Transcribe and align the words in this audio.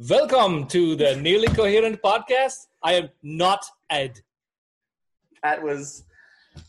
Welcome 0.00 0.66
to 0.68 0.96
the 0.96 1.14
Nearly 1.14 1.46
Coherent 1.46 2.02
podcast. 2.02 2.66
I 2.82 2.94
am 2.94 3.10
not 3.22 3.64
Ed. 3.88 4.18
That 5.44 5.62
was 5.62 6.02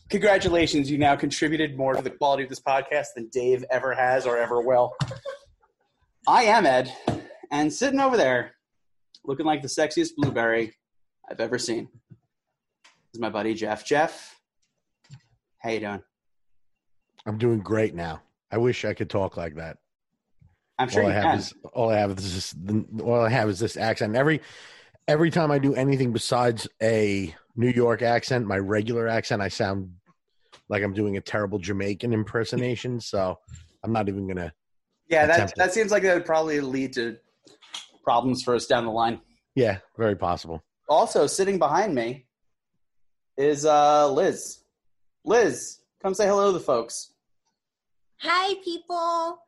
congratulations. 0.08 0.88
You 0.88 0.96
now 0.96 1.16
contributed 1.16 1.76
more 1.76 1.94
to 1.94 2.02
the 2.02 2.10
quality 2.10 2.44
of 2.44 2.48
this 2.48 2.60
podcast 2.60 3.06
than 3.16 3.26
Dave 3.32 3.64
ever 3.68 3.92
has 3.94 4.26
or 4.26 4.38
ever 4.38 4.60
will. 4.60 4.94
I 6.28 6.44
am 6.44 6.66
Ed, 6.66 6.94
and 7.50 7.72
sitting 7.72 7.98
over 7.98 8.16
there, 8.16 8.52
looking 9.24 9.44
like 9.44 9.60
the 9.60 9.66
sexiest 9.66 10.10
blueberry 10.16 10.76
I've 11.28 11.40
ever 11.40 11.58
seen, 11.58 11.88
is 13.12 13.18
my 13.18 13.28
buddy 13.28 13.54
Jeff. 13.54 13.84
Jeff, 13.84 14.38
how 15.58 15.70
you 15.70 15.80
doing? 15.80 16.02
I'm 17.26 17.38
doing 17.38 17.58
great 17.58 17.92
now. 17.92 18.22
I 18.52 18.58
wish 18.58 18.84
I 18.84 18.94
could 18.94 19.10
talk 19.10 19.36
like 19.36 19.56
that. 19.56 19.78
I'm 20.78 20.88
sure 20.88 21.02
all 21.02 21.08
you 21.08 21.14
I 21.14 21.16
have 21.18 21.24
can. 21.24 21.38
is 21.38 21.54
all 21.72 21.90
I 21.90 21.96
have 21.96 22.10
is 22.18 22.52
this. 22.54 22.54
All 23.02 23.20
I 23.20 23.28
have 23.30 23.48
is 23.48 23.58
this 23.58 23.76
accent. 23.76 24.14
Every 24.14 24.40
every 25.08 25.30
time 25.30 25.50
I 25.50 25.58
do 25.58 25.74
anything 25.74 26.12
besides 26.12 26.68
a 26.82 27.34
New 27.56 27.70
York 27.70 28.02
accent, 28.02 28.46
my 28.46 28.58
regular 28.58 29.08
accent, 29.08 29.40
I 29.40 29.48
sound 29.48 29.90
like 30.68 30.82
I'm 30.82 30.92
doing 30.92 31.16
a 31.16 31.20
terrible 31.20 31.58
Jamaican 31.58 32.12
impersonation. 32.12 33.00
So 33.00 33.38
I'm 33.84 33.92
not 33.92 34.08
even 34.08 34.26
gonna. 34.26 34.52
yeah, 35.08 35.26
that 35.26 35.34
attempt 35.34 35.52
it. 35.52 35.58
that 35.58 35.72
seems 35.72 35.90
like 35.90 36.02
that 36.02 36.14
would 36.14 36.26
probably 36.26 36.60
lead 36.60 36.92
to 36.94 37.16
problems 38.04 38.42
for 38.42 38.54
us 38.54 38.66
down 38.66 38.84
the 38.84 38.90
line. 38.90 39.20
Yeah, 39.54 39.78
very 39.96 40.16
possible. 40.16 40.62
Also, 40.88 41.26
sitting 41.26 41.58
behind 41.58 41.94
me 41.94 42.26
is 43.36 43.64
uh, 43.64 44.10
Liz. 44.10 44.60
Liz, 45.24 45.78
come 46.02 46.14
say 46.14 46.26
hello 46.26 46.52
to 46.52 46.58
the 46.58 46.64
folks. 46.64 47.12
Hi, 48.20 48.54
people. 48.64 49.38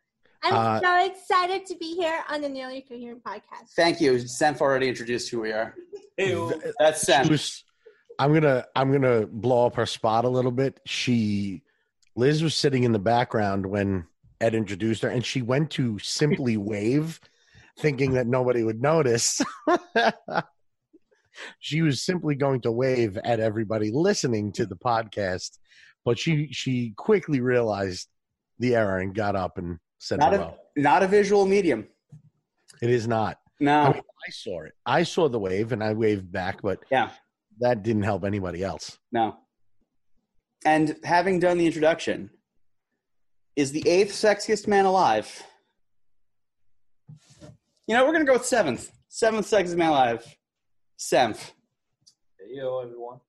I'm 0.42 0.55
Uh, 0.55 0.80
so 0.80 1.06
excited 1.06 1.66
to 1.66 1.77
be 1.77 1.95
here 1.97 2.20
on 2.28 2.41
the 2.41 2.48
Nearly 2.48 2.83
Coherent 2.88 3.23
podcast. 3.24 3.70
Thank 3.74 4.01
you. 4.01 4.12
Senf 4.15 4.60
already 4.60 4.88
introduced 4.88 5.30
who 5.30 5.41
we 5.41 5.52
are. 5.52 5.74
Hey, 6.16 6.34
That's 6.79 7.05
She 7.05 7.12
Senf. 7.12 7.29
was- 7.30 7.65
I'm 8.21 8.32
gonna 8.35 8.65
I'm 8.74 8.90
gonna 8.90 9.27
blow 9.27 9.66
up 9.66 9.77
her 9.77 9.87
spot 9.87 10.24
a 10.24 10.29
little 10.29 10.51
bit. 10.51 10.80
She 10.87 11.62
Liz 12.16 12.43
was 12.43 12.54
sitting 12.57 12.82
in 12.82 12.90
the 12.93 12.99
background 12.99 13.65
when 13.66 14.07
Ed 14.40 14.54
introduced 14.57 15.02
her, 15.02 15.09
and 15.09 15.24
she 15.24 15.40
went 15.43 15.71
to 15.73 15.99
simply 16.01 16.57
wave, 16.73 17.21
thinking 17.79 18.15
that 18.15 18.27
nobody 18.27 18.65
would 18.65 18.82
notice. 18.82 19.40
she 21.60 21.82
was 21.82 22.02
simply 22.05 22.34
going 22.34 22.60
to 22.62 22.73
wave 22.73 23.16
at 23.18 23.40
everybody 23.40 23.90
listening 23.93 24.51
to 24.52 24.66
the 24.66 24.77
podcast, 24.77 25.59
but 26.05 26.18
she 26.18 26.49
she 26.52 26.93
quickly 26.96 27.40
realized 27.40 28.09
the 28.59 28.74
error 28.74 28.99
and 28.99 29.15
got 29.15 29.37
up 29.37 29.59
and 29.59 29.79
said 29.99 30.18
Not 30.21 30.32
hello. 30.32 30.54
a, 30.77 30.80
not 30.80 31.02
a 31.02 31.09
visual 31.09 31.46
medium. 31.46 31.87
it 32.82 32.91
is 32.91 33.07
not. 33.09 33.38
No. 33.60 33.80
I 33.82 33.93
mean, 33.93 34.02
I 34.27 34.30
saw 34.30 34.63
it. 34.63 34.73
I 34.87 35.02
saw 35.02 35.29
the 35.29 35.38
wave 35.38 35.73
and 35.73 35.82
I 35.82 35.93
waved 35.93 36.30
back, 36.30 36.63
but 36.63 36.85
Yeah. 36.90 37.10
that 37.60 37.82
didn't 37.82 38.02
help 38.05 38.24
anybody 38.24 38.63
else. 38.63 38.99
No. 39.13 39.37
And 40.65 40.96
having 41.05 41.38
done 41.40 41.59
the 41.59 41.66
introduction, 41.66 42.30
is 43.57 43.73
the 43.73 43.87
eighth 43.88 44.13
sexiest 44.13 44.68
man 44.68 44.85
alive? 44.85 45.43
You 47.87 47.95
know, 47.96 48.05
we're 48.05 48.12
going 48.12 48.24
to 48.24 48.30
go 48.30 48.35
with 48.38 48.46
seventh. 48.46 48.90
Seventh 49.09 49.46
sexiest 49.46 49.77
man 49.77 49.88
alive. 49.90 50.37
Senf. 50.99 51.52
yo, 52.51 52.80
everyone. 52.80 53.21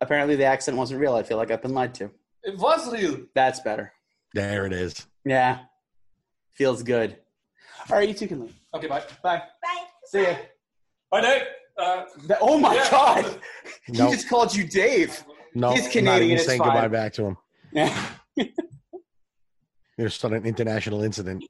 Apparently 0.00 0.36
the 0.36 0.44
accent 0.44 0.76
wasn't 0.76 1.00
real. 1.00 1.14
I 1.14 1.22
feel 1.22 1.36
like 1.36 1.50
I've 1.50 1.62
been 1.62 1.74
lied 1.74 1.94
to. 1.94 2.10
It 2.42 2.58
was 2.58 2.92
real. 2.92 3.20
That's 3.34 3.60
better. 3.60 3.92
There 4.34 4.66
it 4.66 4.72
is. 4.72 5.06
Yeah. 5.24 5.60
Feels 6.54 6.82
good. 6.82 7.16
All 7.90 7.96
right, 7.96 8.08
you 8.08 8.14
two 8.14 8.28
can 8.28 8.40
leave. 8.42 8.54
Okay, 8.74 8.86
bye. 8.86 9.02
Bye. 9.22 9.38
Bye. 9.62 9.78
See 10.06 10.22
ya. 10.22 10.36
Bye, 11.10 11.20
Dave. 11.20 11.42
Uh, 11.76 12.04
Th- 12.26 12.38
Oh 12.40 12.58
my 12.58 12.74
Yeah. 12.74 12.90
God. 12.90 13.40
He 13.86 13.92
just 13.94 14.28
called 14.28 14.54
you 14.54 14.64
Dave. 14.64 15.24
no, 15.54 15.72
he's 15.72 15.88
Canadian, 15.88 16.04
Not 16.04 16.22
even 16.22 16.38
saying 16.38 16.58
fine. 16.60 16.68
goodbye 16.68 16.88
back 16.88 17.12
to 17.14 17.24
him. 17.26 17.36
Yeah. 17.72 18.06
There's 19.98 20.14
still 20.14 20.32
an 20.34 20.46
international 20.46 21.02
incident. 21.02 21.44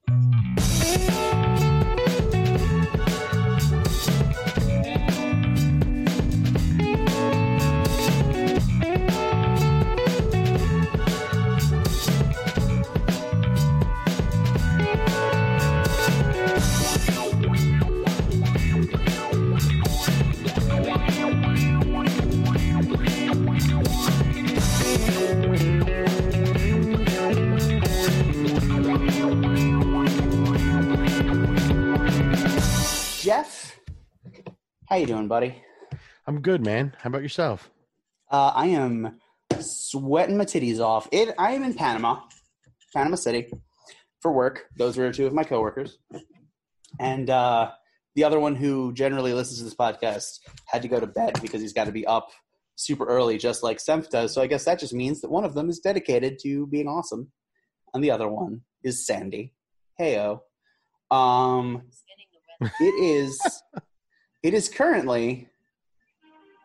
How 34.92 34.98
you 34.98 35.06
doing, 35.06 35.26
buddy? 35.26 35.54
I'm 36.26 36.42
good, 36.42 36.62
man. 36.62 36.94
How 36.98 37.08
about 37.08 37.22
yourself? 37.22 37.70
Uh, 38.30 38.52
I 38.54 38.66
am 38.66 39.20
sweating 39.58 40.36
my 40.36 40.44
titties 40.44 40.80
off. 40.80 41.08
It. 41.10 41.34
I 41.38 41.52
am 41.52 41.64
in 41.64 41.72
Panama, 41.72 42.20
Panama 42.94 43.16
City, 43.16 43.50
for 44.20 44.32
work. 44.32 44.66
Those 44.76 44.98
are 44.98 45.10
two 45.10 45.26
of 45.26 45.32
my 45.32 45.44
coworkers, 45.44 45.96
and 47.00 47.30
uh, 47.30 47.70
the 48.16 48.24
other 48.24 48.38
one 48.38 48.54
who 48.54 48.92
generally 48.92 49.32
listens 49.32 49.60
to 49.60 49.64
this 49.64 49.74
podcast 49.74 50.40
had 50.66 50.82
to 50.82 50.88
go 50.88 51.00
to 51.00 51.06
bed 51.06 51.38
because 51.40 51.62
he's 51.62 51.72
got 51.72 51.84
to 51.86 51.92
be 51.92 52.06
up 52.06 52.28
super 52.76 53.06
early, 53.06 53.38
just 53.38 53.62
like 53.62 53.78
Senf 53.78 54.10
does. 54.10 54.34
So 54.34 54.42
I 54.42 54.46
guess 54.46 54.66
that 54.66 54.78
just 54.78 54.92
means 54.92 55.22
that 55.22 55.30
one 55.30 55.46
of 55.46 55.54
them 55.54 55.70
is 55.70 55.78
dedicated 55.78 56.38
to 56.42 56.66
being 56.66 56.86
awesome, 56.86 57.32
and 57.94 58.04
the 58.04 58.10
other 58.10 58.28
one 58.28 58.60
is 58.84 59.06
Sandy. 59.06 59.54
Heyo. 59.98 60.40
Um, 61.10 61.84
it 62.60 62.94
is. 63.02 63.40
It 64.42 64.54
is 64.54 64.68
currently 64.68 65.48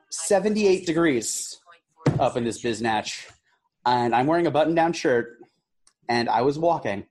78 0.10 0.86
degrees 0.86 1.60
up 2.20 2.36
in 2.38 2.44
this 2.44 2.62
biznatch. 2.62 3.26
And 3.86 4.14
I'm 4.16 4.26
wearing 4.28 4.48
a 4.48 4.52
button 4.52 4.76
down 4.76 4.94
shirt 4.94 5.38
and 6.10 6.28
I 6.30 6.42
was 6.42 6.58
walking 6.58 7.06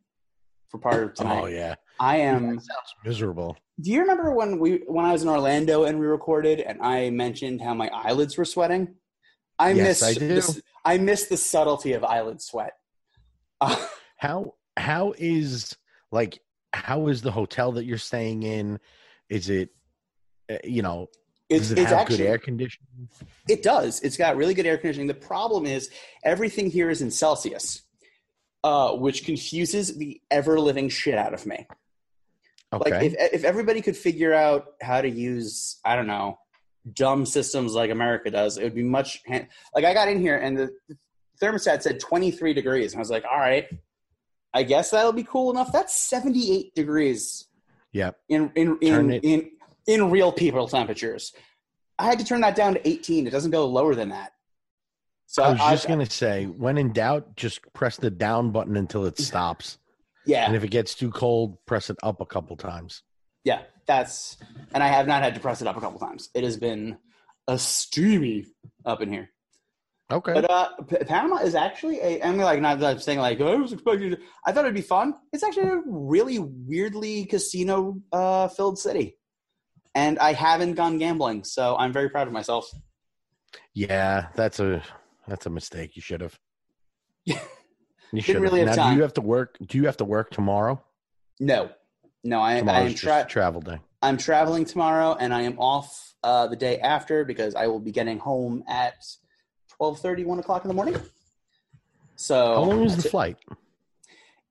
for 0.68 0.78
part 0.78 1.02
of 1.04 1.14
tonight. 1.14 1.42
Oh 1.42 1.46
yeah, 1.46 1.74
I 2.00 2.18
am 2.18 2.58
sounds 2.58 2.94
miserable. 3.04 3.56
Do 3.80 3.90
you 3.92 4.00
remember 4.00 4.32
when 4.32 4.58
we 4.58 4.82
when 4.86 5.04
I 5.04 5.12
was 5.12 5.22
in 5.22 5.28
Orlando 5.28 5.84
and 5.84 5.98
we 6.00 6.06
recorded 6.06 6.60
and 6.60 6.82
I 6.82 7.10
mentioned 7.10 7.60
how 7.62 7.74
my 7.74 7.88
eyelids 7.92 8.36
were 8.36 8.44
sweating? 8.44 8.94
I 9.58 9.70
Yes, 9.72 9.86
miss 9.86 10.02
I 10.02 10.14
do. 10.14 10.28
this- 10.28 10.60
I 10.84 10.98
miss 10.98 11.24
the 11.26 11.36
subtlety 11.36 11.94
of 11.94 12.04
eyelid 12.04 12.40
sweat. 12.40 12.72
Uh, 13.60 13.74
How 14.18 14.54
how 14.78 15.14
is 15.18 15.76
like 16.10 16.40
how 16.72 17.08
is 17.08 17.20
the 17.22 17.30
hotel 17.32 17.72
that 17.72 17.84
you're 17.84 17.98
staying 17.98 18.42
in? 18.44 18.80
Is 19.28 19.50
it 19.50 19.70
you 20.64 20.82
know 20.82 21.08
it's 21.48 21.68
does 21.68 21.72
it 21.72 21.78
it's 21.78 21.90
have 21.90 22.00
actually 22.00 22.18
good 22.18 22.26
air 22.26 22.38
conditioning? 22.38 23.08
It 23.48 23.62
does. 23.62 24.00
It's 24.00 24.16
got 24.16 24.36
really 24.36 24.54
good 24.54 24.66
air 24.66 24.76
conditioning. 24.78 25.06
The 25.06 25.14
problem 25.14 25.66
is 25.66 25.90
everything 26.24 26.70
here 26.70 26.90
is 26.90 27.02
in 27.02 27.10
Celsius, 27.10 27.82
uh, 28.64 28.92
which 28.92 29.24
confuses 29.24 29.96
the 29.96 30.20
ever 30.30 30.58
living 30.58 30.88
shit 30.88 31.16
out 31.16 31.34
of 31.34 31.46
me. 31.46 31.66
Okay, 32.72 32.90
Like 32.90 33.02
if 33.04 33.14
if 33.32 33.44
everybody 33.44 33.80
could 33.80 33.96
figure 33.96 34.34
out 34.34 34.74
how 34.82 35.00
to 35.00 35.08
use 35.08 35.78
I 35.84 35.94
don't 35.94 36.08
know 36.08 36.38
dumb 36.92 37.26
systems 37.26 37.74
like 37.74 37.90
America 37.90 38.30
does, 38.30 38.58
it 38.58 38.64
would 38.64 38.74
be 38.74 38.82
much. 38.82 39.22
hand- 39.26 39.48
Like 39.74 39.84
I 39.84 39.94
got 39.94 40.08
in 40.08 40.20
here 40.20 40.36
and 40.36 40.56
the 40.56 40.70
thermostat 41.40 41.82
said 41.82 42.00
23 42.00 42.54
degrees, 42.54 42.92
and 42.92 42.98
I 42.98 43.02
was 43.02 43.10
like, 43.10 43.24
all 43.30 43.38
right, 43.38 43.66
I 44.54 44.62
guess 44.62 44.90
that'll 44.90 45.12
be 45.12 45.24
cool 45.24 45.50
enough. 45.50 45.70
That's 45.72 45.94
78 45.94 46.74
degrees 46.74 47.46
yep. 47.92 48.18
in 48.28 48.50
in 48.54 48.78
in, 48.80 49.12
in 49.12 49.50
in 49.86 50.10
real 50.10 50.32
people 50.32 50.66
temperatures. 50.68 51.32
I 51.98 52.04
had 52.04 52.18
to 52.18 52.24
turn 52.24 52.40
that 52.42 52.56
down 52.56 52.74
to 52.74 52.88
18. 52.88 53.26
It 53.26 53.30
doesn't 53.30 53.50
go 53.50 53.66
lower 53.66 53.94
than 53.94 54.10
that. 54.10 54.32
So 55.26 55.42
I 55.42 55.50
was 55.52 55.60
I- 55.60 55.70
just 55.72 55.88
gonna 55.88 56.08
say, 56.10 56.44
when 56.44 56.78
in 56.78 56.92
doubt, 56.92 57.36
just 57.36 57.60
press 57.72 57.96
the 57.96 58.10
down 58.10 58.52
button 58.52 58.76
until 58.76 59.06
it 59.06 59.18
stops, 59.18 59.78
yeah, 60.24 60.46
and 60.46 60.54
if 60.54 60.62
it 60.62 60.70
gets 60.70 60.94
too 60.94 61.10
cold, 61.10 61.58
press 61.66 61.90
it 61.90 61.96
up 62.02 62.20
a 62.20 62.26
couple 62.26 62.56
times. 62.56 63.02
yeah, 63.44 63.62
that's 63.86 64.36
and 64.72 64.82
I 64.82 64.88
have 64.88 65.06
not 65.08 65.22
had 65.22 65.34
to 65.34 65.40
press 65.40 65.60
it 65.62 65.66
up 65.68 65.76
a 65.76 65.80
couple 65.80 65.98
times. 65.98 66.28
It 66.34 66.44
has 66.44 66.56
been 66.56 66.98
a 67.48 67.58
steamy 67.58 68.46
up 68.84 69.00
in 69.00 69.10
here. 69.12 69.30
Okay, 70.12 70.34
But 70.34 70.48
uh, 70.48 70.68
P- 70.88 70.98
Panama 71.04 71.38
is 71.38 71.56
actually 71.56 71.98
a. 72.00 72.22
I 72.22 72.30
mean, 72.30 72.38
like 72.42 72.60
not 72.60 72.78
that 72.78 72.90
I'm 72.92 72.98
saying 73.00 73.18
like 73.18 73.40
oh, 73.40 73.52
I 73.52 73.56
was 73.56 73.72
expecting. 73.72 74.10
To, 74.12 74.18
I 74.46 74.52
thought 74.52 74.64
it'd 74.64 74.74
be 74.74 74.80
fun. 74.80 75.14
It's 75.32 75.42
actually 75.42 75.66
a 75.70 75.82
really 75.86 76.38
weirdly 76.38 77.24
casino 77.24 78.00
uh, 78.12 78.46
filled 78.46 78.78
city, 78.78 79.18
and 79.96 80.18
I 80.18 80.34
haven't 80.34 80.74
gone 80.74 80.98
gambling, 80.98 81.42
so 81.42 81.74
I'm 81.78 81.92
very 81.92 82.10
proud 82.10 82.28
of 82.28 82.32
myself. 82.32 82.70
yeah, 83.74 84.28
that's 84.36 84.60
a 84.60 84.82
that's 85.26 85.46
a 85.46 85.50
mistake. 85.50 85.96
You 85.96 86.02
should 86.02 86.20
have. 86.20 86.38
You 88.12 88.22
should 88.22 88.40
really 88.40 88.60
have 88.60 88.68
now, 88.68 88.74
time. 88.76 88.90
Do 88.92 88.96
you 88.96 89.02
have 89.02 89.14
to 89.14 89.20
work? 89.20 89.56
Do 89.66 89.76
you 89.76 89.86
have 89.86 89.96
to 89.96 90.04
work 90.04 90.30
tomorrow? 90.30 90.80
No, 91.40 91.70
no, 92.22 92.40
I, 92.40 92.60
I 92.60 92.80
am 92.82 92.94
tra- 92.94 93.26
travel 93.28 93.60
day. 93.60 93.80
I'm 94.00 94.16
traveling 94.16 94.64
tomorrow, 94.64 95.16
and 95.18 95.34
I 95.34 95.42
am 95.42 95.58
off 95.58 96.14
uh, 96.22 96.46
the 96.46 96.54
day 96.54 96.78
after 96.78 97.24
because 97.24 97.56
I 97.56 97.66
will 97.66 97.80
be 97.80 97.90
getting 97.90 98.18
home 98.18 98.62
at 98.68 98.94
12:30, 99.80 100.24
1 100.24 100.38
o'clock 100.38 100.64
in 100.64 100.68
the 100.68 100.74
morning. 100.74 100.96
So 102.14 102.54
How 102.54 102.62
long 102.62 102.84
is 102.84 102.96
the 102.96 103.08
it. 103.08 103.10
flight? 103.10 103.38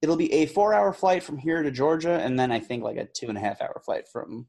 It'll 0.02 0.18
be 0.18 0.32
a 0.34 0.46
four-hour 0.48 0.92
flight 0.92 1.24
from 1.24 1.38
here 1.38 1.64
to 1.64 1.72
Georgia, 1.72 2.20
and 2.20 2.38
then 2.38 2.52
I 2.52 2.60
think 2.60 2.84
like 2.84 2.98
a 2.98 3.06
two 3.06 3.30
and 3.30 3.38
a 3.38 3.42
half 3.42 3.62
hour 3.62 3.82
flight 3.86 4.08
from, 4.12 4.48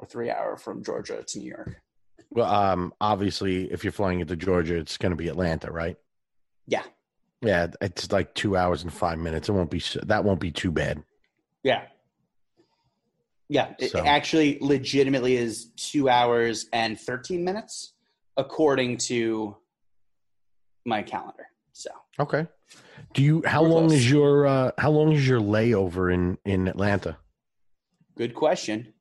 or 0.00 0.06
three 0.06 0.30
hour 0.30 0.56
from 0.56 0.82
Georgia 0.82 1.22
to 1.26 1.38
New 1.38 1.48
York. 1.48 1.76
Well, 2.30 2.50
um, 2.52 2.94
obviously, 3.00 3.70
if 3.70 3.84
you're 3.84 3.92
flying 3.92 4.20
into 4.20 4.34
Georgia, 4.36 4.76
it's 4.76 4.96
going 4.96 5.10
to 5.10 5.16
be 5.16 5.28
Atlanta, 5.28 5.70
right? 5.70 5.96
Yeah. 6.66 6.84
Yeah, 7.42 7.68
it's 7.80 8.10
like 8.12 8.34
two 8.34 8.56
hours 8.56 8.82
and 8.82 8.92
five 8.92 9.18
minutes. 9.18 9.48
It 9.48 9.52
won't 9.52 9.70
be 9.70 9.82
that 10.04 10.24
won't 10.24 10.40
be 10.40 10.50
too 10.52 10.70
bad. 10.70 11.02
Yeah. 11.62 11.82
Yeah. 13.48 13.74
It 13.78 13.90
So- 13.90 14.04
actually 14.04 14.58
legitimately 14.60 15.36
is 15.36 15.66
two 15.76 16.08
hours 16.08 16.66
and 16.72 16.98
13 17.00 17.42
minutes 17.44 17.94
according 18.36 18.98
to 18.98 19.56
my 20.86 21.02
calendar. 21.02 21.46
So 21.72 21.90
Okay. 22.18 22.46
Do 23.14 23.22
you? 23.22 23.42
How 23.46 23.62
We're 23.62 23.68
long 23.70 23.88
close. 23.88 23.98
is 24.00 24.10
your? 24.10 24.46
uh 24.46 24.70
How 24.78 24.90
long 24.90 25.12
is 25.12 25.26
your 25.26 25.40
layover 25.40 26.12
in 26.12 26.38
in 26.44 26.68
Atlanta? 26.68 27.16
good 28.16 28.34
question. 28.34 28.92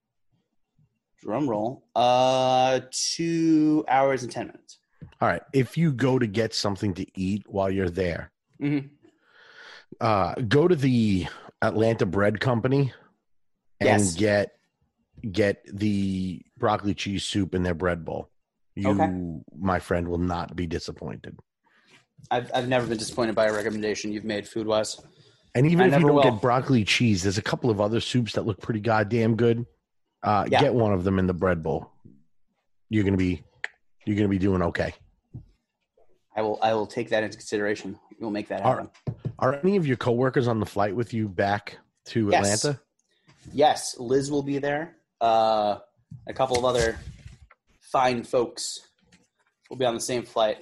Drum 1.21 1.49
roll. 1.49 1.85
Uh, 1.95 2.81
two 2.91 3.83
hours 3.87 4.23
and 4.23 4.31
10 4.31 4.47
minutes. 4.47 4.79
All 5.21 5.27
right. 5.27 5.41
If 5.53 5.77
you 5.77 5.91
go 5.91 6.17
to 6.17 6.27
get 6.27 6.53
something 6.53 6.93
to 6.93 7.05
eat 7.19 7.43
while 7.47 7.69
you're 7.69 7.89
there, 7.89 8.31
Mhm. 8.61 8.89
uh, 9.99 10.35
go 10.47 10.67
to 10.67 10.75
the 10.75 11.27
Atlanta 11.61 12.05
Bread 12.05 12.39
Company 12.39 12.93
and 13.79 13.87
Yes. 14.01 14.15
get 14.15 14.51
get 15.33 15.61
the 15.65 16.41
broccoli 16.57 16.93
cheese 16.93 17.25
soup 17.25 17.53
in 17.53 17.61
their 17.63 17.73
bread 17.73 18.05
bowl. 18.05 18.29
You, 18.77 18.91
Okay. 18.91 19.41
my 19.57 19.79
friend, 19.79 20.07
will 20.07 20.17
not 20.17 20.55
be 20.55 20.65
disappointed. 20.65 21.37
I've, 22.31 22.49
I've 22.53 22.69
never 22.69 22.87
been 22.87 22.97
disappointed 22.97 23.35
by 23.35 23.47
a 23.47 23.53
recommendation 23.53 24.13
you've 24.13 24.23
made 24.23 24.47
food 24.47 24.65
wise. 24.65 24.97
And 25.55 25.65
even 25.65 25.81
I 25.81 25.87
if 25.87 25.99
you 25.99 26.07
don't 26.07 26.15
will. 26.15 26.23
get 26.23 26.39
broccoli 26.41 26.85
cheese, 26.85 27.23
there's 27.23 27.37
a 27.37 27.41
couple 27.41 27.69
of 27.69 27.81
other 27.81 27.99
soups 27.99 28.31
that 28.33 28.45
look 28.45 28.61
pretty 28.61 28.79
goddamn 28.79 29.35
good. 29.35 29.65
Uh, 30.23 30.45
Yeah. 30.49 30.61
Get 30.61 30.73
one 30.73 30.93
of 30.93 31.03
them 31.03 31.19
in 31.19 31.27
the 31.27 31.33
bread 31.33 31.63
bowl. 31.63 31.91
You're 32.89 33.03
gonna 33.03 33.17
be 33.17 33.43
you're 34.05 34.15
gonna 34.15 34.27
be 34.29 34.39
doing 34.39 34.61
okay. 34.63 34.93
I 36.35 36.41
will, 36.41 36.57
I 36.61 36.73
will 36.73 36.87
take 36.87 37.09
that 37.09 37.23
into 37.23 37.37
consideration. 37.37 37.99
We'll 38.19 38.31
make 38.31 38.47
that 38.47 38.61
happen. 38.61 38.89
Are 39.39 39.55
any 39.55 39.75
of 39.77 39.85
your 39.85 39.97
coworkers 39.97 40.47
on 40.47 40.59
the 40.59 40.65
flight 40.65 40.95
with 40.95 41.13
you 41.13 41.27
back 41.27 41.77
to 42.07 42.29
Yes. 42.31 42.63
Atlanta? 42.63 42.79
Yes, 43.53 43.95
Liz 43.99 44.31
will 44.31 44.43
be 44.43 44.57
there. 44.59 44.95
Uh, 45.21 45.79
a 46.27 46.33
couple 46.33 46.57
of 46.57 46.65
other 46.65 46.97
fine 47.91 48.23
folks 48.23 48.79
will 49.69 49.77
be 49.77 49.85
on 49.85 49.93
the 49.95 49.99
same 50.01 50.23
flight. 50.23 50.57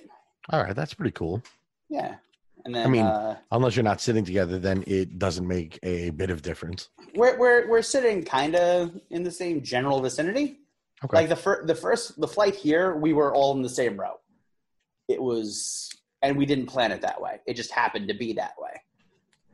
All 0.50 0.62
right, 0.64 0.76
that's 0.76 0.94
pretty 0.94 1.12
cool. 1.12 1.42
Yeah, 1.90 2.16
and 2.68 2.76
then 2.76 2.86
I 2.86 2.90
mean- 2.90 3.06
uh, 3.06 3.38
Unless 3.52 3.78
you're 3.78 3.84
not 3.84 4.02
sitting 4.02 4.26
together, 4.26 4.60
then 4.60 4.84
it 4.86 5.18
doesn't 5.18 5.48
make 5.48 5.80
a 5.84 6.10
bit 6.12 6.30
of 6.30 6.42
difference. 6.42 6.90
we're 7.16 7.38
we're 7.40 7.68
we're 7.70 7.82
sitting 7.82 8.24
kind 8.24 8.56
of 8.56 8.92
in 9.10 9.24
the 9.24 9.32
same 9.32 9.64
general 9.64 10.02
vicinity. 10.02 10.60
Okay. 11.04 11.16
Like 11.18 11.30
the 11.30 11.36
first 11.38 11.66
the 11.68 11.76
first 11.76 12.20
the 12.20 12.28
flight 12.28 12.56
here, 12.56 12.96
we 12.96 13.14
were 13.14 13.34
all 13.34 13.56
in 13.56 13.62
the 13.62 13.70
same 13.70 13.98
row. 13.98 14.16
It 15.08 15.22
was, 15.22 15.90
and 16.22 16.36
we 16.38 16.46
didn't 16.46 16.66
plan 16.66 16.92
it 16.92 17.02
that 17.02 17.22
way. 17.22 17.40
It 17.48 17.54
just 17.56 17.72
happened 17.72 18.10
to 18.10 18.14
be 18.14 18.34
that 18.34 18.56
way. 18.60 18.82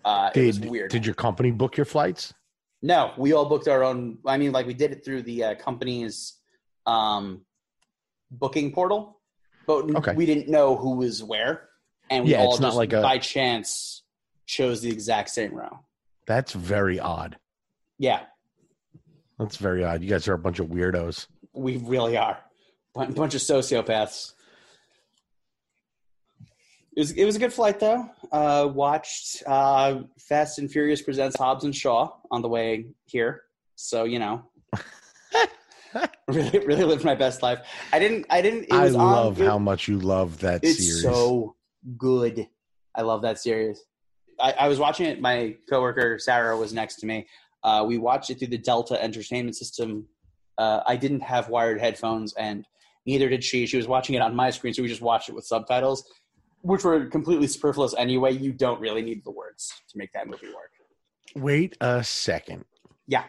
Uh, 0.04 0.32
it 0.34 0.48
was 0.48 0.58
did 0.58 0.72
weird. 0.72 0.90
did 0.90 1.06
your 1.06 1.14
company 1.16 1.52
book 1.52 1.78
your 1.78 1.86
flights? 1.86 2.34
No, 2.82 3.14
we 3.18 3.34
all 3.34 3.46
booked 3.46 3.68
our 3.68 3.84
own. 3.84 4.18
I 4.26 4.38
mean, 4.38 4.52
like 4.52 4.66
we 4.66 4.74
did 4.74 4.92
it 4.92 5.06
through 5.06 5.22
the 5.22 5.44
uh, 5.44 5.56
company's 5.56 6.34
um, 6.88 7.42
booking 8.32 8.72
portal, 8.74 9.20
but 9.68 9.94
Okay. 9.96 10.14
we 10.16 10.26
didn't 10.26 10.50
know 10.50 10.76
who 10.76 10.96
was 10.98 11.24
where, 11.24 11.70
and 12.10 12.26
we 12.26 12.32
Yeah, 12.32 12.40
all 12.42 12.52
it's 12.52 12.60
not 12.60 12.68
just 12.70 12.78
like 12.78 12.94
a- 12.94 13.02
by 13.02 13.18
chance 13.18 14.04
chose 14.46 14.82
the 14.82 14.90
exact 14.92 15.30
same 15.30 15.54
row. 15.54 15.80
That's 16.28 16.54
very 16.54 17.00
odd. 17.00 17.38
Yeah, 17.98 18.24
That's 19.40 19.58
very 19.58 19.84
odd. 19.84 20.02
You 20.04 20.10
guys 20.10 20.28
are 20.28 20.34
a 20.34 20.38
bunch 20.40 20.60
of 20.60 20.68
weirdos. 20.68 21.28
we 21.54 21.78
really 21.78 22.18
are 22.18 22.40
a 22.96 23.06
bunch 23.08 23.34
of 23.36 23.42
sociopaths. 23.42 24.34
It 26.96 27.00
was 27.00 27.12
it 27.12 27.26
was 27.26 27.36
a 27.36 27.40
good 27.40 27.54
flight 27.54 27.80
though. 27.80 28.08
Uh, 28.32 28.70
watched 28.72 29.42
uh, 29.48 30.02
Fast 30.20 30.60
and 30.60 30.72
Furious 30.72 31.02
presents 31.02 31.36
Hobbs 31.38 31.64
and 31.64 31.76
Shaw 31.76 32.12
on 32.30 32.42
the 32.44 32.50
way 32.50 32.86
here, 33.06 33.44
so 33.76 34.04
you 34.04 34.20
know. 34.20 34.44
really, 36.28 36.60
really 36.60 36.84
lived 36.84 37.04
my 37.04 37.16
best 37.16 37.42
life. 37.42 37.60
I 37.92 37.98
didn't. 38.00 38.26
I 38.30 38.42
didn't. 38.44 38.66
It 38.66 38.74
I 38.74 38.88
on- 38.88 38.94
love 38.94 39.42
it- 39.42 39.46
how 39.46 39.58
much 39.58 39.88
you 39.88 40.00
love 40.00 40.40
that 40.40 40.64
It's 40.64 40.78
series. 40.78 41.02
so 41.02 41.56
good. 41.98 42.48
I 42.96 43.02
love 43.02 43.22
that 43.24 43.40
series. 43.40 43.84
I, 44.40 44.52
I 44.54 44.68
was 44.68 44.80
watching 44.80 45.06
it. 45.06 45.22
My 45.22 45.56
coworker 45.70 46.20
Sarah 46.20 46.58
was 46.58 46.74
next 46.74 46.96
to 46.98 47.06
me. 47.06 47.28
Uh, 47.64 47.84
we 47.88 47.98
watched 47.98 48.30
it 48.30 48.40
through 48.40 48.50
the 48.50 48.58
Delta 48.58 49.02
Entertainment 49.02 49.56
System. 49.56 50.06
Uh, 50.58 50.82
I 50.86 50.96
didn't 50.96 51.22
have 51.22 51.50
wired 51.50 51.80
headphones, 51.80 52.34
and 52.34 52.66
neither 53.06 53.30
did 53.30 53.44
she. 53.44 53.66
She 53.66 53.78
was 53.78 53.88
watching 53.88 54.16
it 54.16 54.22
on 54.22 54.36
my 54.36 54.50
screen, 54.50 54.74
so 54.74 54.82
we 54.82 54.88
just 54.88 55.02
watched 55.02 55.30
it 55.30 55.36
with 55.36 55.46
subtitles, 55.46 56.04
which 56.62 56.84
were 56.84 57.06
completely 57.06 57.48
superfluous 57.48 57.96
anyway. 57.98 58.34
You 58.34 58.52
don't 58.52 58.80
really 58.80 59.02
need 59.02 59.24
the 59.24 59.32
words 59.32 59.74
to 59.90 59.98
make 59.98 60.12
that 60.14 60.28
movie 60.28 60.48
work. 60.48 60.72
Wait 61.36 61.78
a 61.82 62.04
second. 62.04 62.66
Yeah. 63.08 63.24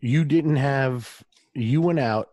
You 0.00 0.24
didn't 0.24 0.56
have 0.56 1.22
you 1.54 1.80
went 1.80 2.00
out 2.00 2.30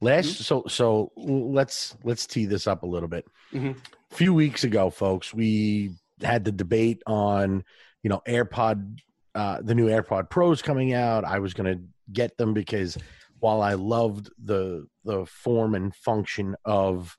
last 0.00 0.26
Mm-hmm. 0.26 0.42
so 0.42 0.64
so 0.68 1.12
let's 1.16 1.96
let's 2.04 2.26
tee 2.26 2.46
this 2.46 2.66
up 2.66 2.82
a 2.82 2.86
little 2.86 3.08
bit. 3.08 3.24
Mhm. 3.52 3.76
A 4.10 4.14
few 4.14 4.32
weeks 4.34 4.64
ago, 4.64 4.90
folks, 4.90 5.34
we 5.34 5.90
had 6.22 6.44
the 6.44 6.52
debate 6.52 7.02
on, 7.06 7.64
you 8.02 8.10
know, 8.10 8.22
AirPod 8.26 8.98
uh 9.34 9.60
the 9.62 9.74
new 9.74 9.88
AirPod 9.88 10.30
Pros 10.30 10.62
coming 10.62 10.94
out. 10.94 11.24
I 11.24 11.38
was 11.38 11.54
going 11.54 11.76
to 11.76 11.82
get 12.12 12.36
them 12.38 12.54
because 12.54 12.96
while 13.40 13.60
I 13.62 13.74
loved 13.74 14.30
the 14.42 14.86
the 15.04 15.26
form 15.26 15.74
and 15.74 15.94
function 15.94 16.56
of 16.64 17.16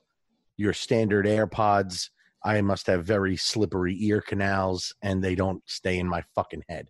your 0.56 0.72
standard 0.72 1.26
AirPods, 1.26 2.10
I 2.44 2.60
must 2.60 2.86
have 2.88 3.04
very 3.04 3.36
slippery 3.36 3.96
ear 4.00 4.20
canals 4.20 4.94
and 5.02 5.22
they 5.24 5.34
don't 5.34 5.62
stay 5.66 5.98
in 5.98 6.06
my 6.08 6.22
fucking 6.34 6.64
head. 6.68 6.88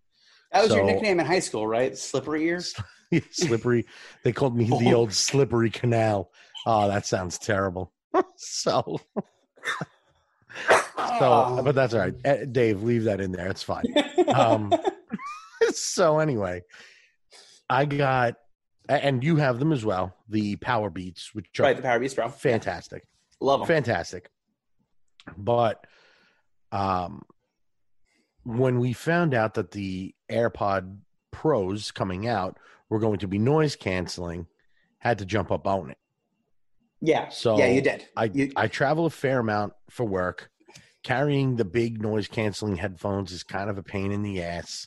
That 0.52 0.64
was 0.64 0.74
your 0.74 0.84
nickname 0.84 1.20
in 1.20 1.26
high 1.26 1.38
school, 1.40 1.66
right? 1.66 1.96
Slippery 1.96 2.44
ears. 2.46 2.74
slippery. 3.30 3.86
They 4.24 4.32
called 4.32 4.56
me 4.56 4.64
the 4.64 4.94
old 4.94 5.12
slippery 5.12 5.70
canal. 5.70 6.30
Oh, 6.66 6.88
that 6.88 7.06
sounds 7.06 7.38
terrible. 7.38 7.92
so, 8.36 9.00
so, 11.18 11.60
but 11.64 11.74
that's 11.74 11.94
all 11.94 12.00
right. 12.00 12.14
Eh, 12.24 12.44
Dave, 12.50 12.82
leave 12.82 13.04
that 13.04 13.20
in 13.20 13.32
there. 13.32 13.48
It's 13.48 13.62
fine. 13.62 13.84
Um, 14.28 14.72
so 15.72 16.18
anyway, 16.18 16.62
I 17.68 17.84
got, 17.84 18.34
and 18.88 19.22
you 19.24 19.36
have 19.36 19.58
them 19.58 19.72
as 19.72 19.84
well. 19.84 20.14
The 20.28 20.56
Power 20.56 20.90
Beats, 20.90 21.34
which 21.34 21.58
are 21.60 21.64
right, 21.64 21.76
the 21.76 21.82
Power 21.82 21.98
Beats 21.98 22.14
Pro. 22.14 22.28
fantastic, 22.28 23.04
Love 23.40 23.60
them. 23.60 23.68
fantastic. 23.68 24.30
But, 25.36 25.86
um, 26.72 27.22
when 28.44 28.80
we 28.80 28.92
found 28.92 29.34
out 29.34 29.54
that 29.54 29.70
the 29.70 30.14
AirPod 30.30 30.98
Pros 31.30 31.90
coming 31.90 32.26
out 32.26 32.58
were 32.90 32.98
going 32.98 33.18
to 33.20 33.28
be 33.28 33.38
noise 33.38 33.76
canceling, 33.76 34.46
had 34.98 35.18
to 35.18 35.24
jump 35.24 35.50
up 35.50 35.66
on 35.66 35.90
it. 35.90 35.98
Yeah. 37.00 37.28
So 37.30 37.56
yeah, 37.58 37.68
you 37.68 37.80
did. 37.80 38.06
I 38.16 38.24
You- 38.24 38.52
I 38.56 38.66
travel 38.68 39.06
a 39.06 39.10
fair 39.10 39.38
amount 39.38 39.72
for 39.88 40.04
work. 40.04 40.50
Carrying 41.02 41.56
the 41.56 41.64
big 41.64 42.02
noise 42.02 42.28
canceling 42.28 42.76
headphones 42.76 43.32
is 43.32 43.42
kind 43.42 43.70
of 43.70 43.78
a 43.78 43.82
pain 43.82 44.12
in 44.12 44.22
the 44.22 44.42
ass. 44.42 44.86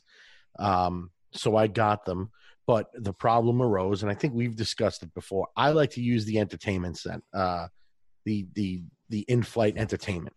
Um, 0.60 1.10
so 1.32 1.56
I 1.56 1.66
got 1.66 2.06
them, 2.06 2.30
but 2.68 2.92
the 2.94 3.14
problem 3.14 3.60
arose, 3.64 4.04
and 4.04 4.12
I 4.12 4.14
think 4.14 4.36
we've 4.36 4.56
discussed 4.56 5.02
it 5.02 5.12
before. 5.16 5.48
I 5.58 5.72
like 5.72 5.90
to 5.92 6.02
use 6.02 6.26
the 6.26 6.38
entertainment 6.38 7.00
set, 7.00 7.22
uh, 7.34 7.68
the 8.26 8.46
the 8.54 8.84
the 9.10 9.22
in-flight 9.28 9.76
entertainment. 9.78 10.36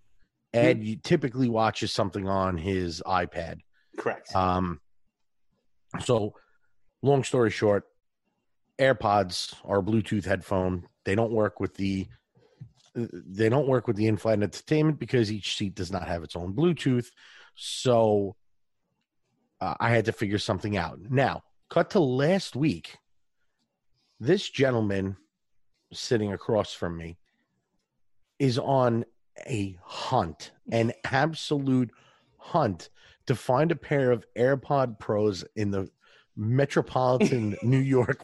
Ed 0.54 0.82
you 0.82 0.96
typically 0.96 1.50
watches 1.50 1.92
something 1.92 2.26
on 2.26 2.56
his 2.56 3.02
iPad. 3.06 3.58
Correct. 3.98 4.34
Um, 4.34 4.80
so, 6.02 6.32
long 7.06 7.24
story 7.24 7.50
short, 7.50 7.84
AirPods 8.78 9.54
are 9.64 9.80
Bluetooth 9.80 10.24
headphone. 10.24 10.86
They 11.04 11.14
don't 11.14 11.32
work 11.32 11.60
with 11.60 11.74
the 11.74 12.08
they 12.94 13.50
don't 13.50 13.68
work 13.68 13.86
with 13.86 13.96
the 13.96 14.06
in-flight 14.06 14.42
entertainment 14.42 14.98
because 14.98 15.30
each 15.30 15.56
seat 15.56 15.74
does 15.74 15.92
not 15.92 16.08
have 16.08 16.22
its 16.22 16.34
own 16.34 16.54
Bluetooth. 16.54 17.08
So, 17.54 18.36
uh, 19.60 19.74
I 19.78 19.90
had 19.90 20.06
to 20.06 20.12
figure 20.12 20.38
something 20.38 20.78
out. 20.78 20.98
Now, 21.10 21.42
cut 21.68 21.90
to 21.90 22.00
last 22.00 22.56
week. 22.56 22.96
This 24.18 24.48
gentleman 24.48 25.18
sitting 25.92 26.32
across 26.32 26.72
from 26.72 26.96
me 26.96 27.18
is 28.38 28.58
on 28.58 29.04
a 29.46 29.76
hunt, 29.82 30.52
an 30.72 30.92
absolute 31.04 31.90
hunt 32.38 32.88
to 33.26 33.34
find 33.34 33.70
a 33.70 33.76
pair 33.76 34.10
of 34.10 34.24
AirPod 34.38 34.98
Pros 34.98 35.44
in 35.54 35.70
the 35.70 35.90
metropolitan 36.36 37.56
New 37.62 37.78
York 37.78 38.22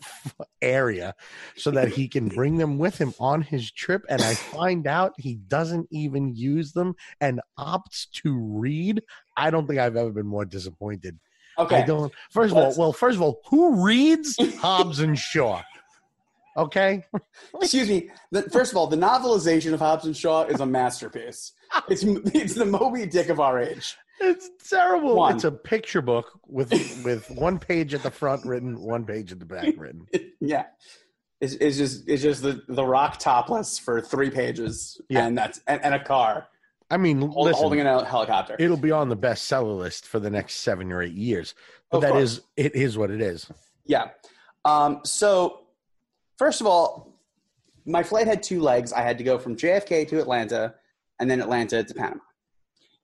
area 0.61 1.15
so 1.57 1.71
that 1.71 1.89
he 1.89 2.09
can 2.09 2.29
bring 2.29 2.59
them 2.59 2.79
with 2.79 2.99
him 2.99 3.15
on 3.19 3.43
his 3.43 3.71
trip. 3.71 4.05
And 4.09 4.23
I 4.23 4.35
find 4.35 4.87
out 4.87 5.15
he 5.19 5.37
doesn't 5.37 5.89
even 5.91 6.35
use 6.35 6.73
them 6.73 6.95
and 7.21 7.41
opts 7.59 8.11
to 8.23 8.39
read. 8.39 9.03
I 9.37 9.51
don't 9.51 9.67
think 9.67 9.79
I've 9.79 9.97
ever 9.97 10.11
been 10.11 10.27
more 10.27 10.45
disappointed. 10.45 11.19
Okay. 11.59 11.83
I 11.83 11.87
don't. 11.87 12.13
First 12.31 12.53
of 12.53 12.59
all, 12.59 12.75
well, 12.77 12.93
first 12.93 13.17
of 13.17 13.23
all, 13.23 13.41
who 13.49 13.85
reads 13.85 14.37
Hobbs 14.59 15.01
and 15.01 15.19
Shaw? 15.19 15.63
Okay, 16.55 17.03
Excuse 17.63 17.89
me. 17.89 18.11
The, 18.31 18.43
first 18.43 18.73
of 18.73 18.77
all, 18.77 18.87
the 18.87 18.97
novelization 18.97 19.73
of 19.73 19.81
Hobbs 19.81 20.05
and 20.05 20.15
Shaw 20.15 20.45
is 20.45 20.61
a 20.61 20.67
masterpiece. 20.67 21.53
It's 21.89 22.03
it's 22.03 22.55
the 22.55 22.67
Moby 22.67 23.07
Dick 23.07 23.31
of 23.31 23.41
our 23.41 23.59
age. 23.59 23.97
It's 24.23 24.51
terrible. 24.71 25.17
One. 25.17 25.35
It's 25.35 25.45
a 25.45 25.53
picture 25.53 26.01
book 26.03 26.39
with 26.47 26.71
with 27.05 27.31
one 27.31 27.59
page 27.59 27.95
at 27.95 28.03
the 28.03 28.11
front 28.11 28.45
written, 28.45 28.81
one 28.81 29.05
page 29.05 29.33
at 29.33 29.39
the 29.39 29.45
back 29.45 29.75
written. 29.77 30.07
yeah. 30.41 30.67
It's, 31.41 31.55
it's 31.55 31.77
just 31.77 32.09
it's 32.09 32.23
just 32.23 32.43
the, 32.43 32.63
the 32.69 32.85
rock 32.85 33.19
topless 33.19 33.79
for 33.79 34.01
three 34.01 34.31
pages 34.31 35.01
Yeah. 35.09 35.27
and 35.27 35.37
that's 35.37 35.61
and, 35.67 35.85
and 35.85 35.95
a 35.95 36.03
car 36.03 36.47
I 36.89 36.99
mean, 36.99 37.21
hold, 37.21 37.47
listen, 37.47 37.61
holding 37.61 37.81
a 37.81 38.05
helicopter. 38.05 38.55
it'll 38.59 38.77
be 38.77 38.91
on 38.91 39.09
the 39.09 39.17
bestseller 39.17 39.77
list 39.79 40.07
for 40.07 40.21
the 40.21 40.29
next 40.29 40.57
seven 40.57 40.93
or 40.93 41.03
eight 41.03 41.15
years. 41.15 41.55
But 41.91 41.97
Of 41.97 42.03
that 42.03 42.13
course. 42.13 42.23
is, 42.23 42.41
it 42.59 42.75
is 42.77 42.99
what 42.99 43.11
it 43.11 43.23
is. 43.23 43.51
Yeah. 43.87 44.11
Um, 44.67 45.01
so, 45.03 45.61
first 46.37 46.61
of 46.61 46.67
all, 46.67 47.19
my 47.87 48.03
flight 48.03 48.27
had 48.27 48.43
two 48.43 48.61
legs. 48.61 48.93
I 48.93 49.01
had 49.01 49.17
to 49.19 49.25
go 49.25 49.39
from 49.39 49.57
JFK 49.57 50.07
to 50.09 50.21
Atlanta 50.21 50.75
and 51.19 51.31
then 51.31 51.41
Atlanta 51.41 51.83
to 51.83 51.95
Panama. 51.95 52.21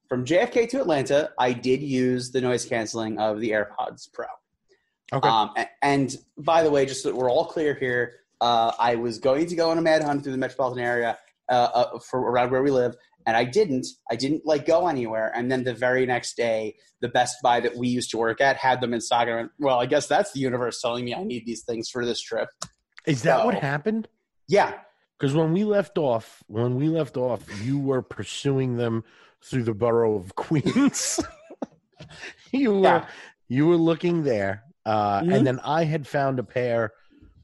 From 0.08 0.24
JFK 0.24 0.70
to 0.70 0.80
Atlanta, 0.80 1.30
I 1.38 1.52
did 1.52 1.82
use 1.82 2.30
the 2.30 2.40
noise 2.40 2.64
canceling 2.64 3.18
of 3.18 3.40
the 3.40 3.50
AirPods 3.50 4.10
Pro. 4.12 4.26
Okay. 5.12 5.28
Um, 5.28 5.50
and 5.82 6.16
by 6.38 6.62
the 6.62 6.70
way, 6.70 6.86
just 6.86 7.02
so 7.02 7.10
that 7.10 7.16
we're 7.16 7.30
all 7.30 7.44
clear 7.44 7.74
here, 7.74 8.14
uh, 8.40 8.72
I 8.78 8.94
was 8.94 9.18
going 9.18 9.46
to 9.46 9.54
go 9.54 9.70
on 9.70 9.76
a 9.76 9.82
mad 9.82 10.02
hunt 10.02 10.22
through 10.22 10.32
the 10.32 10.38
metropolitan 10.38 10.82
area 10.82 11.18
uh, 11.50 11.52
uh, 11.52 11.98
for 11.98 12.20
around 12.20 12.50
where 12.50 12.62
we 12.62 12.70
live, 12.70 12.96
and 13.26 13.36
I 13.36 13.44
didn't. 13.44 13.86
I 14.10 14.16
didn't 14.16 14.46
like 14.46 14.66
go 14.66 14.88
anywhere. 14.88 15.30
And 15.34 15.50
then 15.52 15.64
the 15.64 15.74
very 15.74 16.06
next 16.06 16.36
day, 16.36 16.76
the 17.02 17.08
Best 17.08 17.36
Buy 17.42 17.60
that 17.60 17.76
we 17.76 17.88
used 17.88 18.10
to 18.12 18.18
work 18.18 18.40
at 18.40 18.56
had 18.56 18.80
them 18.80 18.94
in 18.94 19.00
stock. 19.02 19.22
And 19.22 19.30
I 19.30 19.36
went, 19.36 19.50
well, 19.58 19.78
I 19.78 19.86
guess 19.86 20.06
that's 20.06 20.32
the 20.32 20.40
universe 20.40 20.80
telling 20.80 21.04
me 21.04 21.14
I 21.14 21.24
need 21.24 21.44
these 21.44 21.64
things 21.64 21.90
for 21.90 22.06
this 22.06 22.20
trip. 22.22 22.48
is 23.06 23.22
that 23.22 23.44
what 23.44 23.54
happened? 23.54 24.08
Yeah, 24.46 24.74
Because 25.18 25.34
when 25.34 25.52
we 25.52 25.64
left 25.64 25.98
off, 25.98 26.42
when 26.46 26.76
we 26.76 26.88
left 26.88 27.16
off, 27.16 27.42
you 27.64 27.78
were 27.78 28.02
pursuing 28.02 28.76
them 28.76 29.02
through 29.42 29.64
the 29.64 29.74
borough 29.74 30.16
of 30.16 30.34
Queens. 30.36 31.20
you 32.52 32.74
were 32.74 32.82
Yeah. 32.82 33.06
you 33.48 33.66
were 33.66 33.76
looking 33.76 34.22
there, 34.22 34.62
uh, 34.86 35.20
Mhm. 35.20 35.34
and 35.36 35.46
then 35.46 35.60
I 35.60 35.84
had 35.84 36.06
found 36.06 36.38
a 36.38 36.44
pair 36.44 36.92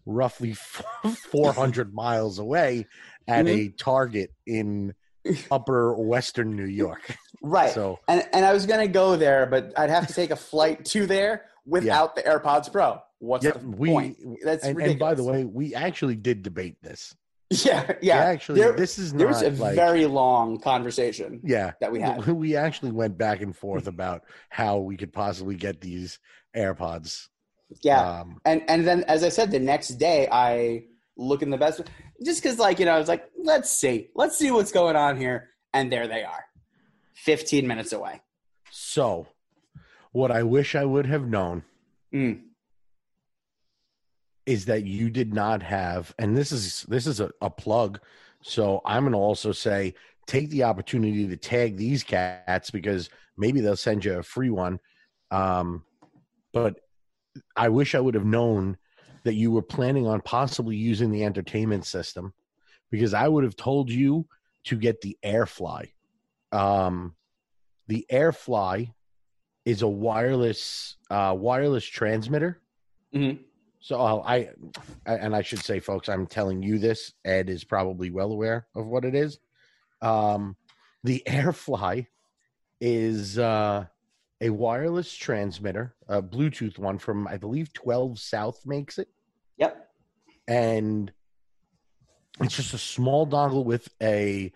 roughly 0.07 0.53
four 1.33 1.53
hundred 1.53 1.95
miles 1.95 2.39
away 2.39 2.87
at 3.27 3.49
a 3.49 3.71
Target 3.71 4.31
in 4.47 4.95
Upper 5.51 5.95
Western 5.95 6.55
New 6.55 6.67
York. 6.67 7.17
right. 7.43 7.71
So 7.73 7.99
and 8.07 8.23
and 8.33 8.45
I 8.45 8.53
was 8.53 8.67
gonna 8.67 8.87
go 8.89 9.17
there, 9.17 9.47
but 9.47 9.73
I'd 9.79 9.91
have 9.91 10.07
to 10.09 10.15
take 10.15 10.31
a 10.31 10.37
flight 10.37 10.85
to 10.87 11.07
there 11.07 11.47
without 11.67 12.15
the 12.15 12.23
AirPods 12.23 12.71
Pro. 12.71 13.01
What's 13.19 13.45
yeah, 13.45 13.53
the 13.53 13.67
we 13.67 13.89
point? 13.89 14.19
That's 14.45 14.65
and, 14.65 14.77
ridiculous. 14.77 14.91
and 14.93 14.99
by 15.01 15.15
the 15.15 15.25
way, 15.25 15.45
we 15.45 15.75
actually 15.75 16.17
did 16.17 16.43
debate 16.43 16.77
this. 16.83 17.15
yeah, 17.65 17.87
Yeah, 17.87 17.93
yeah. 18.03 18.17
actually, 18.17 18.61
there, 18.61 18.73
this 18.73 18.99
is 18.99 19.13
there 19.13 19.29
was 19.29 19.43
a 19.43 19.51
like 19.51 19.75
very 19.75 20.07
long 20.07 20.59
conversation 20.59 21.41
yeah 21.45 21.73
that 21.81 21.93
we 21.93 22.01
had. 22.01 22.27
we 22.45 22.57
actually 22.57 22.91
went 22.93 23.19
back 23.19 23.41
and 23.43 23.57
forth 23.57 23.87
about 23.95 24.23
how 24.49 24.79
we 24.79 24.97
could 24.97 25.13
possibly 25.13 25.55
get 25.55 25.81
these 25.81 26.19
AirPods. 26.57 27.29
Yeah, 27.83 28.21
Um, 28.21 28.41
and 28.45 28.63
and 28.69 28.87
then 28.87 29.05
as 29.05 29.25
I 29.25 29.29
said, 29.31 29.51
the 29.51 29.59
next 29.59 29.89
day 29.99 30.29
I 30.31 30.85
look 31.17 31.43
in 31.43 31.51
the 31.51 31.57
best 31.59 31.81
just 32.25 32.43
because 32.43 32.59
like 32.59 32.79
you 32.79 32.87
know 32.87 32.95
I 32.95 32.99
was 32.99 33.09
like, 33.09 33.31
let's 33.43 33.71
see, 33.71 34.11
let's 34.15 34.37
see 34.37 34.51
what's 34.51 34.73
going 34.73 34.97
on 34.97 35.17
here, 35.17 35.51
and 35.73 35.91
there 35.93 36.07
they 36.09 36.23
are, 36.25 36.45
fifteen 37.15 37.67
minutes 37.67 37.93
away. 37.93 38.23
so, 38.71 39.27
what 40.13 40.31
I 40.31 40.43
wish 40.43 40.75
I 40.75 40.85
would 40.85 41.07
have 41.07 41.27
known 41.27 41.65
Mm. 42.13 42.43
Is 44.47 44.67
that 44.67 44.85
you 44.85 45.11
did 45.11 45.33
not 45.33 45.63
have, 45.63 46.15
and 46.19 46.37
this 46.37 46.53
is 46.53 46.83
this 46.89 47.07
is 47.07 47.21
a, 47.21 47.31
a 47.41 47.51
plug. 47.51 48.01
So 48.43 48.83
I'm 48.85 49.05
going 49.05 49.13
to 49.13 49.19
also 49.19 49.53
say 49.53 49.95
take 50.27 50.51
the 50.51 50.65
opportunity 50.65 51.27
to 51.29 51.37
tag 51.37 51.77
these 51.77 52.03
cats 52.03 52.71
because 52.71 53.11
maybe 53.37 53.61
they'll 53.61 53.77
send 53.77 54.05
you 54.05 54.19
a 54.19 54.23
free 54.23 54.51
one. 54.51 54.81
Um, 55.31 55.85
but 56.53 56.81
I 57.57 57.69
wish 57.69 57.95
I 57.95 58.01
would 58.01 58.15
have 58.15 58.27
known 58.27 58.77
that 59.25 59.35
you 59.35 59.51
were 59.51 59.63
planning 59.63 60.07
on 60.07 60.21
possibly 60.21 60.77
using 60.77 61.11
the 61.11 61.25
entertainment 61.25 61.87
system 61.87 62.35
because 62.91 63.15
I 63.15 63.27
would 63.27 63.45
have 63.45 63.57
told 63.57 63.91
you 63.91 64.27
to 64.65 64.77
get 64.77 65.01
the 65.01 65.17
Airfly. 65.25 65.91
Um, 66.53 67.17
the 67.89 68.07
Airfly 68.13 68.93
is 69.65 69.83
a 69.83 69.89
wireless 69.89 70.97
uh, 71.11 71.35
wireless 71.37 71.85
transmitter. 71.85 72.61
Mhm. 73.15 73.39
So 73.85 74.01
I, 74.23 74.49
I- 75.07 75.15
and 75.17 75.37
I 75.37 75.43
should 75.43 75.59
say, 75.63 75.79
folks, 75.79 76.09
I'm 76.09 76.27
telling 76.27 76.63
you 76.63 76.79
this. 76.79 77.13
Ed 77.23 77.51
is 77.51 77.65
probably 77.65 78.11
well 78.11 78.33
aware 78.33 78.67
of 78.75 78.87
what 78.87 79.05
it 79.05 79.15
is. 79.15 79.39
Um, 80.01 80.57
the 81.03 81.23
Airfly 81.29 82.07
is 82.81 83.39
uh, 83.39 83.85
a 84.41 84.49
wireless 84.49 85.15
transmitter, 85.15 85.95
a 86.09 86.23
Bluetooth 86.23 86.79
one 86.79 86.97
from 86.97 87.29
I 87.29 87.37
believe 87.37 87.75
12 87.75 88.19
South 88.19 88.65
makes 88.65 88.97
it, 88.99 89.09
Yep. 89.59 89.87
and 90.49 91.13
it's 92.41 92.57
just 92.57 92.73
a 92.73 92.79
small 92.79 93.27
dongle 93.27 93.67
with 93.67 93.87
a 94.03 94.51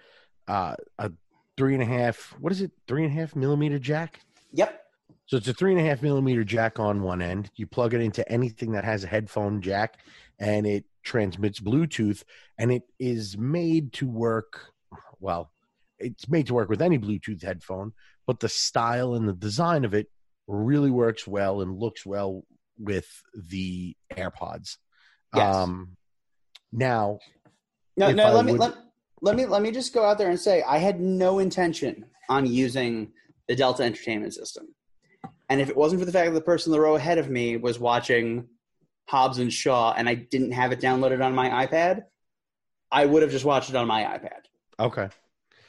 uh, 0.49 0.75
a 0.99 1.13
three 1.59 1.75
and 1.75 1.83
a 1.83 1.87
half. 1.87 2.35
What 2.41 2.51
is 2.51 2.63
it? 2.63 2.71
Three 2.87 3.05
and 3.05 3.13
a 3.13 3.21
half 3.21 3.37
millimeter 3.37 3.79
jack. 3.79 4.21
Yep. 4.53 4.85
So 5.29 5.37
it's 5.37 5.47
a 5.47 5.53
three 5.53 5.73
and 5.73 5.81
a 5.81 5.85
half 5.85 6.01
millimeter 6.03 6.43
jack 6.43 6.79
on 6.81 7.03
one 7.03 7.21
end. 7.21 7.51
You 7.55 7.67
plug 7.67 7.93
it 7.93 8.01
into 8.01 8.27
anything 8.33 8.73
that 8.73 8.85
has 8.85 9.05
a 9.05 9.09
headphone 9.09 9.61
jack, 9.61 10.01
and 10.39 10.67
it 10.67 10.85
transmits 11.05 11.61
Bluetooth. 11.61 12.25
And 12.57 12.73
it 12.73 12.83
is 12.99 13.37
made 13.37 13.93
to 13.95 14.09
work. 14.09 14.73
Well, 15.21 15.53
it's 15.99 16.29
made 16.31 16.47
to 16.47 16.55
work 16.55 16.71
with 16.71 16.81
any 16.81 16.99
Bluetooth 16.99 17.43
headphone, 17.43 17.93
but 18.27 18.41
the 18.41 18.49
style 18.49 19.15
and 19.15 19.29
the 19.29 19.35
design 19.35 19.85
of 19.85 19.93
it 19.93 20.07
really 20.47 20.91
works 20.91 21.27
well 21.27 21.61
and 21.61 21.79
looks 21.79 22.07
well 22.07 22.45
with 22.79 23.07
the 23.35 23.95
AirPods. 24.15 24.79
Yes. 25.37 25.55
Um, 25.57 25.97
now, 26.73 27.19
No, 27.99 28.11
no. 28.13 28.25
I 28.25 28.33
Let 28.33 28.45
me 28.47 28.53
would- 28.53 28.61
let, 28.63 28.75
let 29.21 29.37
me 29.37 29.45
let 29.45 29.61
me 29.61 29.73
just 29.73 29.93
go 29.93 30.05
out 30.07 30.17
there 30.17 30.31
and 30.31 30.41
say 30.41 30.63
I 30.63 30.79
had 30.79 31.01
no 31.01 31.39
intention 31.39 32.07
on 32.31 32.47
using 32.47 33.13
the 33.47 33.57
Delta 33.57 33.83
Entertainment 33.83 34.33
System, 34.33 34.69
and 35.49 35.61
if 35.61 35.69
it 35.69 35.77
wasn't 35.77 36.01
for 36.01 36.07
the 36.07 36.13
fact 36.13 36.29
that 36.29 36.35
the 36.35 36.45
person 36.45 36.73
in 36.73 36.79
the 36.79 36.81
row 36.81 36.97
ahead 36.97 37.19
of 37.19 37.31
me 37.31 37.57
was 37.57 37.79
watching 37.79 38.49
Hobbs 39.09 39.39
and 39.39 39.53
Shaw, 39.53 39.95
and 39.97 40.09
I 40.09 40.15
didn't 40.15 40.53
have 40.53 40.73
it 40.73 40.81
downloaded 40.81 41.25
on 41.25 41.35
my 41.35 41.67
iPad, 41.67 42.03
I 42.91 43.07
would 43.07 43.23
have 43.23 43.31
just 43.31 43.45
watched 43.45 43.71
it 43.71 43.77
on 43.77 43.87
my 43.87 44.03
iPad. 44.03 44.41
okay, 44.81 45.09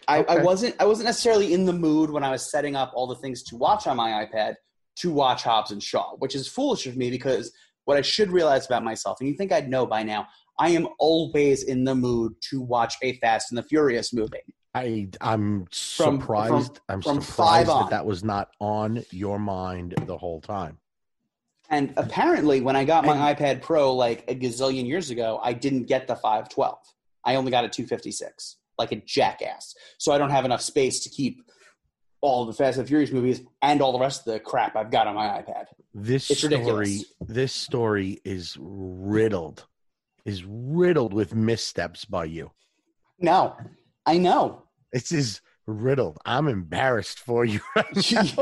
I, 0.08 0.24
I 0.24 0.42
wasn't 0.42 0.76
I 0.80 0.86
wasn't 0.86 1.06
necessarily 1.06 1.54
in 1.54 1.66
the 1.66 1.74
mood 1.74 2.10
when 2.10 2.24
I 2.24 2.32
was 2.32 2.50
setting 2.50 2.76
up 2.76 2.92
all 2.96 3.08
the 3.08 3.16
things 3.16 3.44
to 3.44 3.56
watch 3.56 3.86
on 3.86 3.96
my 3.96 4.26
iPad 4.26 4.56
to 4.98 5.12
watch 5.12 5.44
Hobbs 5.44 5.72
and 5.72 5.82
Shaw, 5.82 6.16
which 6.18 6.36
is 6.36 6.48
foolish 6.48 6.86
of 6.88 6.98
me 6.98 7.10
because 7.10 7.52
what 7.86 7.98
I 7.98 8.02
should 8.02 8.32
realize 8.32 8.66
about 8.66 8.84
myself, 8.84 9.18
and 9.20 9.30
you 9.30 9.36
think 9.36 9.52
I'd 9.52 9.70
know 9.70 9.86
by 9.86 10.04
now, 10.04 10.28
I 10.60 10.70
am 10.72 10.88
always 11.00 11.64
in 11.64 11.86
the 11.86 11.96
mood 11.96 12.34
to 12.50 12.62
watch 12.62 12.96
a 13.02 13.18
Fast 13.20 13.52
and 13.52 13.58
the 13.58 13.64
Furious 13.64 14.14
movie. 14.14 14.44
I 14.76 15.10
I'm 15.22 15.66
From- 15.66 15.68
surprised. 16.20 16.80
I'm 16.90 17.02
from 17.02 17.22
surprised 17.22 17.70
that 17.70 17.90
that 17.90 18.06
was 18.06 18.24
not 18.24 18.50
on 18.60 19.04
your 19.12 19.40
mind 19.40 19.96
the 20.06 20.18
whole 20.18 20.42
time. 20.42 20.78
And 21.72 21.94
apparently, 21.98 22.62
when 22.62 22.76
I 22.76 22.84
got 22.84 23.06
my 23.06 23.34
iPad 23.34 23.62
Pro 23.62 23.94
like 23.94 24.26
a 24.28 24.36
gazillion 24.36 24.88
years 24.88 25.12
ago, 25.12 25.40
I 25.44 25.54
didn't 25.54 25.84
get 25.84 26.08
the 26.08 26.16
512. 26.16 26.78
I 27.24 27.36
only 27.36 27.52
got 27.52 27.64
a 27.64 27.70
256, 27.70 28.58
like 28.80 28.92
a 28.92 28.96
jackass. 28.98 29.76
So 30.00 30.12
I 30.12 30.18
don't 30.18 30.32
have 30.32 30.46
enough 30.46 30.62
space 30.62 31.02
to 31.02 31.10
keep 31.10 31.44
all 32.22 32.46
the 32.46 32.54
Fast 32.54 32.80
and 32.80 32.88
Furious 32.88 33.12
movies 33.12 33.42
and 33.62 33.82
all 33.82 33.92
the 33.92 34.00
rest 34.00 34.26
of 34.28 34.34
the 34.34 34.40
crap 34.40 34.76
I've 34.76 34.90
got 34.90 35.06
on 35.08 35.14
my 35.16 35.28
iPad. 35.28 35.66
This 35.94 36.30
It's 36.32 36.40
story, 36.40 36.54
ridiculous. 36.56 37.06
this 37.22 37.54
story 37.54 38.20
is 38.26 38.58
riddled, 38.60 39.66
is 40.26 40.44
riddled 40.46 41.14
with 41.14 41.36
missteps 41.36 42.04
by 42.06 42.26
you. 42.26 42.52
No, 43.20 43.56
I 44.06 44.18
know. 44.18 44.64
This 44.92 45.12
is 45.12 45.42
riddled. 45.68 46.18
I'm 46.26 46.48
embarrassed 46.48 47.20
for 47.20 47.46
you 47.46 47.60
right. 47.76 48.14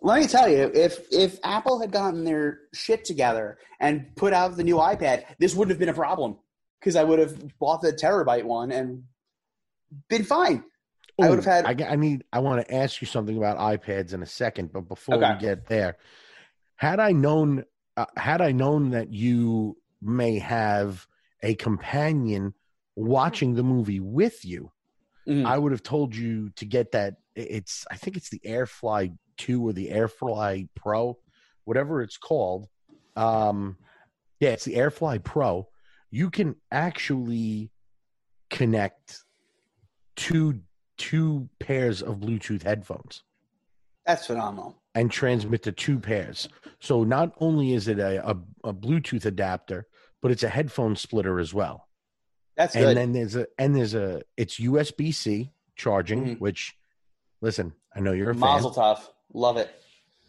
Let 0.00 0.20
me 0.20 0.26
tell 0.26 0.48
you, 0.48 0.70
if 0.74 1.06
if 1.12 1.38
Apple 1.44 1.80
had 1.80 1.92
gotten 1.92 2.24
their 2.24 2.60
shit 2.72 3.04
together 3.04 3.58
and 3.78 4.14
put 4.16 4.32
out 4.32 4.56
the 4.56 4.64
new 4.64 4.76
iPad, 4.76 5.24
this 5.38 5.54
wouldn't 5.54 5.70
have 5.72 5.78
been 5.78 5.88
a 5.90 5.94
problem 5.94 6.38
because 6.80 6.96
I 6.96 7.04
would 7.04 7.18
have 7.18 7.58
bought 7.58 7.82
the 7.82 7.92
terabyte 7.92 8.44
one 8.44 8.72
and 8.72 9.04
been 10.08 10.24
fine. 10.24 10.64
I 11.20 11.28
would 11.28 11.44
have 11.44 11.66
had- 11.66 11.82
I, 11.82 11.92
I 11.92 11.96
need. 11.96 12.24
I 12.32 12.38
want 12.40 12.66
to 12.66 12.74
ask 12.74 13.00
you 13.02 13.06
something 13.06 13.36
about 13.36 13.58
iPads 13.58 14.14
in 14.14 14.22
a 14.22 14.26
second, 14.26 14.72
but 14.72 14.88
before 14.88 15.16
Okay. 15.16 15.34
we 15.34 15.38
get 15.40 15.66
there, 15.66 15.98
had 16.76 16.98
I 17.00 17.12
known 17.12 17.64
uh, 17.96 18.06
had 18.16 18.40
I 18.40 18.52
known 18.52 18.90
that 18.90 19.12
you 19.12 19.76
may 20.00 20.38
have 20.38 21.06
a 21.42 21.54
companion 21.54 22.54
watching 22.96 23.54
the 23.54 23.62
movie 23.62 24.00
with 24.00 24.44
you, 24.44 24.72
Mhm. 25.26 25.46
I 25.46 25.56
would 25.58 25.72
have 25.72 25.82
told 25.82 26.14
you 26.16 26.50
to 26.56 26.64
get 26.64 26.92
that. 26.92 27.16
It's 27.34 27.86
I 27.90 27.96
think 27.96 28.16
it's 28.16 28.28
the 28.30 28.40
AirFly 28.44 29.16
Two 29.38 29.66
or 29.66 29.72
the 29.72 29.88
AirFly 29.88 30.68
Pro, 30.76 31.18
whatever 31.64 32.02
it's 32.02 32.18
called. 32.18 32.68
Um, 33.16 33.76
yeah, 34.40 34.50
it's 34.50 34.64
the 34.64 34.74
AirFly 34.74 35.22
Pro. 35.24 35.68
You 36.10 36.30
can 36.30 36.56
actually 36.70 37.70
connect 38.50 39.18
two 40.16 40.60
two 40.98 41.48
pairs 41.58 42.02
of 42.02 42.16
Bluetooth 42.18 42.62
headphones 42.62 43.22
That's 44.06 44.26
phenomenal. 44.26 44.76
and 44.94 45.10
transmit 45.10 45.62
to 45.64 45.72
two 45.72 45.98
pairs. 45.98 46.48
So 46.80 47.02
not 47.02 47.32
only 47.40 47.72
is 47.72 47.88
it 47.88 47.98
a, 47.98 48.28
a, 48.28 48.36
a 48.64 48.74
Bluetooth 48.74 49.24
adapter, 49.24 49.86
but 50.20 50.30
it's 50.30 50.42
a 50.42 50.48
headphone 50.48 50.94
splitter 50.94 51.40
as 51.40 51.52
well. 51.54 51.88
That's 52.62 52.76
And 52.76 52.84
good. 52.84 52.96
then 52.96 53.12
there's 53.12 53.34
a 53.34 53.46
and 53.58 53.74
there's 53.74 53.94
a 53.94 54.22
it's 54.36 54.60
USB 54.60 55.12
C 55.12 55.50
charging, 55.74 56.36
Mhm. 56.36 56.40
which 56.40 56.76
listen, 57.40 57.72
I 57.94 57.98
know 57.98 58.12
you're 58.12 58.30
a 58.30 58.34
fan, 58.34 58.40
Mazel 58.40 58.70
tov. 58.72 59.00
Love 59.34 59.56
it. 59.56 59.68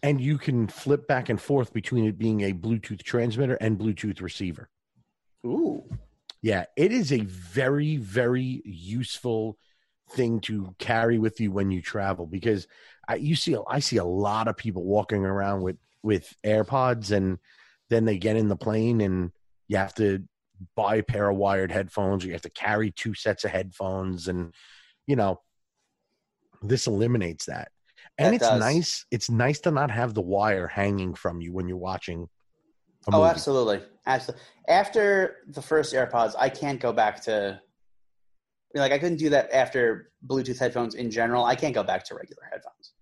and 0.01 0.19
you 0.19 0.37
can 0.39 0.67
flip 0.67 1.07
back 1.07 1.29
and 1.29 1.39
forth 1.39 1.71
between 1.73 2.05
it 2.05 2.17
being 2.17 2.41
a 2.41 2.51
Bluetooth 2.53 3.03
transmitter 3.03 3.53
and 3.61 3.77
Bluetooth 3.77 4.19
receiver. 4.19 4.69
Ooh. 5.45 5.83
Yeah, 6.41 6.65
it 6.75 6.91
is 6.91 7.13
a 7.13 7.19
very, 7.21 7.97
very 7.97 8.61
useful 8.65 9.57
thing 10.11 10.39
to 10.41 10.75
carry 10.79 11.19
with 11.19 11.39
you 11.39 11.51
when 11.51 11.69
you 11.71 11.81
travel 11.81 12.25
because 12.25 12.67
I, 13.07 13.15
you 13.15 13.35
see, 13.35 13.55
I 13.67 13.79
see 13.79 13.97
a 13.97 14.03
lot 14.03 14.47
of 14.47 14.57
people 14.57 14.83
walking 14.83 15.23
around 15.23 15.61
with 15.61 15.77
with 16.01 16.33
AirPods, 16.43 17.11
and 17.11 17.37
then 17.89 18.03
they 18.05 18.17
get 18.17 18.35
in 18.35 18.47
the 18.49 18.57
plane, 18.57 18.99
and 19.01 19.31
you 19.69 19.77
have 19.77 19.93
to 19.95 20.23
buy 20.75 20.95
a 20.97 21.03
pair 21.03 21.29
of 21.29 21.37
wired 21.37 21.71
headphones, 21.71 22.23
or 22.23 22.27
you 22.27 22.33
have 22.33 22.41
to 22.43 22.49
carry 22.49 22.91
two 22.91 23.13
sets 23.13 23.43
of 23.43 23.51
headphones, 23.51 24.27
and 24.27 24.53
you 25.07 25.15
know, 25.15 25.39
this 26.61 26.87
eliminates 26.87 27.45
that. 27.45 27.69
And 28.17 28.27
That 28.27 28.35
it's 28.35 28.47
does. 28.47 28.59
nice. 28.59 29.05
It's 29.11 29.29
nice 29.29 29.59
to 29.61 29.71
not 29.71 29.91
have 29.91 30.13
the 30.13 30.21
wire 30.21 30.67
hanging 30.67 31.13
from 31.15 31.41
you 31.41 31.51
when 31.51 31.67
you're 31.67 31.77
watching. 31.77 32.29
Oh, 33.11 33.19
movie. 33.19 33.29
absolutely. 33.31 33.81
Absolutely. 34.05 34.43
After 34.69 35.37
the 35.47 35.61
first 35.61 35.93
AirPods, 35.93 36.35
I 36.37 36.49
can't 36.49 36.79
go 36.79 36.93
back 36.93 37.21
to 37.23 37.59
like 38.75 38.91
I 38.91 38.97
couldn't 38.97 39.17
do 39.17 39.29
that 39.29 39.51
after 39.53 40.11
Bluetooth 40.25 40.57
headphones 40.57 40.95
in 40.95 41.11
general. 41.11 41.43
I 41.43 41.55
can't 41.55 41.75
go 41.75 41.83
back 41.83 42.03
to 42.05 42.15
regular 42.15 42.43
headphones. 42.49 42.93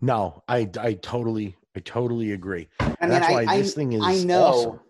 No, 0.00 0.42
I 0.48 0.68
I 0.80 0.94
totally 0.94 1.56
I 1.76 1.80
totally 1.80 2.32
agree. 2.32 2.68
I 2.80 2.84
mean, 2.84 2.96
That's 3.10 3.28
I, 3.28 3.32
why 3.32 3.44
I, 3.48 3.58
this 3.58 3.74
thing 3.74 3.92
is 3.92 4.02
I 4.02 4.16
know, 4.24 4.44
awesome. 4.44 4.80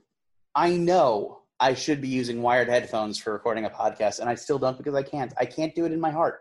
I 0.55 0.77
know 0.77 1.40
I 1.61 1.75
should 1.75 2.01
be 2.01 2.09
using 2.09 2.41
wired 2.41 2.69
headphones 2.69 3.19
for 3.19 3.33
recording 3.33 3.67
a 3.67 3.71
podcast, 3.71 4.19
and 4.19 4.29
I 4.29 4.35
still 4.35 4.59
don't 4.59 4.79
because 4.79 4.95
I 4.95 5.03
can't. 5.03 5.33
I 5.39 5.45
can't 5.45 5.75
do 5.75 5.85
it 5.85 5.93
in 5.93 6.01
my 6.01 6.11
heart. 6.11 6.41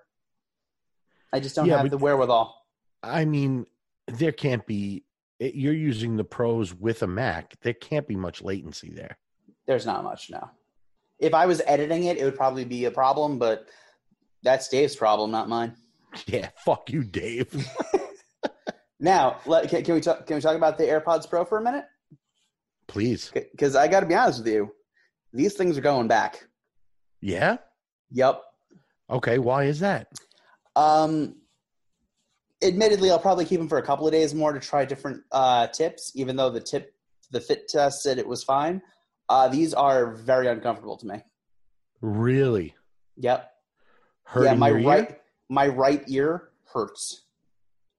I 1.34 1.40
just 1.40 1.56
don't 1.56 1.68
Yeah, 1.68 1.78
have 1.78 1.92
the 1.92 1.98
wherewithal. 1.98 2.56
I 3.04 3.26
mean, 3.26 3.66
there 4.08 4.32
can't 4.32 4.66
be. 4.66 5.04
You're 5.40 5.74
using 5.74 6.18
the 6.18 6.24
pros 6.24 6.74
with 6.74 7.04
a 7.04 7.08
Mac. 7.08 7.60
There 7.62 7.74
can't 7.74 8.08
be 8.08 8.16
much 8.16 8.42
latency 8.42 8.92
there. 8.92 9.18
There's 9.68 9.86
not 9.86 10.04
much 10.04 10.30
now. 10.30 10.52
If 11.20 11.34
I 11.34 11.46
was 11.46 11.62
editing 11.66 12.06
it, 12.06 12.18
it 12.18 12.24
would 12.24 12.36
probably 12.36 12.66
be 12.66 12.86
a 12.86 12.92
problem, 12.92 13.40
but 13.40 13.68
that's 14.42 14.70
Dave's 14.70 14.96
problem, 14.96 15.32
not 15.32 15.50
mine. 15.50 15.76
Yeah, 16.26 16.50
fuck 16.66 16.90
you, 16.90 17.04
Dave. 17.04 17.54
Now, 19.00 19.40
let, 19.46 19.70
can, 19.70 19.84
can 19.84 19.96
we 19.96 20.02
talk? 20.02 20.26
Can 20.28 20.36
we 20.36 20.42
talk 20.42 20.58
about 20.58 20.78
the 20.78 20.84
AirPods 20.84 21.30
Pro 21.30 21.46
for 21.46 21.58
a 21.58 21.62
minute? 21.62 21.86
Please. 22.88 23.32
Because 23.34 23.76
I 23.76 23.88
got 23.88 24.02
to 24.02 24.06
be 24.06 24.16
honest 24.16 24.40
with 24.40 24.54
you, 24.54 24.72
these 25.34 25.54
things 25.54 25.78
are 25.78 25.82
going 25.82 26.08
back. 26.08 26.48
Yeah. 27.22 27.58
Yep. 28.12 28.42
Okay. 29.10 29.40
Why 29.40 29.64
is 29.66 29.80
that? 29.80 30.08
Um, 30.76 31.36
admittedly, 32.64 33.12
I'll 33.12 33.20
probably 33.20 33.46
keep 33.46 33.60
them 33.60 33.70
for 33.70 33.78
a 33.78 33.84
couple 33.86 34.08
of 34.08 34.14
days 34.14 34.34
more 34.34 34.54
to 34.54 34.60
try 34.60 34.86
different 34.86 35.24
uh, 35.32 35.68
tips. 35.68 36.12
Even 36.16 36.36
though 36.36 36.50
the 36.50 36.62
tip, 36.62 36.94
the 37.32 37.42
fit 37.42 37.68
test 37.68 38.02
said 38.02 38.18
it 38.18 38.28
was 38.28 38.44
fine. 38.44 38.82
Uh, 39.28 39.48
these 39.48 39.74
are 39.74 40.14
very 40.14 40.48
uncomfortable 40.48 40.98
to 40.98 41.06
me. 41.06 41.22
Really 42.02 42.76
Yep. 43.18 43.52
hurting 44.24 44.54
yeah, 44.54 44.58
my 44.58 44.72
right, 44.72 45.20
my 45.50 45.68
right 45.68 46.04
ear 46.08 46.50
hurts 46.74 47.26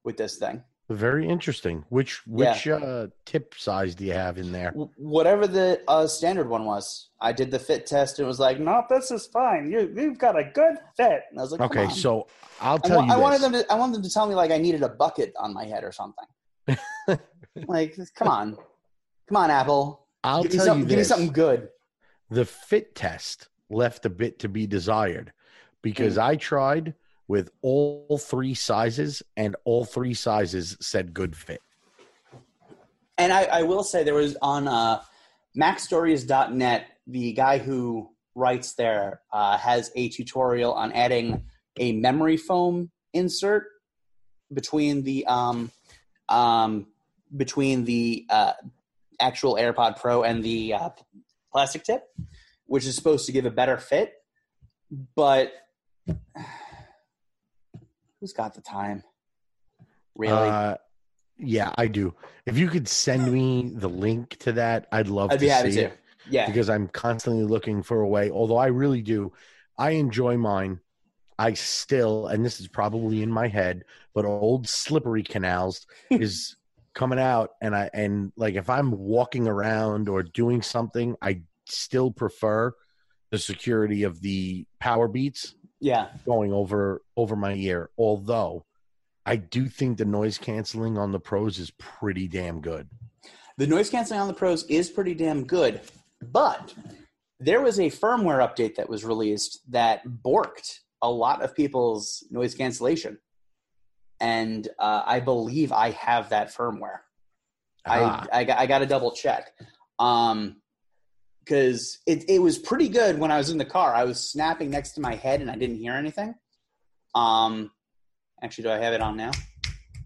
with 0.02 0.16
this 0.16 0.38
thing. 0.38 0.64
Very 0.90 1.28
interesting. 1.28 1.84
Which 1.88 2.26
which 2.26 2.66
uh, 2.66 3.06
tip 3.24 3.54
size 3.56 3.94
do 3.94 4.04
you 4.04 4.12
have 4.12 4.38
in 4.38 4.50
there? 4.50 4.72
Whatever 4.96 5.46
the 5.46 5.80
uh, 5.86 6.08
standard 6.08 6.48
one 6.48 6.64
was, 6.64 7.10
I 7.20 7.30
did 7.30 7.52
the 7.52 7.60
fit 7.60 7.86
test 7.86 8.18
and 8.18 8.24
it 8.26 8.28
was 8.28 8.40
like, 8.40 8.58
"Nope, 8.58 8.86
this 8.90 9.12
is 9.12 9.26
fine. 9.26 9.70
You, 9.70 9.92
you've 9.96 10.18
got 10.18 10.36
a 10.36 10.42
good 10.42 10.78
fit." 10.96 11.22
And 11.30 11.38
I 11.38 11.42
was 11.42 11.52
like, 11.52 11.60
Okay, 11.60 11.84
on." 11.84 11.90
so 11.92 12.26
I'll 12.60 12.78
tell 12.80 12.98
wa- 12.98 13.04
you. 13.06 13.12
I 13.12 13.16
wanted 13.18 13.40
them 13.40 13.52
to. 13.52 13.64
I 13.70 13.76
wanted 13.76 13.94
them 13.94 14.02
to 14.02 14.10
tell 14.10 14.26
me 14.26 14.34
like 14.34 14.50
I 14.50 14.58
needed 14.58 14.82
a 14.82 14.88
bucket 14.88 15.32
on 15.38 15.54
my 15.54 15.64
head 15.64 15.84
or 15.84 15.92
something. 15.92 16.26
like, 17.68 17.96
come 18.16 18.28
on, 18.28 18.56
come 19.28 19.36
on, 19.36 19.50
Apple. 19.50 20.06
I'll 20.24 20.42
give 20.42 20.52
tell 20.52 20.76
you 20.76 20.84
Give 20.84 20.98
me 20.98 21.04
something 21.04 21.32
good. 21.32 21.68
the 22.30 22.44
fit 22.44 22.96
test 22.96 23.48
left 23.70 24.06
a 24.06 24.10
bit 24.10 24.40
to 24.40 24.48
be 24.48 24.66
desired 24.66 25.32
because 25.82 26.14
Hmm. 26.16 26.20
I 26.22 26.36
tried 26.36 26.94
with 27.30 27.48
all 27.62 28.18
three 28.18 28.54
sizes 28.54 29.22
and 29.36 29.54
all 29.64 29.84
three 29.84 30.14
sizes 30.14 30.76
said 30.80 31.14
good 31.14 31.36
fit. 31.36 31.62
And 33.16 33.32
I, 33.32 33.44
I 33.44 33.62
will 33.62 33.84
say 33.84 34.02
there 34.02 34.14
was 34.14 34.36
on 34.42 34.66
uh, 34.66 35.00
MacStories.net, 35.56 36.86
the 37.06 37.32
guy 37.32 37.58
who 37.58 38.10
writes 38.34 38.74
there 38.74 39.20
uh, 39.32 39.56
has 39.58 39.92
a 39.94 40.08
tutorial 40.08 40.72
on 40.72 40.90
adding 40.90 41.44
a 41.78 41.92
memory 41.92 42.36
foam 42.36 42.90
insert 43.12 43.66
between 44.52 45.04
the 45.04 45.24
um, 45.26 45.70
um, 46.28 46.88
between 47.36 47.84
the 47.84 48.26
uh, 48.28 48.54
actual 49.20 49.54
AirPod 49.54 50.00
Pro 50.00 50.24
and 50.24 50.42
the 50.42 50.74
uh, 50.74 50.88
plastic 51.52 51.84
tip, 51.84 52.02
which 52.66 52.86
is 52.86 52.96
supposed 52.96 53.26
to 53.26 53.32
give 53.32 53.46
a 53.46 53.52
better 53.52 53.78
fit. 53.78 54.14
But 55.14 55.52
who's 58.20 58.32
got 58.32 58.54
the 58.54 58.60
time? 58.60 59.02
Really? 60.16 60.48
Uh, 60.48 60.76
yeah, 61.38 61.72
I 61.76 61.86
do. 61.86 62.14
If 62.46 62.58
you 62.58 62.68
could 62.68 62.86
send 62.86 63.32
me 63.32 63.72
the 63.74 63.88
link 63.88 64.36
to 64.40 64.52
that, 64.52 64.86
I'd 64.92 65.08
love 65.08 65.30
I'd 65.30 65.36
to 65.36 65.40
be 65.40 65.48
happy 65.48 65.70
see 65.70 65.76
to. 65.78 65.86
it 65.86 65.98
Yeah. 66.28 66.46
because 66.46 66.68
I'm 66.68 66.88
constantly 66.88 67.44
looking 67.44 67.82
for 67.82 68.02
a 68.02 68.08
way. 68.08 68.30
Although 68.30 68.58
I 68.58 68.66
really 68.66 69.02
do, 69.02 69.32
I 69.78 69.90
enjoy 69.92 70.36
mine. 70.36 70.80
I 71.38 71.54
still, 71.54 72.26
and 72.26 72.44
this 72.44 72.60
is 72.60 72.68
probably 72.68 73.22
in 73.22 73.30
my 73.30 73.48
head, 73.48 73.84
but 74.14 74.26
old 74.26 74.68
slippery 74.68 75.22
canals 75.22 75.86
is 76.10 76.56
coming 76.94 77.18
out, 77.18 77.52
and 77.62 77.74
I 77.74 77.88
and 77.94 78.32
like 78.36 78.56
if 78.56 78.68
I'm 78.68 78.90
walking 78.90 79.48
around 79.48 80.10
or 80.10 80.22
doing 80.22 80.60
something, 80.60 81.16
I 81.22 81.40
still 81.66 82.10
prefer 82.10 82.74
the 83.30 83.38
security 83.38 84.02
of 84.02 84.20
the 84.20 84.66
power 84.80 85.08
beats 85.08 85.54
Yeah. 85.80 86.08
going 86.26 86.52
over 86.52 87.02
over 87.16 87.36
my 87.36 87.54
ear. 87.54 87.90
Although 87.98 88.64
I 89.24 89.36
do 89.36 89.68
think 89.68 89.98
the 89.98 90.04
noise 90.04 90.38
canceling 90.38 90.98
on 90.98 91.12
the 91.12 91.20
pros 91.20 91.58
is 91.58 91.70
pretty 91.78 92.28
damn 92.28 92.60
good. 92.60 92.88
The 93.56 93.66
noise 93.66 93.90
canceling 93.90 94.20
on 94.20 94.28
the 94.28 94.34
pros 94.34 94.64
is 94.64 94.90
pretty 94.90 95.14
damn 95.14 95.44
good, 95.44 95.80
but 96.22 96.74
there 97.38 97.60
was 97.60 97.78
a 97.78 97.90
firmware 97.90 98.38
update 98.46 98.74
that 98.76 98.88
was 98.88 99.04
released 99.04 99.60
that 99.70 100.06
borked 100.06 100.78
a 101.02 101.10
lot 101.10 101.42
of 101.42 101.54
people's 101.54 102.24
noise 102.30 102.54
cancellation. 102.54 103.18
And 104.20 104.68
uh, 104.78 105.02
I 105.06 105.20
believe 105.20 105.72
I 105.72 105.90
have 105.92 106.28
that 106.30 106.48
firmware. 106.54 106.98
Ah, 107.86 108.26
I, 108.30 108.40
I, 108.40 108.44
got- 108.44 108.58
I 108.58 108.66
got 108.66 108.78
to 108.80 108.86
double 108.86 109.12
check. 109.12 109.52
Um, 109.98 110.56
because 111.44 111.98
it, 112.06 112.28
it 112.28 112.38
was 112.40 112.58
pretty 112.58 112.88
good 112.88 113.18
when 113.18 113.30
I 113.30 113.38
was 113.38 113.50
in 113.50 113.58
the 113.58 113.64
car. 113.64 113.94
I 113.94 114.04
was 114.04 114.30
snapping 114.30 114.70
next 114.70 114.92
to 114.92 115.00
my 115.00 115.14
head 115.14 115.40
and 115.40 115.50
I 115.50 115.56
didn't 115.56 115.76
hear 115.76 115.94
anything. 115.94 116.34
Um, 117.14 117.70
actually, 118.42 118.64
do 118.64 118.70
I 118.70 118.78
have 118.78 118.92
it 118.92 119.00
on 119.00 119.16
now? 119.16 119.32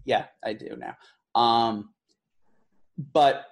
Yeah, 0.05 0.25
I 0.43 0.53
do 0.53 0.75
now. 0.77 0.95
Um, 1.39 1.93
but 2.97 3.45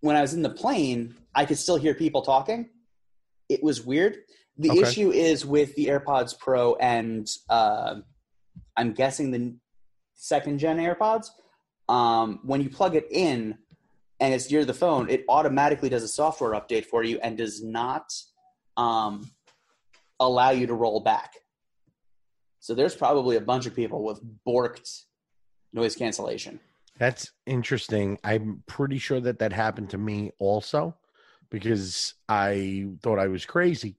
when 0.00 0.16
I 0.16 0.20
was 0.20 0.34
in 0.34 0.42
the 0.42 0.50
plane, 0.50 1.14
I 1.34 1.44
could 1.44 1.58
still 1.58 1.76
hear 1.76 1.94
people 1.94 2.22
talking. 2.22 2.68
It 3.48 3.62
was 3.62 3.84
weird. 3.84 4.18
The 4.58 4.70
Okay. 4.70 4.80
issue 4.82 5.10
is 5.10 5.46
with 5.46 5.74
the 5.74 5.86
AirPods 5.86 6.38
Pro 6.38 6.74
and 6.76 7.26
uh, 7.48 7.96
I'm 8.76 8.92
guessing 8.92 9.30
the 9.30 9.56
second 10.14 10.58
gen 10.58 10.78
AirPods. 10.78 11.28
Um, 11.88 12.40
when 12.44 12.60
you 12.60 12.70
plug 12.70 12.94
it 12.94 13.06
in 13.10 13.58
and 14.22 14.32
it's 14.32 14.48
near 14.48 14.64
the 14.64 14.72
phone, 14.72 15.10
it 15.10 15.24
automatically 15.28 15.88
does 15.88 16.04
a 16.04 16.08
software 16.08 16.52
update 16.52 16.86
for 16.86 17.02
you 17.02 17.18
and 17.24 17.36
does 17.36 17.60
not 17.60 18.14
um, 18.76 19.28
allow 20.20 20.50
you 20.50 20.68
to 20.68 20.74
roll 20.74 21.00
back. 21.00 21.34
So 22.60 22.72
there's 22.72 22.94
probably 22.94 23.34
a 23.36 23.40
bunch 23.40 23.66
of 23.66 23.74
people 23.74 24.04
with 24.04 24.20
borked 24.46 25.02
noise 25.72 25.96
cancellation. 25.96 26.60
That's 27.00 27.32
interesting. 27.46 28.16
I'm 28.22 28.62
pretty 28.68 28.98
sure 28.98 29.18
that 29.18 29.40
that 29.40 29.52
happened 29.52 29.90
to 29.90 29.98
me 29.98 30.30
also 30.38 30.96
because 31.50 32.14
I 32.28 32.90
thought 33.02 33.18
I 33.18 33.26
was 33.26 33.44
crazy 33.44 33.96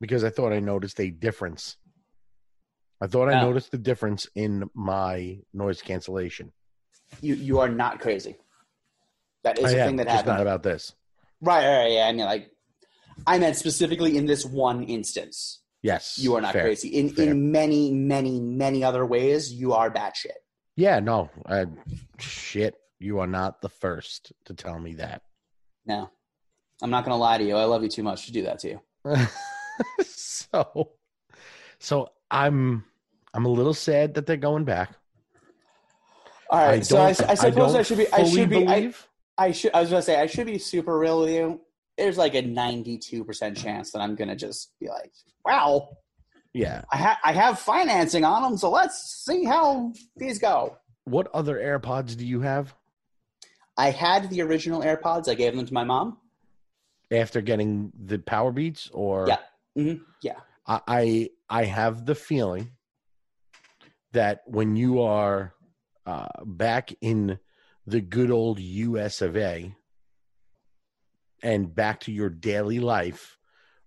because 0.00 0.22
I 0.22 0.30
thought 0.30 0.52
I 0.52 0.60
noticed 0.60 1.00
a 1.00 1.10
difference. 1.10 1.78
I 3.00 3.08
thought 3.08 3.28
I 3.28 3.40
Oh. 3.40 3.46
noticed 3.46 3.72
the 3.72 3.78
difference 3.78 4.28
in 4.36 4.70
my 4.72 5.40
noise 5.52 5.82
cancellation. 5.82 6.52
You 7.20 7.34
you 7.34 7.58
are 7.58 7.68
not 7.68 7.98
crazy. 7.98 8.36
That 9.46 9.60
is 9.60 9.64
I 9.66 9.76
a 9.76 9.80
am, 9.82 9.86
thing 9.86 9.96
that 9.98 10.06
just 10.08 10.16
happened. 10.16 10.38
not 10.38 10.40
about 10.42 10.62
this. 10.64 10.92
right, 11.40 11.64
right, 11.78 11.92
yeah. 11.92 12.06
I 12.08 12.12
mean, 12.12 12.26
like, 12.26 12.50
I 13.28 13.38
meant 13.38 13.54
specifically 13.56 14.16
in 14.16 14.26
this 14.26 14.44
one 14.44 14.82
instance. 14.82 15.62
Yes, 15.82 16.18
You 16.20 16.34
are 16.34 16.40
not 16.40 16.52
fair. 16.52 16.62
crazy. 16.64 16.88
In 16.88 17.10
Fair. 17.10 17.30
in 17.30 17.52
many, 17.52 17.92
many, 17.92 18.40
many 18.40 18.82
other 18.82 19.06
ways, 19.06 19.52
you 19.52 19.72
are 19.72 19.88
batshit. 19.88 20.38
Yeah, 20.74 20.98
no, 20.98 21.30
I, 21.46 21.66
shit. 22.18 22.74
You 22.98 23.20
are 23.20 23.26
not 23.28 23.60
the 23.62 23.68
first 23.68 24.32
to 24.46 24.54
tell 24.54 24.80
me 24.80 24.94
that. 24.94 25.22
No, 25.86 26.10
I'm 26.82 26.90
not 26.90 27.04
gonna 27.04 27.16
lie 27.16 27.38
to 27.38 27.44
you. 27.44 27.54
I 27.56 27.64
love 27.66 27.84
you 27.84 27.88
too 27.88 28.02
much 28.02 28.26
to 28.26 28.32
do 28.32 28.42
that 28.42 28.58
to 28.60 28.68
you. 28.70 28.80
so, 30.04 30.90
so 31.78 32.08
I'm 32.32 32.84
I'm 33.32 33.44
a 33.44 33.48
little 33.48 33.74
sad 33.74 34.14
that 34.14 34.26
they're 34.26 34.36
going 34.36 34.64
back. 34.64 34.90
All 36.50 36.58
right, 36.66 36.84
so 36.84 36.96
I, 36.98 37.08
I 37.10 37.12
suppose 37.12 37.74
I, 37.74 37.76
don't 37.78 37.86
should 37.86 37.98
be. 37.98 38.12
I 38.12 38.24
should 38.24 38.50
be. 38.50 38.66
I, 38.66 38.80
believe- 38.80 39.08
I 39.38 39.52
should. 39.52 39.72
I 39.74 39.80
was 39.80 39.90
gonna 39.90 40.02
say 40.02 40.20
I 40.20 40.26
should 40.26 40.46
be 40.46 40.58
super 40.58 40.98
real 40.98 41.20
with 41.20 41.30
you. 41.30 41.60
There's 41.98 42.16
like 42.18 42.34
a 42.34 42.42
92 42.42 43.24
percent 43.24 43.56
chance 43.56 43.90
that 43.92 44.00
I'm 44.00 44.14
gonna 44.14 44.36
just 44.36 44.72
be 44.80 44.88
like, 44.88 45.12
"Wow, 45.44 45.96
yeah. 46.52 46.82
I, 46.92 46.96
ha- 46.96 47.20
I 47.24 47.32
have 47.32 47.58
financing 47.58 48.24
on 48.24 48.42
them, 48.42 48.56
so 48.56 48.70
let's 48.70 49.24
see 49.24 49.44
how 49.44 49.92
these 50.16 50.38
go." 50.38 50.76
What 51.04 51.28
other 51.34 51.56
AirPods 51.56 52.16
do 52.16 52.26
you 52.26 52.40
have 52.40 52.74
I 53.76 53.90
had 53.90 54.30
the 54.30 54.40
original 54.42 54.80
AirPods. 54.82 55.28
I 55.28 55.34
gave 55.34 55.54
them 55.54 55.66
to 55.66 55.74
my 55.74 55.84
mom. 55.84 56.18
after 57.12 57.40
getting 57.42 57.92
the 57.94 58.18
Power 58.18 58.50
Beats? 58.52 58.88
Or 58.92 59.26
Yeah. 59.28 59.38
Mhm, 59.76 60.00
yeah. 60.22 60.40
I, 60.66 60.80
I 60.88 61.30
I 61.48 61.64
have 61.64 62.06
the 62.06 62.14
feeling 62.14 62.70
that 64.12 64.42
when 64.46 64.76
you 64.76 65.02
are 65.02 65.52
uh, 66.06 66.28
back 66.44 66.92
in 67.00 67.38
the 67.86 68.00
good 68.00 68.30
old 68.30 68.58
U.S. 68.58 69.22
of 69.22 69.36
A. 69.36 69.74
and 71.42 71.74
back 71.74 72.00
to 72.00 72.12
your 72.12 72.28
daily 72.28 72.80
life, 72.80 73.38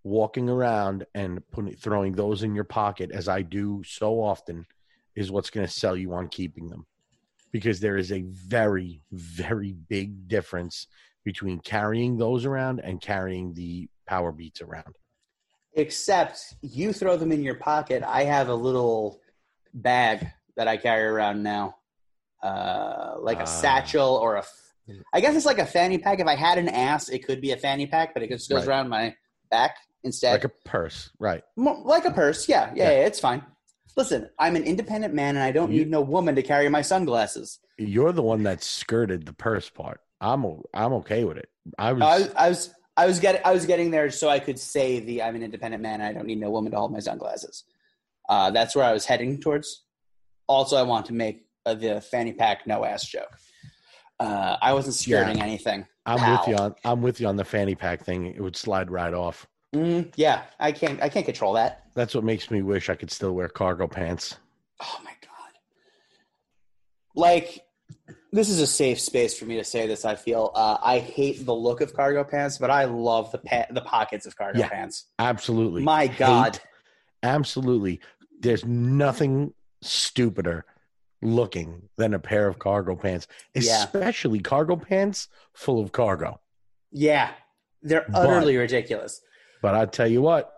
walking 0.03 0.49
around 0.49 1.05
and 1.13 1.41
putting 1.51 1.75
throwing 1.75 2.13
those 2.13 2.43
in 2.43 2.55
your 2.55 2.63
pocket, 2.63 3.11
as 3.11 3.27
I 3.27 3.41
do 3.41 3.83
so 3.85 4.21
often, 4.21 4.65
is 5.15 5.31
what's 5.31 5.49
going 5.49 5.67
to 5.67 5.71
sell 5.71 5.97
you 5.97 6.13
on 6.13 6.29
keeping 6.29 6.69
them, 6.69 6.85
because 7.51 7.79
there 7.79 7.97
is 7.97 8.11
a 8.11 8.21
very 8.21 9.01
very 9.11 9.73
big 9.73 10.27
difference 10.27 10.87
between 11.25 11.59
carrying 11.59 12.17
those 12.17 12.45
around 12.45 12.79
and 12.79 13.01
carrying 13.01 13.53
the 13.53 13.89
Power 14.07 14.31
Beats 14.31 14.61
around. 14.61 14.95
Except 15.73 16.55
you 16.61 16.93
throw 16.93 17.17
them 17.17 17.31
in 17.31 17.43
your 17.43 17.55
pocket. 17.55 18.01
I 18.03 18.23
have 18.23 18.47
a 18.47 18.55
little 18.55 19.19
bag 19.73 20.25
that 20.55 20.67
I 20.67 20.77
carry 20.77 21.03
around 21.03 21.43
now, 21.43 21.75
uh, 22.41 23.15
like 23.19 23.37
a 23.39 23.43
Ah. 23.43 23.45
satchel 23.45 24.15
or 24.15 24.35
a. 24.37 24.43
I 25.13 25.21
guess 25.21 25.35
it's 25.35 25.45
like 25.45 25.59
a 25.59 25.65
fanny 25.65 25.97
pack. 25.99 26.19
If 26.19 26.27
I 26.27 26.35
had 26.35 26.57
an 26.57 26.67
ass, 26.69 27.09
it 27.09 27.25
could 27.25 27.41
be 27.41 27.51
a 27.51 27.57
fanny 27.57 27.85
pack, 27.85 28.13
but 28.13 28.23
it 28.23 28.29
just 28.29 28.49
goes 28.49 28.65
Right. 28.65 28.69
around 28.69 28.89
my 28.89 29.15
back 29.51 29.77
instead. 30.03 30.31
like 30.33 30.43
a 30.45 30.49
purse, 30.65 31.11
right? 31.19 31.43
Like 31.57 32.05
a 32.05 32.11
purse. 32.11 32.49
Yeah, 32.49 32.71
yeah, 32.73 32.83
Yeah. 32.85 32.91
yeah, 33.01 33.05
it's 33.05 33.19
fine. 33.19 33.43
Listen, 33.95 34.29
I'm 34.39 34.55
an 34.55 34.63
independent 34.63 35.13
man, 35.13 35.35
and 35.35 35.43
I 35.43 35.51
don't 35.51 35.71
You- 35.71 35.79
need 35.79 35.91
no 35.91 36.01
woman 36.01 36.35
to 36.35 36.41
carry 36.43 36.69
my 36.69 36.81
sunglasses. 36.81 37.59
You're 37.77 38.11
the 38.13 38.23
one 38.23 38.43
that 38.43 38.63
skirted 38.63 39.25
the 39.25 39.33
purse 39.33 39.69
part. 39.69 40.01
I'm 40.21 40.43
I'm 40.73 40.93
okay 40.93 41.23
with 41.23 41.37
it. 41.37 41.49
I 41.77 41.93
was, 41.93 42.01
I 42.03 42.17
was, 42.19 42.33
I 42.35 42.49
was, 42.49 42.73
I 42.97 43.05
was 43.05 43.19
getting, 43.19 43.41
I 43.45 43.51
was 43.53 43.65
getting 43.65 43.91
there 43.91 44.09
so 44.11 44.27
I 44.29 44.39
could 44.39 44.59
say 44.59 44.99
the 44.99 45.21
I'm 45.23 45.35
an 45.35 45.43
independent 45.43 45.81
man. 45.83 45.95
And 46.01 46.03
I 46.03 46.13
don't 46.13 46.25
need 46.27 46.39
no 46.39 46.49
woman 46.49 46.71
to 46.71 46.77
hold 46.77 46.91
my 46.91 46.99
sunglasses. 46.99 47.63
Uh, 48.27 48.51
that's 48.51 48.75
where 48.75 48.85
I 48.85 48.91
was 48.91 49.05
heading 49.05 49.39
towards. 49.39 49.83
Also, 50.47 50.75
I 50.77 50.83
want 50.83 51.05
to 51.07 51.13
make 51.13 51.37
uh, 51.37 51.48
the 51.75 52.01
fanny 52.01 52.33
pack 52.33 52.65
no 52.67 52.83
ass 52.85 53.05
joke. 53.05 53.37
Uh, 54.19 54.57
I 54.61 54.73
wasn't 54.73 54.95
skirting 54.95 55.41
anything. 55.41 55.85
I'm 56.05 56.31
with 56.37 56.47
you 56.47 56.55
on 56.55 56.75
I'm 56.83 57.01
with 57.01 57.21
you 57.21 57.27
on 57.27 57.35
the 57.37 57.45
fanny 57.45 57.75
pack 57.75 58.03
thing. 58.03 58.25
It 58.25 58.41
would 58.41 58.55
slide 58.57 58.89
right 58.91 59.13
off. 59.13 59.47
Mm, 59.75 60.11
yeah, 60.15 60.41
I 60.59 60.71
can't, 60.71 60.99
I 61.01 61.09
can't 61.09 61.25
control 61.25 61.53
that. 61.53 61.83
That's 61.93 62.15
what 62.15 62.23
makes 62.23 62.49
me 62.49 62.61
wish 62.63 62.89
I 62.89 62.95
could 62.95 63.11
still 63.11 63.33
wear 63.33 63.47
cargo 63.47 63.87
pants. 63.87 64.37
Oh 64.81 64.99
my 65.03 65.11
god! 65.21 65.51
Like, 67.15 67.61
this 68.31 68.49
is 68.49 68.59
a 68.59 68.67
safe 68.67 68.99
space 68.99 69.37
for 69.37 69.45
me 69.45 69.57
to 69.57 69.63
say 69.63 69.87
this. 69.87 70.05
I 70.05 70.15
feel 70.15 70.51
uh, 70.55 70.77
I 70.81 70.99
hate 70.99 71.45
the 71.45 71.53
look 71.53 71.81
of 71.81 71.93
cargo 71.93 72.23
pants, 72.23 72.57
but 72.57 72.71
I 72.71 72.85
love 72.85 73.31
the 73.31 73.37
pa- 73.39 73.67
the 73.69 73.81
pockets 73.81 74.25
of 74.25 74.35
cargo 74.35 74.59
Yeah. 74.59 74.69
pants. 74.69 75.05
Absolutely. 75.19 75.83
My 75.83 76.07
God! 76.07 76.55
Hate- 76.55 76.65
absolutely. 77.23 77.99
There's 78.39 78.65
nothing 78.65 79.53
stupider 79.81 80.65
looking 81.21 81.89
than 81.97 82.13
a 82.13 82.19
pair 82.19 82.47
of 82.47 82.59
cargo 82.59 82.95
pants, 82.95 83.27
Yeah. 83.53 83.83
especially 83.83 84.39
cargo 84.39 84.75
pants 84.75 85.27
full 85.53 85.81
of 85.81 85.91
cargo. 85.91 86.39
Yeah, 86.91 87.31
they're 87.81 88.05
But- 88.07 88.25
utterly 88.25 88.57
ridiculous. 88.57 89.21
But 89.61 89.75
I 89.75 89.85
tell 89.85 90.07
you 90.07 90.21
what, 90.21 90.53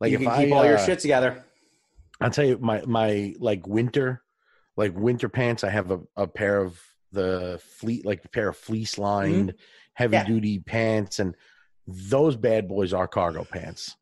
like 0.00 0.10
you 0.12 0.18
if 0.18 0.22
can 0.22 0.30
I 0.32 0.44
keep 0.44 0.54
all 0.54 0.64
your 0.64 0.76
uh, 0.78 0.84
shit 0.86 1.00
together. 1.00 1.44
I'll 2.20 2.30
tell 2.30 2.44
you 2.44 2.58
my 2.58 2.82
my 2.86 3.34
like 3.40 3.66
winter, 3.66 4.22
like 4.76 4.94
winter 4.94 5.28
pants. 5.28 5.64
I 5.64 5.70
have 5.70 5.90
a, 5.90 6.00
a 6.16 6.26
pair 6.28 6.58
of 6.60 6.80
the 7.10 7.60
fleet, 7.78 8.04
like 8.06 8.24
a 8.24 8.28
pair 8.28 8.48
of 8.48 8.56
fleece 8.56 8.98
lined 8.98 9.54
heavy 9.94 10.16
Mm-hmm. 10.16 10.28
Yeah. 10.28 10.34
duty 10.34 10.58
pants, 10.60 11.18
and 11.18 11.34
those 11.88 12.36
bad 12.36 12.68
boys 12.68 12.92
are 12.92 13.08
cargo 13.08 13.44
pants. 13.44 13.96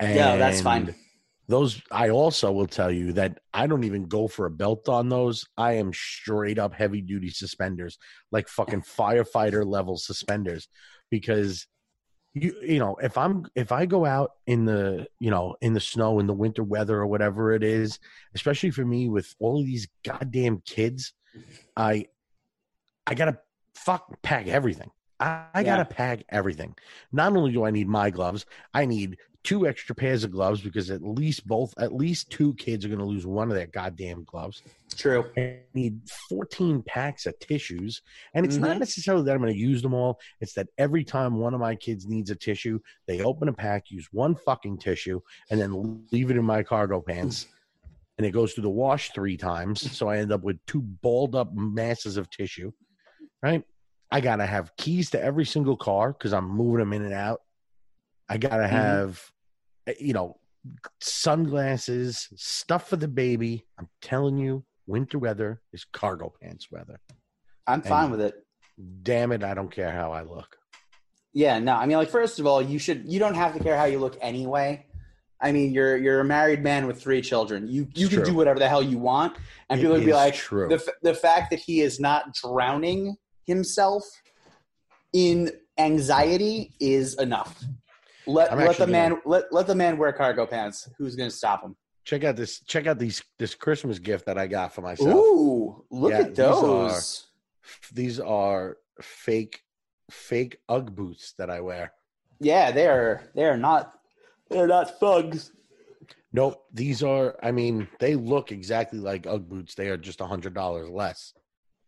Yeah, 0.00 0.36
that's 0.36 0.60
fine. 0.60 0.94
Those 1.50 1.82
I 1.90 2.10
also 2.10 2.52
will 2.52 2.68
tell 2.68 2.92
you 2.92 3.12
that 3.14 3.40
I 3.52 3.66
don't 3.66 3.82
even 3.84 4.04
go 4.06 4.28
for 4.28 4.46
a 4.46 4.50
belt 4.50 4.88
on 4.88 5.08
those. 5.08 5.44
I 5.58 5.72
am 5.74 5.92
straight 5.92 6.58
up 6.60 6.72
heavy 6.72 7.00
duty 7.00 7.28
suspenders, 7.30 7.98
like 8.30 8.46
fucking 8.48 8.82
firefighter 8.82 9.66
level 9.66 9.96
suspenders, 9.96 10.68
because 11.10 11.66
you 12.34 12.54
you 12.62 12.78
know 12.78 12.94
if 13.02 13.18
i'm 13.18 13.44
if 13.56 13.72
i 13.72 13.84
go 13.84 14.04
out 14.06 14.30
in 14.46 14.64
the 14.64 15.04
you 15.18 15.30
know 15.32 15.56
in 15.60 15.72
the 15.74 15.80
snow 15.80 16.20
in 16.20 16.28
the 16.28 16.32
winter 16.32 16.62
weather 16.62 16.96
or 16.96 17.06
whatever 17.08 17.52
it 17.52 17.64
is 17.64 17.98
especially 18.36 18.70
for 18.70 18.84
me 18.84 19.08
with 19.08 19.34
all 19.40 19.58
of 19.58 19.66
these 19.66 19.88
goddamn 20.04 20.62
kids 20.64 21.12
i 21.76 22.04
i 23.08 23.14
gotta 23.14 23.36
fuck 23.74 24.22
pack 24.22 24.46
everything 24.46 24.88
i, 25.18 25.44
I 25.54 25.60
Yeah. 25.62 25.76
gotta 25.76 25.86
pack 25.86 26.22
everything 26.28 26.76
not 27.10 27.36
only 27.36 27.50
do 27.50 27.64
i 27.64 27.72
need 27.72 27.88
my 27.88 28.10
gloves 28.10 28.46
i 28.74 28.86
need 28.86 29.16
two 29.42 29.66
extra 29.66 29.94
pairs 29.94 30.22
of 30.24 30.30
gloves 30.30 30.60
because 30.60 30.90
at 30.90 31.02
least 31.02 31.46
both 31.46 31.72
at 31.78 31.94
least 31.94 32.30
two 32.30 32.54
kids 32.54 32.84
are 32.84 32.88
gonna 32.88 33.04
lose 33.04 33.26
one 33.26 33.48
of 33.48 33.56
their 33.56 33.66
goddamn 33.66 34.24
gloves 34.24 34.62
True. 34.96 35.30
I 35.36 35.60
need 35.72 36.00
14 36.28 36.82
packs 36.82 37.24
of 37.24 37.38
tissues. 37.38 38.02
And 38.34 38.44
it's 38.44 38.56
not 38.56 38.76
Mhm. 38.76 38.80
necessarily 38.80 39.24
that 39.24 39.32
I'm 39.34 39.40
going 39.40 39.52
to 39.52 39.58
use 39.58 39.82
them 39.82 39.94
all. 39.94 40.20
It's 40.40 40.52
that 40.54 40.68
every 40.76 41.04
time 41.04 41.36
one 41.36 41.54
of 41.54 41.60
my 41.60 41.76
kids 41.76 42.06
needs 42.06 42.28
a 42.30 42.36
tissue, 42.36 42.80
they 43.06 43.22
open 43.22 43.48
a 43.48 43.52
pack, 43.52 43.90
use 43.90 44.08
one 44.12 44.34
fucking 44.34 44.78
tissue, 44.78 45.20
and 45.48 45.60
then 45.60 46.06
leave 46.10 46.30
it 46.30 46.36
in 46.36 46.44
my 46.44 46.62
cargo 46.62 47.00
pants. 47.00 47.46
And 48.18 48.26
it 48.26 48.32
goes 48.32 48.52
through 48.52 48.62
the 48.62 48.68
wash 48.68 49.12
three 49.12 49.36
times. 49.36 49.96
So 49.96 50.08
I 50.08 50.18
end 50.18 50.32
up 50.32 50.42
with 50.42 50.58
two 50.66 50.82
balled 50.82 51.34
up 51.34 51.54
masses 51.54 52.16
of 52.16 52.28
tissue. 52.28 52.72
Right? 53.42 53.64
I 54.10 54.20
got 54.20 54.36
to 54.36 54.46
have 54.46 54.76
keys 54.76 55.10
to 55.10 55.22
every 55.22 55.46
single 55.46 55.76
car 55.76 56.12
because 56.12 56.32
I'm 56.34 56.48
moving 56.48 56.80
them 56.80 56.92
in 56.92 57.04
and 57.04 57.14
out. 57.14 57.40
I 58.30 58.38
got 58.38 58.56
to 58.58 58.62
Mhm. 58.62 58.70
have, 58.70 59.30
eh, 59.88 59.94
you 59.98 60.12
know, 60.14 60.38
sunglasses, 61.00 62.28
stuff 62.36 62.88
for 62.88 62.96
the 62.96 63.08
baby. 63.08 63.66
I'm 63.78 63.88
telling 64.00 64.38
you, 64.38 64.64
winter 64.86 65.18
weather 65.18 65.60
is 65.72 65.84
cargo 65.84 66.32
pants 66.40 66.70
weather. 66.70 67.00
I'm 67.66 67.82
fine 67.82 68.10
with 68.10 68.20
it. 68.20 68.34
Damn 69.02 69.32
it, 69.32 69.42
I 69.44 69.54
don't 69.54 69.70
care 69.70 69.90
how 69.92 70.12
I 70.12 70.22
look. 70.22 70.56
Yeah, 71.32 71.58
no. 71.58 71.74
I 71.74 71.86
mean, 71.86 71.96
like, 71.96 72.08
first 72.08 72.38
of 72.40 72.46
all, 72.46 72.62
you 72.62 72.78
should. 72.78 73.06
You 73.06 73.18
don't 73.18 73.34
have 73.34 73.52
to 73.54 73.60
care 73.62 73.76
how 73.76 73.84
you 73.84 73.98
look 73.98 74.16
anyway. 74.20 74.86
I 75.40 75.52
mean, 75.52 75.72
you're 75.72 75.96
you're 75.96 76.20
a 76.20 76.24
married 76.24 76.62
man 76.62 76.86
with 76.86 77.00
three 77.00 77.20
children. 77.22 77.66
You 77.66 77.82
you 77.94 78.06
It's 78.06 78.14
can 78.14 78.22
true. 78.22 78.24
do 78.32 78.34
whatever 78.34 78.58
the 78.58 78.68
hell 78.68 78.82
you 78.82 78.98
want, 78.98 79.36
and 79.68 79.78
It 79.78 79.82
people 79.82 79.96
would 79.96 80.04
be 80.04 80.12
like, 80.12 80.34
true. 80.34 80.68
the 80.68 80.92
the 81.02 81.14
fact 81.14 81.50
that 81.50 81.58
he 81.60 81.80
is 81.80 81.98
not 82.00 82.34
drowning 82.34 83.16
himself 83.46 84.04
in 85.12 85.50
anxiety 85.78 86.72
is 86.80 87.18
enough. 87.18 87.62
Let 88.26 88.56
let 88.56 88.76
the 88.76 88.86
man 88.86 89.20
let 89.24 89.44
let 89.52 89.66
the 89.66 89.74
man 89.74 89.96
wear 89.98 90.12
cargo 90.12 90.46
pants. 90.46 90.88
Who's 90.98 91.16
going 91.16 91.30
to 91.30 91.34
stop 91.36 91.62
him? 91.62 91.76
check 92.04 92.24
out 92.24 92.34
this 92.34 92.60
check 92.64 92.86
out 92.86 92.98
these 92.98 93.22
this 93.38 93.54
Christmas 93.54 93.98
gift 93.98 94.26
that 94.26 94.38
I 94.38 94.46
got 94.46 94.74
for 94.74 94.80
myself. 94.80 95.14
Ooh, 95.14 95.84
look 95.90 96.10
Yeah, 96.12 96.20
at 96.20 96.28
these 96.34 96.38
are- 96.40 96.62
those. 96.62 97.26
These 97.92 98.20
are 98.20 98.78
fake 99.02 99.60
fake 100.10 100.58
Ugg 100.68 100.94
boots 100.94 101.34
that 101.38 101.50
I 101.50 101.60
wear. 101.60 101.92
Yeah, 102.40 102.70
they 102.72 102.86
are 102.88 103.30
they 103.34 103.44
are 103.44 103.56
not 103.56 103.92
they're 104.50 104.66
not 104.66 104.98
thugs. 104.98 105.52
Nope, 106.32 106.64
these 106.72 107.02
are 107.02 107.36
I 107.42 107.50
mean, 107.52 107.86
they 107.98 108.14
look 108.16 108.50
exactly 108.52 108.98
like 108.98 109.26
Ugg 109.26 109.48
boots. 109.48 109.74
They 109.74 109.88
are 109.88 109.96
just 109.96 110.20
a 110.20 110.26
hundred 110.26 110.54
dollars 110.54 110.88
less. 110.88 111.32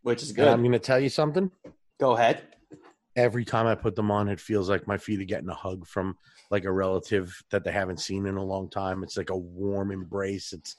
which 0.03 0.23
is 0.23 0.29
And 0.31 0.37
good. 0.37 0.49
I'm 0.49 0.61
going 0.61 0.73
to 0.73 0.79
tell 0.79 1.01
you 1.01 1.09
something. 1.09 1.51
Go 2.01 2.13
ahead. 2.17 2.43
Every 3.15 3.45
time 3.45 3.67
I 3.67 3.75
put 3.75 3.95
them 3.95 4.11
on, 4.11 4.29
it 4.29 4.41
feels 4.41 4.69
like 4.69 4.87
my 4.87 4.97
feet 4.97 5.21
are 5.21 5.25
getting 5.25 5.49
a 5.49 5.55
hug 5.55 5.87
from 5.87 6.17
like 6.51 6.65
a 6.65 6.73
relative 6.73 7.43
that 7.51 7.65
they 7.65 7.73
haven't 7.73 8.01
seen 8.01 8.27
in 8.27 8.37
a 8.37 8.45
long 8.45 8.71
time. 8.71 9.03
It's 9.03 9.17
like 9.17 9.31
a 9.31 9.37
warm 9.37 9.91
embrace. 9.91 10.53
It's 10.53 10.77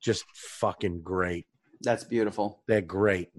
just 0.00 0.24
fucking 0.34 1.02
great. 1.02 1.46
That's 1.80 2.04
beautiful. 2.04 2.62
They're 2.66 2.82
great. 2.82 3.30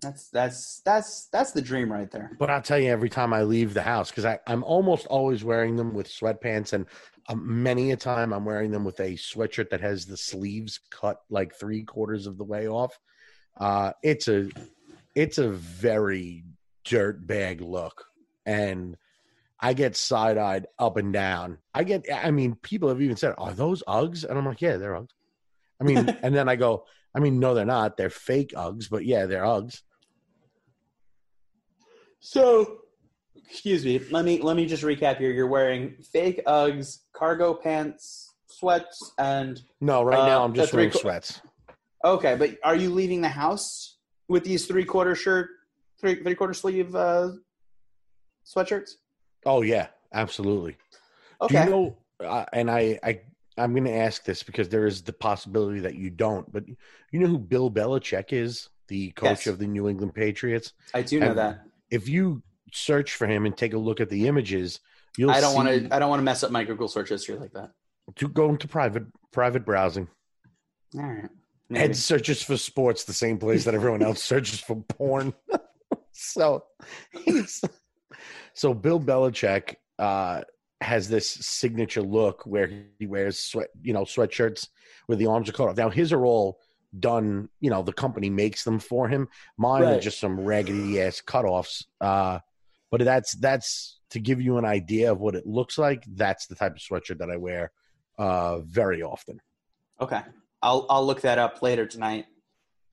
That's 0.00 0.30
that's 0.30 0.80
that's 0.80 1.26
that's 1.26 1.52
the 1.52 1.60
dream 1.60 1.92
right 1.92 2.10
there. 2.10 2.34
But 2.38 2.48
I'll 2.48 2.62
tell 2.62 2.78
you, 2.78 2.90
every 2.90 3.10
time 3.10 3.34
I 3.34 3.42
leave 3.42 3.74
the 3.74 3.82
house, 3.82 4.10
because 4.10 4.38
I'm 4.46 4.64
almost 4.64 5.06
always 5.06 5.44
wearing 5.44 5.76
them 5.76 5.92
with 5.92 6.08
sweatpants, 6.08 6.72
and 6.72 6.86
um, 7.28 7.62
many 7.62 7.92
a 7.92 7.96
time 7.96 8.32
I'm 8.32 8.46
wearing 8.46 8.70
them 8.70 8.84
with 8.84 8.98
a 9.00 9.12
sweatshirt 9.12 9.68
that 9.70 9.82
has 9.82 10.06
the 10.06 10.16
sleeves 10.16 10.80
cut 10.90 11.18
like 11.28 11.54
three 11.54 11.82
quarters 11.82 12.26
of 12.26 12.38
the 12.38 12.44
way 12.44 12.66
off. 12.66 12.98
Uh, 13.58 13.92
it's 14.02 14.28
a 14.28 14.48
it's 15.14 15.36
a 15.36 15.50
very 15.50 16.44
dirt 16.84 17.26
bag 17.26 17.60
look, 17.60 18.04
and 18.46 18.96
I 19.58 19.72
get 19.74 19.96
side 19.96 20.38
eyed 20.38 20.66
up 20.78 20.96
and 20.96 21.12
down. 21.12 21.58
I 21.74 21.84
get, 21.84 22.06
I 22.12 22.30
mean, 22.30 22.54
people 22.56 22.88
have 22.88 23.02
even 23.02 23.16
said, 23.16 23.34
"Are 23.38 23.52
those 23.52 23.82
Uggs?" 23.86 24.24
And 24.24 24.38
I'm 24.38 24.46
like, 24.46 24.60
"Yeah, 24.62 24.76
they're 24.76 24.94
Uggs." 24.94 25.10
I 25.80 25.84
mean, 25.84 25.98
and 26.22 26.34
then 26.34 26.48
I 26.48 26.56
go, 26.56 26.84
"I 27.14 27.20
mean, 27.20 27.38
no, 27.40 27.54
they're 27.54 27.64
not. 27.64 27.96
They're 27.96 28.10
fake 28.10 28.52
Uggs, 28.56 28.88
but 28.90 29.04
yeah, 29.04 29.26
they're 29.26 29.44
Uggs." 29.44 29.82
So, 32.20 32.78
excuse 33.48 33.84
me. 33.84 33.98
Let 34.10 34.24
me 34.24 34.40
let 34.40 34.56
me 34.56 34.66
just 34.66 34.82
recap 34.82 35.18
here. 35.18 35.30
You're 35.30 35.46
wearing 35.46 35.96
fake 36.12 36.42
Uggs, 36.46 36.98
cargo 37.14 37.54
pants, 37.54 38.34
sweats, 38.46 39.12
and 39.18 39.60
No, 39.80 40.02
right 40.02 40.18
Uh, 40.20 40.26
now 40.26 40.44
I'm 40.44 40.54
just 40.54 40.72
wearing 40.72 40.90
qu- 40.90 40.98
sweats. 40.98 41.40
okay. 42.04 42.36
But 42.36 42.58
are 42.62 42.76
you 42.76 42.90
leaving 42.90 43.20
the 43.22 43.28
house 43.28 43.96
with 44.28 44.44
these 44.44 44.66
three 44.66 44.84
quarter 44.84 45.14
shirt, 45.14 45.48
three 46.00 46.22
three 46.22 46.34
quarter 46.34 46.54
sleeve 46.54 46.94
uh, 46.94 47.30
sweatshirts? 48.46 48.92
Oh 49.46 49.62
yeah, 49.62 49.88
absolutely. 50.12 50.76
Okay. 51.40 51.64
Do 51.64 51.64
you 51.64 51.70
know? 51.70 51.96
Uh, 52.24 52.44
and 52.52 52.70
I, 52.70 52.98
I, 53.02 53.20
I'm 53.56 53.72
going 53.72 53.84
to 53.84 53.94
ask 53.94 54.24
this 54.24 54.42
because 54.42 54.68
there 54.68 54.86
is 54.86 55.00
the 55.02 55.12
possibility 55.12 55.80
that 55.80 55.94
you 55.94 56.10
don't. 56.10 56.50
But 56.52 56.64
you 56.68 57.18
know 57.20 57.26
who 57.26 57.38
Bill 57.38 57.70
Belichick 57.70 58.32
is, 58.32 58.68
the 58.88 59.10
coach 59.12 59.30
Yes. 59.30 59.46
of 59.46 59.58
the 59.58 59.66
New 59.66 59.88
England 59.88 60.14
Patriots. 60.14 60.72
I 60.94 61.02
do 61.02 61.18
know 61.20 61.28
have- 61.28 61.36
that. 61.36 61.62
If 61.90 62.08
you 62.08 62.42
search 62.72 63.14
for 63.14 63.26
him 63.26 63.46
and 63.46 63.56
take 63.56 63.72
a 63.72 63.78
look 63.78 64.00
at 64.00 64.10
the 64.10 64.28
images, 64.28 64.80
you'll. 65.16 65.30
I 65.30 65.40
don't 65.40 65.54
want 65.54 65.68
to. 65.68 65.94
I 65.94 65.98
don't 65.98 66.08
want 66.10 66.20
to 66.20 66.24
mess 66.24 66.42
up 66.44 66.50
my 66.52 66.62
Google 66.64 66.88
search 66.88 67.08
history 67.08 67.36
like 67.36 67.52
that. 67.52 67.70
to 68.16 68.28
go 68.28 68.48
into 68.50 68.68
private 68.68 69.04
private 69.32 69.64
browsing. 69.64 70.06
All 70.96 71.02
right. 71.02 71.28
Ed 71.72 71.96
searches 71.96 72.42
for 72.42 72.56
sports 72.56 73.04
the 73.04 73.12
same 73.12 73.38
place 73.38 73.64
that 73.64 73.74
everyone 73.74 74.02
else 74.02 74.22
searches 74.32 74.60
for 74.60 74.76
porn. 74.88 75.32
so, 76.20 76.64
he's, 77.24 77.62
so 78.54 78.74
Bill 78.74 79.00
Belichick 79.00 79.76
uh, 79.98 80.42
has 80.80 81.08
this 81.08 81.28
signature 81.28 82.02
look 82.02 82.44
where 82.46 82.70
he 82.98 83.06
wears 83.06 83.38
sweat, 83.38 83.68
you 83.82 83.92
know, 83.92 84.02
sweatshirts 84.02 84.68
where 85.06 85.16
the 85.16 85.26
arms 85.26 85.48
are 85.48 85.52
cut 85.52 85.68
off. 85.68 85.76
Now 85.76 85.90
his 85.90 86.12
are 86.12 86.24
all 86.24 86.58
done. 86.98 87.48
You 87.60 87.70
know, 87.70 87.82
the 87.82 87.92
company 87.92 88.30
makes 88.30 88.64
them 88.64 88.78
for 88.78 89.08
him. 89.08 89.28
Mine 89.56 89.84
are 89.84 90.00
just 90.00 90.20
some 90.20 90.40
raggedy 90.40 91.00
ass 91.00 91.22
cutoffs. 91.26 91.84
Uh, 92.00 92.38
but 92.90 93.04
that's 93.04 93.32
that's 93.32 94.00
to 94.10 94.20
give 94.20 94.40
you 94.40 94.58
an 94.58 94.64
idea 94.64 95.12
of 95.12 95.20
what 95.20 95.34
it 95.34 95.46
looks 95.46 95.78
like. 95.78 96.04
That's 96.06 96.46
the 96.46 96.54
type 96.54 96.72
of 96.72 96.78
sweatshirt 96.78 97.18
that 97.18 97.30
I 97.30 97.36
wear 97.36 97.70
uh, 98.18 98.60
very 98.60 99.02
often. 99.02 99.40
Okay. 100.00 100.20
I'll 100.62 100.86
I'll 100.90 101.06
look 101.06 101.20
that 101.22 101.38
up 101.38 101.62
later 101.62 101.86
tonight, 101.86 102.26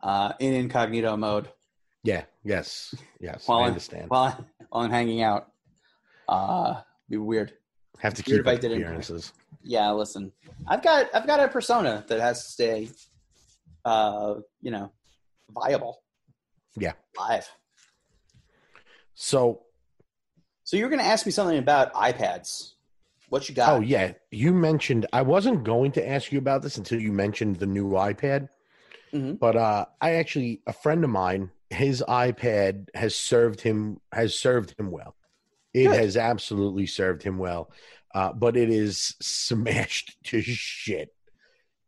uh, 0.02 0.34
in 0.40 0.54
incognito 0.54 1.18
mode 1.18 1.50
Yeah. 2.04 2.24
Yes. 2.48 2.96
Yes. 3.20 3.46
Well, 3.48 3.60
I 3.60 3.68
understand. 3.68 4.10
while 4.10 4.24
I, 4.24 4.36
while 4.70 4.86
I'm 4.86 4.92
hanging 4.92 5.22
out. 5.22 5.52
Uh, 6.30 6.82
be 7.10 7.18
weird. 7.18 7.54
Have 8.00 8.14
to 8.14 8.24
keep 8.24 8.46
up 8.48 8.64
appearances. 8.64 9.34
Yeah, 9.64 9.92
listen. 9.92 10.32
I've 10.66 10.82
got 10.82 11.08
I've 11.14 11.28
got 11.28 11.42
a 11.42 11.48
persona 11.50 12.06
that 12.08 12.20
has 12.22 12.46
to 12.46 12.52
stay, 12.52 12.90
uh, 13.84 14.36
you 14.62 14.72
know, 14.72 14.92
viable. 15.50 16.02
Yeah. 16.78 16.94
Live. 17.18 17.50
So, 19.14 19.64
So 20.64 20.78
you're 20.78 20.90
going 20.90 21.02
to 21.02 21.06
ask 21.06 21.26
me 21.26 21.32
something 21.32 21.58
about 21.58 21.94
iPads. 21.94 22.74
What 23.30 23.50
you 23.50 23.56
got? 23.56 23.70
oh 23.74 23.82
yeah, 23.82 24.14
you 24.32 24.54
mentioned 24.54 25.06
I 25.12 25.22
wasn't 25.22 25.66
going 25.66 25.92
to 25.94 26.08
ask 26.08 26.32
you 26.32 26.38
about 26.38 26.62
this 26.62 26.78
until 26.78 27.02
you 27.02 27.12
mentioned 27.12 27.58
the 27.58 27.66
new 27.66 27.90
iPad. 27.90 28.48
Mhm. 29.14 29.38
But 29.38 29.58
uh, 29.58 29.86
I 30.00 30.14
actually, 30.14 30.62
a 30.66 30.72
friend 30.72 31.04
of 31.04 31.10
mine, 31.10 31.52
his 31.70 32.04
iPad 32.08 32.88
has 32.96 33.16
served 33.16 33.62
him 33.62 34.00
has 34.12 34.40
served 34.40 34.74
him 34.80 34.92
well. 34.92 35.16
It 35.74 35.86
Good. 35.88 36.00
has 36.00 36.18
absolutely 36.18 36.88
served 36.88 37.24
him 37.24 37.38
well, 37.38 37.72
uh, 38.16 38.34
but 38.34 38.56
it 38.58 38.70
is 38.70 39.16
smashed 39.22 40.18
to 40.26 40.42
shit, 40.42 41.14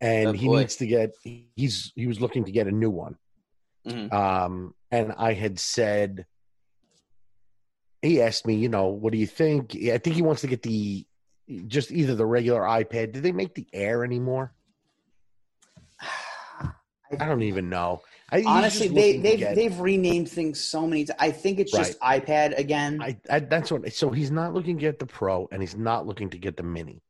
and 0.01 0.29
Oh, 0.29 0.31
he 0.33 0.47
needs 0.47 0.75
to 0.77 0.87
get. 0.87 1.15
He's 1.55 1.91
he 1.95 2.07
was 2.07 2.19
looking 2.21 2.43
to 2.45 2.51
get 2.51 2.67
a 2.67 2.71
new 2.71 2.89
one. 2.89 3.17
Mhm. 3.87 4.11
Um, 4.13 4.75
and 4.91 5.13
I 5.17 5.33
had 5.33 5.57
said, 5.59 6.25
he 8.01 8.21
asked 8.21 8.45
me, 8.45 8.55
you 8.55 8.69
know, 8.69 8.87
what 8.87 9.13
do 9.13 9.17
you 9.19 9.27
think? 9.27 9.75
I 9.75 9.97
think 9.97 10.15
he 10.15 10.21
wants 10.21 10.41
to 10.41 10.47
get 10.47 10.61
the 10.61 11.05
just 11.67 11.91
either 11.91 12.15
the 12.15 12.25
regular 12.25 12.61
iPad. 12.61 13.13
Did 13.13 13.23
they 13.23 13.31
make 13.31 13.55
the 13.55 13.67
Air 13.73 14.03
anymore? 14.03 14.53
I 17.19 17.25
don't 17.25 17.41
even 17.43 17.69
know. 17.69 18.01
I, 18.31 18.43
Honestly, 18.45 18.87
they 18.87 19.17
they've 19.17 19.39
get- 19.39 19.55
they've 19.55 19.79
renamed 19.79 20.29
things 20.29 20.59
so 20.59 20.85
many 20.85 21.05
times. 21.05 21.17
I 21.19 21.31
think 21.31 21.59
it's 21.59 21.71
just 21.71 21.99
iPad 21.99 22.57
again. 22.57 23.01
I, 23.01 23.17
I 23.29 23.39
that's 23.39 23.71
what. 23.71 23.91
So 23.93 24.09
he's 24.11 24.29
not 24.31 24.53
looking 24.53 24.75
to 24.77 24.81
get 24.81 24.99
the 24.99 25.05
Pro, 25.07 25.47
and 25.51 25.61
he's 25.61 25.75
not 25.75 26.05
looking 26.05 26.29
to 26.31 26.37
get 26.37 26.55
the 26.57 26.63
Mini. 26.63 27.01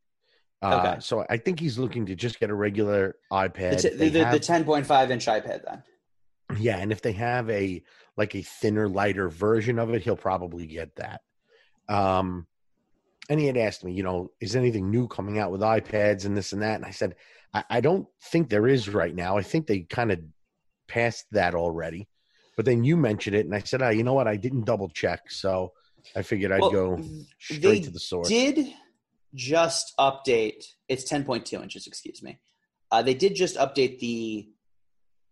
Uh, 0.61 0.81
Okay. 0.85 0.99
So 1.01 1.25
I 1.29 1.37
think 1.37 1.59
he's 1.59 1.77
looking 1.77 2.05
to 2.05 2.15
just 2.15 2.39
get 2.39 2.49
a 2.49 2.53
regular 2.53 3.15
iPad. 3.31 3.81
the, 3.81 3.89
they 3.89 4.09
the, 4.09 4.19
the, 4.19 4.25
have- 4.25 4.33
the 4.33 4.39
10.5 4.39 5.09
inch 5.09 5.25
iPad 5.25 5.65
then. 5.65 5.83
Yeah, 6.57 6.77
and 6.77 6.91
if 6.91 7.01
they 7.01 7.11
have 7.13 7.49
a 7.49 7.83
like 8.17 8.35
a 8.35 8.41
thinner, 8.41 8.87
lighter 8.89 9.29
version 9.29 9.79
of 9.79 9.93
it, 9.93 10.01
he'll 10.01 10.15
probably 10.17 10.65
get 10.67 10.95
that. 10.95 11.21
Um, 11.87 12.47
and 13.29 13.39
he 13.39 13.45
had 13.45 13.57
asked 13.57 13.83
me, 13.83 13.91
you 13.93 14.03
know, 14.03 14.31
is 14.39 14.55
anything 14.55 14.89
new 14.89 15.07
coming 15.07 15.37
out 15.37 15.51
with 15.51 15.61
iPads 15.61 16.25
and 16.25 16.35
this 16.35 16.51
and 16.53 16.61
that? 16.63 16.75
And 16.75 16.85
I 16.85 16.91
said, 16.91 17.15
I, 17.53 17.63
I 17.69 17.81
don't 17.81 18.07
think 18.21 18.49
there 18.49 18.67
is 18.67 18.89
right 18.89 19.13
now. 19.13 19.37
I 19.37 19.43
think 19.43 19.67
they 19.67 19.81
kind 19.81 20.11
of 20.11 20.19
passed 20.87 21.25
that 21.31 21.55
already. 21.55 22.07
But 22.55 22.65
then 22.65 22.83
you 22.83 22.97
mentioned 22.97 23.35
it, 23.35 23.45
and 23.45 23.55
I 23.55 23.59
said, 23.59 23.81
oh, 23.81 23.89
you 23.89 24.03
know 24.03 24.13
what? 24.13 24.27
I 24.27 24.35
didn't 24.35 24.65
double 24.65 24.89
check, 24.89 25.31
so 25.31 25.71
I 26.15 26.23
figured 26.23 26.51
I'd 26.51 26.61
Well, 26.61 26.71
go 26.71 27.03
straight 27.39 27.85
to 27.85 27.91
the 27.91 27.99
source. 27.99 28.27
Did 28.27 28.73
just 29.33 29.93
update. 29.97 30.65
It's 30.87 31.09
10.2 31.09 31.61
inches. 31.61 31.87
Excuse 31.87 32.21
me. 32.21 32.39
Uh, 32.91 33.01
they 33.01 33.13
did 33.13 33.35
just 33.35 33.55
update 33.55 33.99
the. 33.99 34.49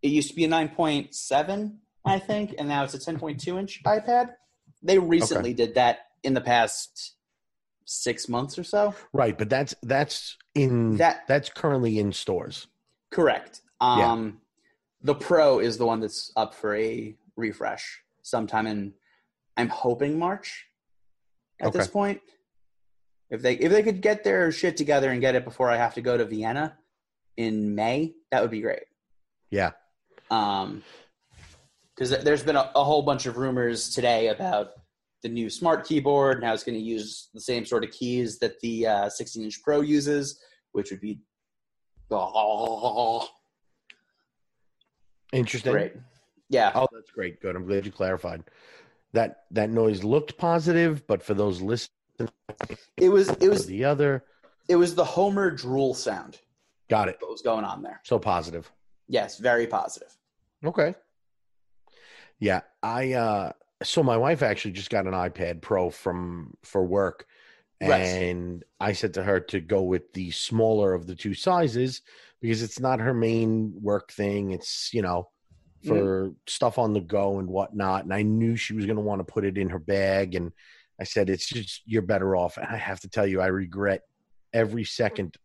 It 0.01 0.09
used 0.09 0.29
to 0.29 0.35
be 0.35 0.45
a 0.45 0.47
9.7, 0.47 1.75
I 2.05 2.19
think, 2.19 2.55
and 2.57 2.69
now 2.69 2.83
it's 2.83 2.93
a 2.93 2.99
10.2 2.99 3.59
inch 3.59 3.81
iPad. 3.85 4.29
They 4.83 4.99
recently 4.99 5.53
did 5.53 5.75
that 5.75 5.99
in 6.23 6.33
the 6.33 6.41
past 6.41 7.16
six 7.87 8.27
months 8.29 8.59
or 8.59 8.63
so. 8.63 8.93
right, 9.13 9.37
but 9.37 9.49
that's 9.49 9.73
that's 9.81 10.37
in 10.53 10.97
That- 10.97 11.25
that's 11.27 11.49
currently 11.49 11.97
in 11.99 12.11
stores. 12.11 12.67
Correct. 13.11 13.61
Yeah. 13.81 14.11
Um, 14.11 14.41
The 15.01 15.15
Pro 15.15 15.59
is 15.59 15.77
the 15.77 15.85
one 15.85 15.99
that's 16.01 16.31
up 16.35 16.53
for 16.53 16.75
a 16.75 17.15
refresh 17.37 18.03
sometime 18.23 18.67
in, 18.67 18.93
I'm 19.55 19.69
hoping 19.69 20.19
March. 20.19 20.65
At 21.61 21.71
this 21.73 21.87
point, 21.87 22.21
if 23.29 23.41
they 23.41 23.53
if 23.55 23.71
they 23.71 23.81
could 23.83 24.01
get 24.01 24.23
their 24.23 24.51
shit 24.51 24.75
together 24.77 25.09
and 25.09 25.21
get 25.21 25.33
it 25.35 25.43
before 25.43 25.69
I 25.71 25.77
have 25.77 25.93
to 25.95 26.01
go 26.01 26.17
to 26.17 26.25
Vienna 26.25 26.77
in 27.37 27.73
May, 27.73 28.13
that 28.31 28.41
would 28.41 28.51
be 28.51 28.61
great. 28.61 28.83
Yeah. 29.49 29.71
Um, 30.29 30.83
because 31.95 32.11
there's 32.23 32.43
been 32.43 32.55
a, 32.57 32.69
a 32.75 32.83
whole 32.83 33.01
bunch 33.01 33.25
of 33.25 33.37
rumors 33.37 33.89
today 33.89 34.27
about 34.27 34.73
the 35.23 35.29
new 35.29 35.49
smart 35.49 35.85
keyboard 35.85 36.37
and 36.37 36.45
how 36.45 36.53
it's 36.53 36.63
going 36.63 36.77
to 36.77 36.83
use 36.83 37.29
the 37.33 37.41
same 37.41 37.65
sort 37.65 37.83
of 37.83 37.91
keys 37.91 38.39
that 38.39 38.59
the 38.61 38.85
uh, 38.87 39.09
16 39.09 39.43
inch 39.43 39.63
Pro 39.63 39.81
uses, 39.81 40.41
which 40.73 40.91
would 40.91 41.01
be 41.01 41.19
oh, 42.11 43.27
Interesting. 45.33 45.73
great. 45.73 45.93
Yeah, 46.49 46.71
Oh, 46.75 46.87
that's 46.93 47.11
great. 47.11 47.41
Good. 47.41 47.55
I'm 47.55 47.65
glad 47.65 47.85
you 47.85 47.91
clarified. 47.91 48.43
That 49.13 49.43
that 49.51 49.69
noise 49.69 50.03
looked 50.03 50.37
positive, 50.37 51.05
but 51.07 51.23
for 51.23 51.33
those 51.33 51.61
listening 51.61 51.91
it 52.97 53.09
was 53.09 53.29
it 53.29 53.49
was 53.49 53.65
the 53.65 53.83
other, 53.83 54.23
it 54.67 54.75
was 54.75 54.95
the 54.95 55.03
Homer 55.05 55.51
drool 55.51 55.93
sound 55.93 56.39
got 56.89 57.09
it. 57.09 57.17
What 57.19 57.31
was 57.31 57.41
going 57.41 57.65
on 57.65 57.81
there. 57.81 57.99
So 58.03 58.19
positive. 58.19 58.71
Yes, 59.07 59.37
very 59.37 59.67
positive. 59.67 60.15
Okay. 60.65 60.95
Yeah, 62.39 62.61
I 62.83 63.13
uh 63.13 63.51
so 63.83 64.03
my 64.03 64.17
wife 64.17 64.41
actually 64.43 64.71
just 64.71 64.89
got 64.89 65.05
an 65.05 65.13
iPad 65.13 65.61
Pro 65.61 65.89
from 65.89 66.53
for 66.63 66.83
work 66.83 67.25
Right. 67.81 68.01
and 68.01 68.63
I 68.79 68.93
said 68.93 69.13
to 69.15 69.23
her 69.23 69.39
to 69.39 69.59
go 69.59 69.83
with 69.83 70.11
the 70.13 70.31
smaller 70.31 70.93
of 70.93 71.05
the 71.05 71.15
two 71.15 71.35
sizes 71.35 72.01
because 72.41 72.63
it's 72.63 72.79
not 72.79 72.99
her 72.99 73.13
main 73.13 73.73
work 73.79 74.11
thing. 74.11 74.51
It's, 74.51 74.89
you 74.93 75.03
know, 75.03 75.29
mm-hmm. 75.83 75.89
for 75.89 76.31
stuff 76.47 76.79
on 76.79 76.93
the 76.93 77.01
go 77.01 77.37
and 77.37 77.47
whatnot. 77.47 78.03
And 78.03 78.13
I 78.13 78.23
knew 78.23 78.55
she 78.55 78.73
was 78.73 78.85
going 78.85 78.95
to 78.95 79.03
want 79.03 79.19
to 79.19 79.31
put 79.31 79.45
it 79.45 79.59
in 79.59 79.69
her 79.69 79.79
bag. 79.79 80.33
And 80.33 80.53
I 80.99 81.03
said, 81.03 81.29
it's 81.29 81.47
just, 81.47 81.83
you're 81.85 82.01
better 82.01 82.35
off. 82.35 82.57
And 82.57 82.65
I 82.65 82.77
have 82.77 82.99
to 83.01 83.09
tell 83.09 83.27
you, 83.27 83.41
I 83.41 83.47
regret 83.47 84.01
every 84.53 84.83
second 84.83 85.37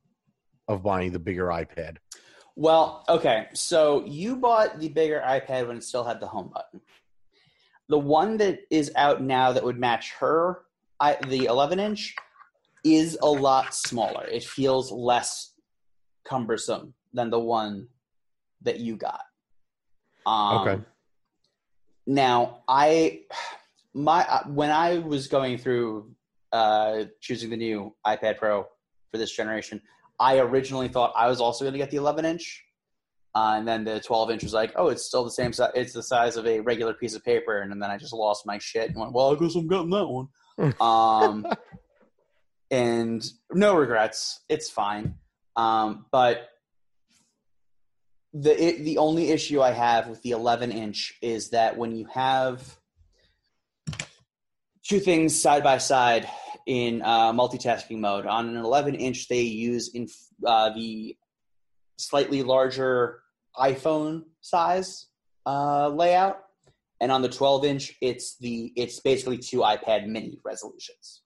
of 0.69 0.83
buying 0.83 1.13
the 1.13 1.19
bigger 1.19 1.47
iPad. 1.47 1.99
Well, 2.57 3.05
okay. 3.11 3.49
So 3.53 4.05
you 4.07 4.37
bought 4.37 4.79
the 4.79 4.89
bigger 4.89 5.23
iPad 5.25 5.69
when 5.69 5.77
it 5.77 5.85
still 5.85 6.05
had 6.05 6.21
the 6.21 6.27
home 6.27 6.51
button. 6.53 6.81
The 7.89 7.99
one 7.99 8.37
that 8.39 8.61
is 8.71 8.93
out 8.97 9.23
now 9.23 9.53
that 9.53 9.65
would 9.65 9.79
match 9.79 10.13
her, 10.19 10.63
I, 11.01 11.17
the 11.29 11.47
11 11.47 11.81
inch, 11.81 12.15
is 12.85 13.19
a 13.23 13.29
lot 13.29 13.75
smaller. 13.75 14.25
It 14.27 14.45
feels 14.45 14.91
less 14.91 15.53
cumbersome 16.25 16.95
than 17.13 17.31
the 17.31 17.39
one 17.39 17.89
that 18.63 18.81
you 18.81 18.97
got. 18.97 19.21
Um, 20.27 20.59
Okay. 20.59 20.83
Now, 22.07 22.63
I 22.67 23.23
my 23.95 24.25
uh, 24.25 24.45
when 24.45 24.71
I 24.71 24.99
was 24.99 25.29
going 25.29 25.59
through 25.59 26.11
uh, 26.51 27.05
choosing 27.21 27.51
the 27.51 27.57
new 27.57 27.95
iPad 28.07 28.39
Pro 28.39 28.67
for 29.11 29.19
this 29.19 29.33
generation, 29.33 29.81
I 30.19 30.39
originally 30.39 30.89
thought 30.89 31.13
I 31.17 31.29
was 31.29 31.41
also 31.41 31.65
going 31.65 31.73
to 31.75 31.79
get 31.79 31.91
the 31.91 31.99
11 31.99 32.25
inch, 32.25 32.65
uh, 33.35 33.55
and 33.57 33.67
then 33.67 33.85
the 33.85 34.01
12 34.01 34.31
inch 34.31 34.43
was 34.43 34.53
like, 34.53 34.73
oh, 34.77 34.89
it's 34.89 35.05
still 35.05 35.25
the 35.25 35.31
same 35.31 35.53
size. 35.53 35.73
It's 35.75 35.95
the 35.95 36.03
size 36.03 36.37
of 36.37 36.47
a 36.47 36.61
regular 36.61 36.93
piece 36.93 37.15
of 37.15 37.25
paper, 37.25 37.63
and 37.63 37.73
and 37.73 37.83
then 37.83 37.91
I 37.91 37.97
just 37.97 38.13
lost 38.13 38.47
my 38.47 38.59
shit 38.59 38.91
and 38.91 38.99
went, 38.99 39.13
well, 39.13 39.35
I 39.35 39.39
guess 39.39 39.55
I'm 39.55 39.69
getting 39.69 39.91
that 39.91 40.07
one. 40.07 40.29
um, 40.81 41.47
and 42.71 43.25
no 43.53 43.75
regrets. 43.75 44.41
It's 44.49 44.69
fine. 44.69 45.15
Um, 45.57 46.07
but 46.13 46.49
the 48.35 48.63
it, 48.63 48.85
the 48.85 48.99
only 48.99 49.31
issue 49.31 49.63
I 49.63 49.71
have 49.71 50.09
with 50.09 50.23
the 50.23 50.33
11 50.33 50.71
inch 50.71 51.15
is 51.23 51.51
that 51.51 51.77
when 51.77 51.95
you 51.95 52.07
have 52.13 52.79
two 54.87 55.01
things 55.01 55.41
side 55.41 55.63
by 55.63 55.79
side 55.79 56.29
in 56.67 57.03
uh, 57.03 57.33
multitasking 57.33 57.99
mode 57.99 58.27
on 58.27 58.49
an 58.49 58.57
11 58.57 58.95
inch, 58.95 59.29
they 59.29 59.41
use 59.43 59.91
in 59.95 60.09
uh, 60.47 60.71
the 60.71 61.17
slightly 61.99 62.43
larger 62.43 63.22
iPhone 63.57 64.23
size 64.41 65.07
uh, 65.47 65.89
layout, 65.89 66.39
and 67.01 67.11
on 67.11 67.23
the 67.23 67.29
12 67.29 67.65
inch, 67.65 67.95
it's 68.01 68.37
the 68.39 68.73
it's 68.77 69.01
basically 69.01 69.39
two 69.39 69.59
iPad 69.59 70.07
Mini 70.07 70.39
resolutions. 70.45 71.23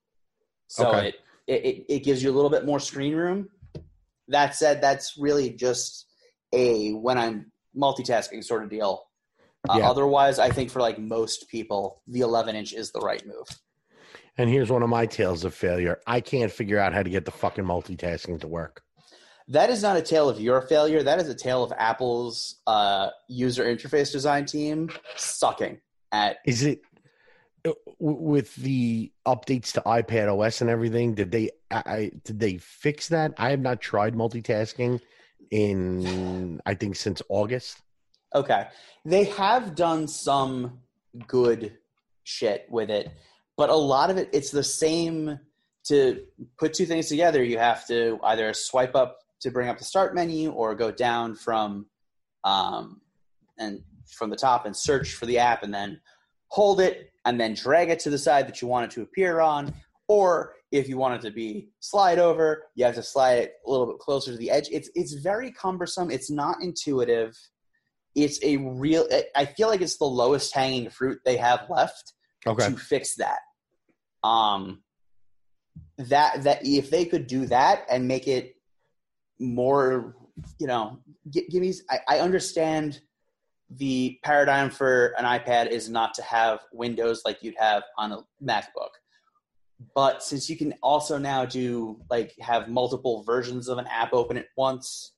So 0.68 0.88
Okay. 0.88 1.08
it, 1.46 1.54
it 1.54 1.84
it 1.88 1.98
gives 2.04 2.22
you 2.22 2.30
a 2.30 2.34
little 2.34 2.50
bit 2.50 2.64
more 2.64 2.80
screen 2.80 3.14
room. 3.14 3.48
That 4.28 4.54
said, 4.56 4.80
that's 4.80 5.16
really 5.18 5.50
just 5.50 6.06
a 6.52 6.90
when 6.92 7.18
I'm 7.18 7.52
multitasking 7.76 8.42
sort 8.42 8.64
of 8.64 8.70
deal. 8.70 9.04
Uh, 9.68 9.76
Yeah. 9.78 9.90
Otherwise, 9.90 10.38
I 10.38 10.50
think 10.50 10.70
for 10.70 10.80
like 10.80 10.98
most 10.98 11.48
people, 11.48 12.02
the 12.08 12.20
11 12.20 12.56
inch 12.56 12.72
is 12.72 12.90
the 12.92 13.00
right 13.00 13.24
move. 13.26 13.46
And 14.38 14.50
here's 14.50 14.70
one 14.70 14.82
of 14.82 14.88
my 14.88 15.06
tales 15.06 15.44
of 15.44 15.54
failure. 15.54 15.98
I 16.06 16.20
can't 16.20 16.52
figure 16.52 16.78
out 16.78 16.92
how 16.92 17.02
to 17.02 17.10
get 17.10 17.24
the 17.24 17.30
fucking 17.30 17.64
multitasking 17.64 18.40
to 18.40 18.48
work. 18.48 18.82
That 19.48 19.70
is 19.70 19.82
not 19.82 19.96
a 19.96 20.02
tale 20.02 20.28
of 20.28 20.40
your 20.40 20.60
failure. 20.60 21.02
That 21.02 21.20
is 21.20 21.28
a 21.28 21.34
tale 21.34 21.62
of 21.62 21.72
Apple's 21.76 22.56
uh, 22.66 23.10
user 23.28 23.64
interface 23.64 24.10
design 24.10 24.44
team 24.44 24.90
sucking 25.14 25.80
at. 26.10 26.38
Is 26.44 26.64
it 26.64 26.82
uh, 27.64 27.72
with 28.00 28.56
the 28.56 29.12
updates 29.26 29.72
to 29.72 29.82
iPad 29.82 30.36
OS 30.36 30.60
and 30.62 30.70
everything? 30.70 31.14
Did 31.14 31.30
they 31.30 31.50
I, 31.70 31.82
I 31.86 32.10
did 32.24 32.40
they 32.40 32.58
fix 32.58 33.08
that? 33.08 33.34
I 33.38 33.50
have 33.50 33.60
not 33.60 33.80
tried 33.80 34.14
multitasking 34.14 35.00
in 35.52 36.60
I 36.66 36.74
think 36.74 36.96
since 36.96 37.22
August. 37.28 37.80
Okay, 38.34 38.66
they 39.04 39.24
have 39.24 39.76
done 39.76 40.08
some 40.08 40.80
good 41.28 41.78
shit 42.24 42.66
with 42.68 42.90
it, 42.90 43.12
but 43.56 43.70
a 43.70 43.76
lot 43.76 44.10
of 44.10 44.16
it 44.16 44.30
it's 44.32 44.50
the 44.50 44.64
same. 44.64 45.38
To 45.84 46.20
put 46.58 46.74
two 46.74 46.84
things 46.84 47.06
together, 47.06 47.44
you 47.44 47.58
have 47.58 47.86
to 47.86 48.18
either 48.24 48.52
swipe 48.54 48.96
up 48.96 49.20
to 49.40 49.50
bring 49.50 49.68
up 49.68 49.78
the 49.78 49.84
start 49.84 50.14
menu 50.14 50.50
or 50.50 50.74
go 50.74 50.90
down 50.90 51.34
from 51.34 51.86
um, 52.44 53.00
and 53.58 53.82
from 54.10 54.30
the 54.30 54.36
top 54.36 54.66
and 54.66 54.76
search 54.76 55.14
for 55.14 55.26
the 55.26 55.38
app 55.38 55.62
and 55.62 55.74
then 55.74 56.00
hold 56.48 56.80
it 56.80 57.10
and 57.24 57.40
then 57.40 57.54
drag 57.54 57.90
it 57.90 57.98
to 58.00 58.10
the 58.10 58.18
side 58.18 58.46
that 58.46 58.62
you 58.62 58.68
want 58.68 58.84
it 58.84 58.90
to 58.94 59.02
appear 59.02 59.40
on. 59.40 59.74
Or 60.08 60.54
if 60.70 60.88
you 60.88 60.96
want 60.96 61.14
it 61.14 61.28
to 61.28 61.34
be 61.34 61.68
slide 61.80 62.18
over, 62.18 62.64
you 62.76 62.84
have 62.84 62.94
to 62.94 63.02
slide 63.02 63.38
it 63.38 63.54
a 63.66 63.70
little 63.70 63.86
bit 63.86 63.98
closer 63.98 64.30
to 64.30 64.36
the 64.36 64.50
edge. 64.50 64.68
It's 64.70 64.88
it's 64.94 65.14
very 65.14 65.50
cumbersome. 65.50 66.10
It's 66.10 66.30
not 66.30 66.62
intuitive. 66.62 67.36
It's 68.14 68.42
a 68.44 68.56
real. 68.58 69.08
I 69.34 69.44
feel 69.44 69.68
like 69.68 69.80
it's 69.80 69.98
the 69.98 70.04
lowest 70.04 70.54
hanging 70.54 70.88
fruit 70.90 71.18
they 71.24 71.36
have 71.36 71.66
left 71.68 72.12
Okay. 72.46 72.68
to 72.68 72.76
fix 72.76 73.16
that. 73.16 73.38
Um, 74.22 74.82
that 75.98 76.44
that 76.44 76.64
if 76.64 76.90
they 76.90 77.04
could 77.04 77.26
do 77.26 77.46
that 77.46 77.84
and 77.90 78.06
make 78.06 78.28
it 78.28 78.55
more, 79.38 80.16
you 80.58 80.66
know, 80.66 80.98
gi- 81.30 81.46
give 81.50 81.60
me. 81.62 81.72
I, 81.90 81.98
I 82.08 82.18
understand 82.20 83.00
the 83.70 84.18
paradigm 84.22 84.70
for 84.70 85.14
an 85.18 85.24
iPad 85.24 85.68
is 85.70 85.88
not 85.88 86.14
to 86.14 86.22
have 86.22 86.60
windows 86.72 87.22
like 87.24 87.42
you'd 87.42 87.56
have 87.58 87.82
on 87.98 88.12
a 88.12 88.18
MacBook, 88.42 88.90
but 89.94 90.22
since 90.22 90.48
you 90.48 90.56
can 90.56 90.72
also 90.82 91.18
now 91.18 91.44
do 91.44 92.00
like 92.10 92.34
have 92.40 92.68
multiple 92.68 93.22
versions 93.24 93.68
of 93.68 93.78
an 93.78 93.86
app 93.88 94.12
open 94.12 94.36
at 94.36 94.46
once, 94.56 95.12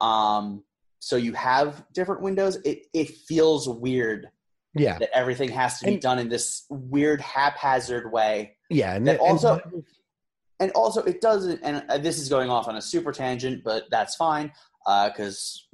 um, 0.00 0.62
so 1.00 1.16
you 1.16 1.32
have 1.32 1.84
different 1.92 2.22
windows, 2.22 2.56
it 2.64 2.86
it 2.94 3.10
feels 3.26 3.68
weird 3.68 4.30
Yeah. 4.74 4.98
that 4.98 5.10
everything 5.12 5.48
has 5.50 5.78
to 5.80 5.86
be 5.86 5.94
And- 5.94 6.02
done 6.02 6.18
in 6.20 6.28
this 6.28 6.64
weird 6.70 7.20
haphazard 7.20 8.12
way 8.12 8.56
Yeah. 8.70 8.94
And, 8.94 9.08
And 9.08 9.18
and- 9.18 9.20
also- 9.20 9.60
and 9.64 9.84
also 10.74 11.02
it 11.02 11.20
doesn't 11.20 11.60
and 11.62 11.82
uh, 11.88 11.98
this 11.98 12.18
is 12.18 12.28
going 12.28 12.50
off 12.50 12.68
on 12.68 12.76
a 12.76 12.82
super 12.82 13.12
tangent 13.12 13.64
but 13.64 13.84
that's 13.90 14.16
fine 14.16 14.52
because 15.06 15.66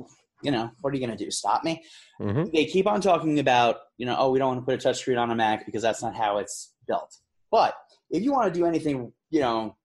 you 0.43 0.51
know 0.51 0.71
what 0.81 0.93
are 0.93 0.97
you 0.97 1.05
going 1.05 1.17
to 1.17 1.25
do? 1.25 1.31
Stop 1.31 1.65
me? 1.65 1.83
Mhm. 2.21 2.53
they 2.53 2.67
keep 2.67 2.87
on 2.87 3.01
talking 3.01 3.39
about 3.39 3.79
you 3.99 4.07
know 4.07 4.17
oh 4.19 4.31
we 4.31 4.39
don't 4.39 4.49
want 4.49 4.61
to 4.61 4.65
put 4.65 4.85
a 4.85 4.89
touchscreen 4.89 5.19
on 5.19 5.31
a 5.31 5.35
mac 5.35 5.67
because 5.67 5.83
that's 5.83 6.03
not 6.03 6.15
how 6.15 6.39
it's 6.39 6.75
built. 6.87 7.17
But 7.51 7.75
if 8.11 8.23
you 8.23 8.33
want 8.33 8.53
to 8.53 8.59
do 8.59 8.67
anything 8.67 9.13
you 9.31 9.41
know 9.41 9.77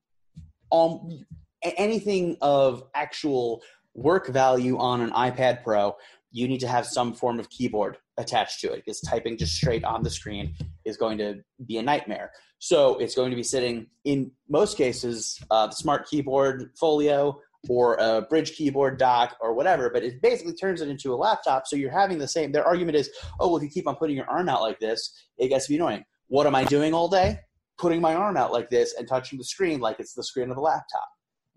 um, 0.71 1.25
anything 1.63 2.37
of 2.41 2.83
actual 2.95 3.61
work 3.93 4.27
value 4.27 4.77
on 4.77 5.01
an 5.01 5.11
ipad 5.11 5.63
pro 5.63 5.93
you 6.31 6.47
need 6.47 6.59
to 6.59 6.67
have 6.67 6.85
some 6.85 7.13
form 7.13 7.39
of 7.39 7.49
keyboard 7.49 7.97
attached 8.17 8.61
to 8.61 8.71
it 8.71 8.77
because 8.77 9.01
typing 9.01 9.37
just 9.37 9.53
straight 9.53 9.83
on 9.83 10.01
the 10.01 10.09
screen 10.09 10.55
is 10.85 10.95
going 10.95 11.17
to 11.17 11.35
be 11.67 11.77
a 11.77 11.81
nightmare 11.81 12.31
so 12.63 12.99
it's 12.99 13.15
going 13.15 13.31
to 13.31 13.35
be 13.35 13.41
sitting 13.41 13.87
in 14.05 14.31
most 14.47 14.77
cases, 14.77 15.39
uh, 15.49 15.65
the 15.65 15.75
smart 15.75 16.07
keyboard 16.07 16.69
folio 16.79 17.41
or 17.67 17.95
a 17.95 18.23
Brydge 18.31 18.53
keyboard 18.53 18.99
dock 18.99 19.35
or 19.41 19.55
whatever, 19.55 19.89
but 19.89 20.03
it 20.03 20.21
basically 20.21 20.53
turns 20.53 20.79
it 20.79 20.87
into 20.87 21.11
a 21.11 21.15
laptop. 21.15 21.65
So 21.65 21.75
you're 21.75 21.89
having 21.91 22.19
the 22.19 22.27
same, 22.27 22.51
their 22.51 22.63
argument 22.63 22.97
is, 22.97 23.09
oh, 23.39 23.47
well, 23.47 23.57
if 23.57 23.63
you 23.63 23.69
keep 23.69 23.87
on 23.87 23.95
putting 23.95 24.15
your 24.15 24.29
arm 24.29 24.47
out 24.47 24.61
like 24.61 24.79
this, 24.79 25.11
it 25.39 25.47
gets 25.47 25.65
to 25.65 25.69
be 25.71 25.77
annoying. 25.77 26.05
What 26.27 26.45
am 26.45 26.53
I 26.53 26.63
doing 26.63 26.93
all 26.93 27.07
day? 27.07 27.39
Putting 27.79 27.99
my 27.99 28.13
arm 28.13 28.37
out 28.37 28.53
like 28.53 28.69
this 28.69 28.93
and 28.95 29.07
touching 29.07 29.39
the 29.39 29.43
screen 29.43 29.79
like 29.79 29.99
it's 29.99 30.13
the 30.13 30.23
screen 30.23 30.51
of 30.51 30.57
a 30.57 30.61
laptop. 30.61 31.07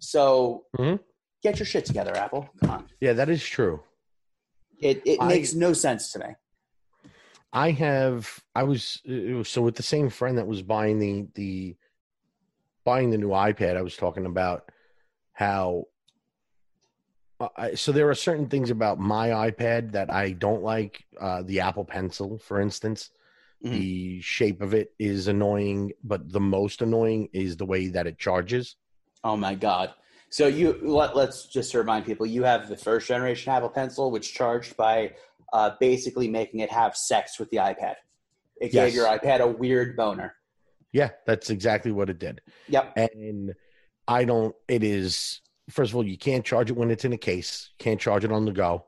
So 0.01 0.65
Mhm. 0.79 1.01
get 1.43 1.59
your 1.59 1.67
shit 1.67 1.85
together, 1.85 2.17
Apple. 2.17 2.49
Come 2.63 2.71
on. 2.71 2.89
yeah, 3.03 3.13
that 3.13 3.29
is 3.29 3.45
true. 3.45 3.83
It, 4.81 5.03
it 5.05 5.19
I- 5.21 5.29
makes 5.29 5.53
no 5.53 5.75
sense 5.75 6.13
to 6.13 6.19
me. 6.21 6.27
I 7.55 7.71
have 7.71 8.43
I 8.55 8.65
was 8.65 9.01
was- 9.07 9.49
so 9.49 9.63
with 9.63 9.77
the 9.77 9.83
same 9.83 10.11
friend 10.11 10.37
that 10.39 10.47
was 10.47 10.63
buying 10.63 10.99
the 10.99 11.29
the 11.35 11.77
buying 12.85 13.11
the 13.11 13.19
new 13.19 13.29
iPad 13.29 13.77
I 13.77 13.83
was 13.83 13.97
talking 13.97 14.27
about 14.27 14.71
how 15.33 15.85
uh, 17.41 17.49
I, 17.57 17.75
so 17.75 17.93
there 17.93 18.11
are 18.11 18.15
certain 18.15 18.49
things 18.49 18.71
about 18.71 18.99
my 18.99 19.29
iPad 19.29 19.93
that 19.93 20.13
I 20.13 20.33
don't 20.33 20.63
like 20.63 21.05
uh, 21.21 21.43
the 21.43 21.61
Apple 21.61 21.85
Pencil 21.85 22.39
for 22.39 22.61
instance 22.61 23.11
Mhm. 23.65 23.71
the 23.71 24.21
shape 24.21 24.61
of 24.61 24.75
it 24.75 24.93
is 24.99 25.29
annoying 25.29 25.93
but 26.03 26.31
the 26.31 26.41
most 26.41 26.83
annoying 26.83 27.29
is 27.33 27.57
the 27.57 27.65
way 27.65 27.87
that 27.89 28.07
it 28.07 28.19
charges 28.19 28.77
Oh 29.23 29.37
my 29.37 29.55
god. 29.55 29.95
So 30.29 30.49
you 30.49 30.79
let, 30.83 31.15
let's 31.17 31.47
just 31.47 31.73
remind 31.75 32.05
people 32.05 32.27
you 32.27 32.43
have 32.43 32.69
the 32.69 32.77
first 32.77 33.07
generation 33.07 33.53
Apple 33.53 33.69
Pencil, 33.71 34.11
which 34.11 34.35
charged 34.35 34.77
by 34.77 35.13
uh, 35.55 35.71
basically 35.81 36.29
making 36.29 36.61
it 36.61 36.71
have 36.71 36.95
sex 36.97 37.39
with 37.39 37.49
the 37.51 37.57
iPad. 37.59 37.95
It 38.61 38.75
Yes. 38.75 38.87
gave 38.91 38.95
your 38.95 39.07
iPad 39.07 39.41
a 39.41 39.47
weird 39.47 39.97
boner. 39.97 40.35
yeah 40.93 41.11
that's 41.27 41.49
exactly 41.51 41.91
what 41.93 42.09
it 42.11 42.19
did 42.21 42.41
Yep. 42.69 42.93
and 42.97 43.55
I 44.07 44.25
don't. 44.25 44.55
It 44.69 44.83
is 44.85 45.41
first 45.71 45.93
of 45.93 45.97
all, 45.97 46.07
you 46.07 46.19
can't 46.19 46.45
charge 46.45 46.71
it 46.71 46.77
when 46.77 46.91
it's 46.91 47.07
in 47.07 47.13
a 47.15 47.17
case. 47.17 47.71
Can't 47.79 47.99
charge 47.99 48.23
it 48.25 48.31
on 48.31 48.45
the 48.45 48.53
go 48.53 48.85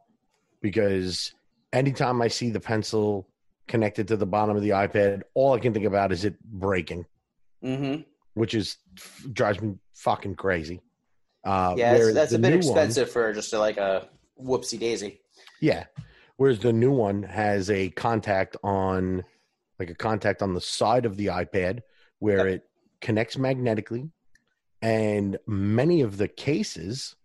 because 0.60 1.32
anytime 1.72 2.20
I 2.20 2.28
see 2.28 2.50
the 2.50 2.60
pencil 2.60 3.28
connected 3.66 4.06
to 4.08 4.16
the 4.16 4.26
bottom 4.26 4.54
of 4.56 4.62
the 4.62 4.70
iPad, 4.70 5.22
all 5.34 5.54
I 5.54 5.58
can 5.58 5.72
think 5.72 5.86
about 5.86 6.12
is 6.12 6.24
it 6.24 6.34
breaking, 6.44 7.06
hmm 7.62 7.96
which 8.34 8.54
is 8.54 8.76
drives 9.32 9.60
me 9.62 9.76
fucking 9.94 10.34
crazy. 10.34 10.82
Uh, 11.44 11.74
Yeah, 11.78 12.10
that's 12.12 12.32
a 12.32 12.38
bit 12.38 12.50
new 12.50 12.56
one- 12.56 12.58
expensive 12.58 13.10
for 13.10 13.32
just 13.32 13.52
a, 13.54 13.58
like 13.58 13.78
a 13.78 14.08
whoopsie 14.38 14.78
daisy. 14.78 15.20
yeah. 15.60 15.84
Whereas 16.36 16.58
the 16.58 16.72
new 16.72 16.90
one 16.90 17.22
has 17.22 17.70
a 17.70 17.90
contact 17.90 18.56
on, 18.62 19.24
like 19.78 19.90
a 19.90 19.94
contact 19.94 20.42
on 20.42 20.54
the 20.54 20.60
side 20.60 21.06
of 21.06 21.16
the 21.16 21.26
iPad 21.26 21.80
where 22.18 22.46
it 22.46 22.62
connects 23.00 23.38
magnetically. 23.38 24.10
And 24.82 25.38
many 25.46 26.02
of 26.02 26.18
the 26.18 26.28
cases 26.28 27.16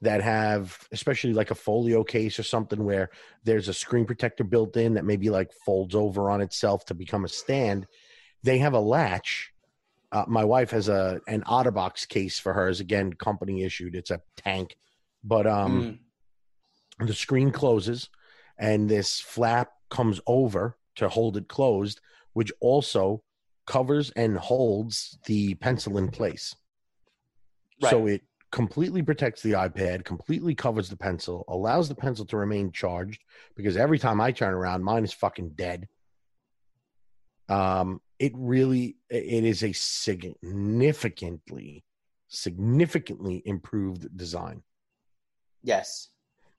that 0.00 0.22
have, 0.22 0.86
especially 0.92 1.32
like 1.32 1.50
a 1.50 1.54
folio 1.56 2.04
case 2.04 2.38
or 2.38 2.42
something 2.42 2.84
where 2.84 3.10
there's 3.42 3.68
a 3.68 3.74
screen 3.74 4.04
protector 4.04 4.44
built 4.44 4.76
in 4.76 4.94
that 4.94 5.04
maybe 5.04 5.30
like 5.30 5.50
folds 5.64 5.94
over 5.94 6.30
on 6.30 6.40
itself 6.40 6.84
to 6.86 6.94
become 6.94 7.24
a 7.24 7.28
stand, 7.28 7.86
they 8.42 8.58
have 8.58 8.74
a 8.74 8.80
latch. 8.80 9.52
Uh, 10.12 10.24
my 10.28 10.44
wife 10.44 10.70
has 10.70 10.88
a 10.88 11.20
an 11.26 11.42
OtterBox 11.42 12.06
case 12.08 12.38
for 12.38 12.52
hers. 12.52 12.78
Again, 12.78 13.12
company 13.14 13.64
issued. 13.64 13.96
It's 13.96 14.10
a 14.12 14.20
tank, 14.36 14.76
but 15.24 15.46
um, 15.46 15.82
Mm. 15.82 15.98
The 16.98 17.14
screen 17.14 17.50
closes 17.50 18.08
and 18.58 18.88
this 18.88 19.20
flap 19.20 19.72
comes 19.90 20.20
over 20.26 20.76
to 20.96 21.08
hold 21.08 21.36
it 21.36 21.48
closed 21.48 22.00
which 22.32 22.52
also 22.60 23.22
covers 23.66 24.10
and 24.10 24.36
holds 24.36 25.18
the 25.26 25.54
pencil 25.54 25.98
in 25.98 26.08
place. 26.08 26.54
So 27.90 28.06
it 28.06 28.22
completely 28.50 29.02
protects 29.02 29.42
the 29.42 29.52
ipad 29.52 30.04
completely 30.04 30.54
covers 30.54 30.88
the 30.88 30.96
pencil 30.96 31.44
allows 31.48 31.88
the 31.88 31.94
pencil 31.94 32.24
to 32.24 32.36
remain 32.36 32.70
charged 32.70 33.20
because 33.56 33.76
every 33.76 33.98
time 33.98 34.20
i 34.20 34.30
turn 34.30 34.54
around 34.54 34.84
mine 34.84 35.02
is 35.02 35.12
fucking 35.12 35.50
dead. 35.56 35.88
Um 37.48 38.00
it 38.20 38.32
really 38.36 38.96
it 39.10 39.44
is 39.44 39.64
a 39.64 39.72
significantly 39.72 41.84
significantly 42.28 43.42
improved 43.44 44.16
design. 44.16 44.62
Yes. 45.62 46.08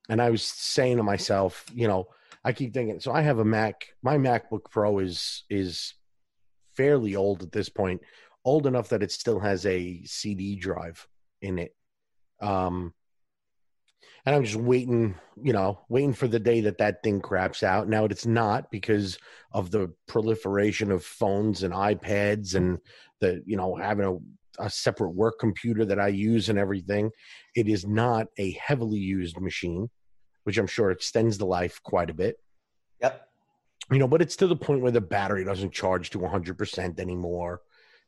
And 0.09 0.21
I 0.21 0.29
was 0.29 0.43
saying 0.43 0.97
to 0.97 1.03
myself, 1.03 1.65
you 1.73 1.87
know, 1.87 2.07
I 2.43 2.53
keep 2.53 2.73
thinking. 2.73 2.99
So 2.99 3.11
I 3.11 3.21
have 3.21 3.39
a 3.39 3.45
Mac. 3.45 3.87
My 4.03 4.17
MacBook 4.17 4.69
Pro 4.69 4.99
is 4.99 5.43
is 5.49 5.93
fairly 6.75 7.15
old 7.15 7.41
at 7.41 7.51
this 7.51 7.69
point, 7.69 8.01
old 8.43 8.67
enough 8.67 8.89
that 8.89 9.03
it 9.03 9.11
still 9.11 9.39
has 9.39 9.65
a 9.65 10.03
CD 10.03 10.55
drive 10.55 11.07
in 11.41 11.57
it. 11.57 11.75
Um, 12.41 12.93
and 14.25 14.35
I'm 14.35 14.43
just 14.43 14.55
waiting, 14.55 15.15
you 15.41 15.53
know, 15.53 15.79
waiting 15.87 16.13
for 16.13 16.27
the 16.27 16.39
day 16.39 16.61
that 16.61 16.79
that 16.79 17.03
thing 17.03 17.21
craps 17.21 17.63
out. 17.63 17.87
Now 17.87 18.05
it's 18.05 18.25
not 18.25 18.71
because 18.71 19.17
of 19.51 19.71
the 19.71 19.93
proliferation 20.07 20.91
of 20.91 21.05
phones 21.05 21.63
and 21.63 21.73
iPads 21.73 22.55
and 22.55 22.79
the, 23.21 23.43
you 23.45 23.55
know, 23.55 23.75
having 23.75 24.05
a 24.05 24.17
a 24.59 24.69
separate 24.69 25.11
work 25.11 25.39
computer 25.39 25.85
that 25.85 25.99
I 25.99 26.07
use 26.07 26.49
and 26.49 26.59
everything. 26.59 27.11
It 27.55 27.67
is 27.67 27.85
not 27.85 28.27
a 28.37 28.51
heavily 28.51 28.99
used 28.99 29.39
machine, 29.39 29.89
which 30.43 30.57
I'm 30.57 30.67
sure 30.67 30.91
extends 30.91 31.37
the 31.37 31.45
life 31.45 31.81
quite 31.83 32.09
a 32.09 32.13
bit. 32.13 32.37
Yep. 33.01 33.27
You 33.91 33.99
know, 33.99 34.07
but 34.07 34.21
it's 34.21 34.35
to 34.37 34.47
the 34.47 34.55
point 34.55 34.81
where 34.81 34.91
the 34.91 35.01
battery 35.01 35.43
doesn't 35.43 35.73
charge 35.73 36.09
to 36.11 36.19
100% 36.19 36.99
anymore. 36.99 37.61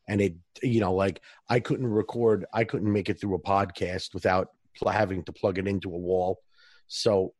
And 0.07 0.21
it, 0.21 0.35
you 0.63 0.79
know, 0.79 0.93
like 0.93 1.21
I 1.49 1.59
couldn't 1.59 1.87
record, 1.87 2.45
I 2.53 2.63
couldn't 2.63 2.91
make 2.91 3.09
it 3.09 3.19
through 3.19 3.35
a 3.35 3.39
podcast 3.39 4.13
without 4.13 4.49
pl- 4.75 4.91
having 4.91 5.23
to 5.23 5.33
plug 5.33 5.57
it 5.57 5.67
into 5.67 5.93
a 5.93 5.97
wall. 5.97 6.39
So, 6.87 7.33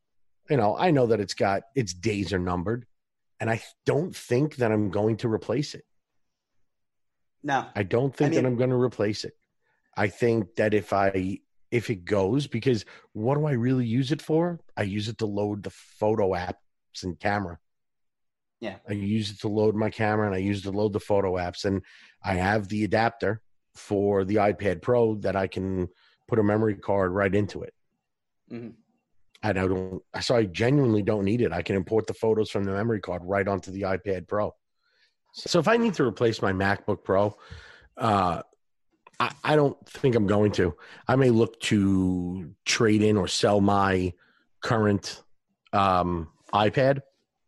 you 0.50 0.58
know, 0.58 0.78
I 0.78 0.92
know 0.92 1.08
that 1.08 1.20
it's 1.20 1.34
got 1.34 1.64
its 1.76 1.94
days 1.94 2.34
are 2.34 2.40
numbered, 2.40 2.86
and 3.40 3.50
I 3.50 3.62
don't 3.86 4.16
think 4.16 4.58
that 4.58 4.72
I'm 4.72 4.90
going 4.90 5.18
to 5.18 5.30
replace 5.30 5.74
it. 5.74 5.84
No. 7.44 7.68
I 7.76 7.84
don't 7.84 8.16
think 8.16 8.32
mean- 8.32 8.44
that 8.44 8.48
I'm 8.48 8.56
going 8.58 8.70
to 8.72 8.76
replace 8.76 9.24
it. 9.24 9.34
I 9.96 10.08
think 10.08 10.56
that 10.56 10.74
if 10.74 10.94
I 10.94 11.40
if 11.72 11.90
it 11.90 12.06
goes 12.06 12.48
because 12.48 12.86
what 13.14 13.36
do 13.36 13.46
I 13.46 13.52
really 13.54 13.86
use 13.86 14.12
it 14.12 14.22
for? 14.22 14.60
I 14.78 14.84
use 14.84 15.10
it 15.10 15.18
to 15.18 15.26
load 15.26 15.64
the 15.64 15.70
photo 15.70 16.30
apps 16.32 16.54
and 17.04 17.20
camera. 17.20 17.60
Yeah. 18.62 18.78
I 18.88 18.94
use 18.94 19.32
it 19.32 19.40
to 19.42 19.48
load 19.50 19.76
my 19.76 19.90
camera 19.90 20.28
and 20.28 20.36
I 20.36 20.40
use 20.40 20.60
it 20.60 20.72
to 20.72 20.78
load 20.78 20.94
the 20.94 21.00
photo 21.00 21.34
apps 21.34 21.66
and 21.66 21.82
I 22.24 22.36
have 22.36 22.70
the 22.70 22.84
adapter 22.84 23.42
for 23.76 24.24
the 24.24 24.36
iPad 24.36 24.82
Pro 24.82 25.16
that 25.16 25.36
I 25.36 25.48
can 25.48 25.90
put 26.28 26.40
a 26.40 26.44
memory 26.44 26.76
card 26.76 27.12
right 27.12 27.34
into 27.34 27.64
it. 27.64 27.74
Mhm. 28.52 28.74
And 29.44 29.60
I 29.60 29.68
don't 29.68 30.02
so 30.22 30.36
I 30.36 30.46
genuinely 30.46 31.04
don't 31.04 31.26
need 31.26 31.42
it. 31.42 31.52
I 31.52 31.62
can 31.64 31.76
import 31.76 32.08
the 32.08 32.14
photos 32.14 32.50
from 32.50 32.64
the 32.64 32.72
memory 32.72 33.02
card 33.02 33.24
right 33.26 33.48
onto 33.48 33.72
the 33.72 33.82
iPad 33.82 34.28
Pro. 34.28 34.56
So 35.38 35.60
if 35.60 35.68
I 35.68 35.78
need 35.78 35.94
to 35.96 36.04
replace 36.04 36.42
my 36.42 36.52
MacBook 36.52 37.04
Pro, 37.04 37.38
uh, 37.96 38.42
I, 39.20 39.32
I 39.44 39.56
don't 39.56 39.78
think 39.88 40.16
I'm 40.16 40.26
going 40.26 40.52
to. 40.54 40.76
I 41.08 41.16
may 41.16 41.30
look 41.30 41.60
to 41.62 42.52
trade 42.66 43.04
in 43.04 43.18
or 43.18 43.28
sell 43.28 43.62
my 43.62 44.14
current 44.62 45.22
um, 45.74 46.30
iPad 46.54 47.02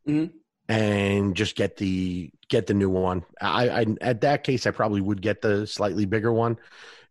Mhm. 0.08 0.32
and 0.68 1.36
just 1.36 1.56
get 1.56 1.78
the 1.78 2.32
get 2.48 2.68
the 2.68 2.74
new 2.76 2.90
one. 2.90 3.26
I, 3.42 3.70
I 3.70 3.86
at 4.02 4.22
that 4.22 4.44
case, 4.44 4.68
I 4.68 4.72
probably 4.72 5.02
would 5.02 5.22
get 5.22 5.42
the 5.42 5.66
slightly 5.66 6.06
bigger 6.06 6.32
one. 6.32 6.58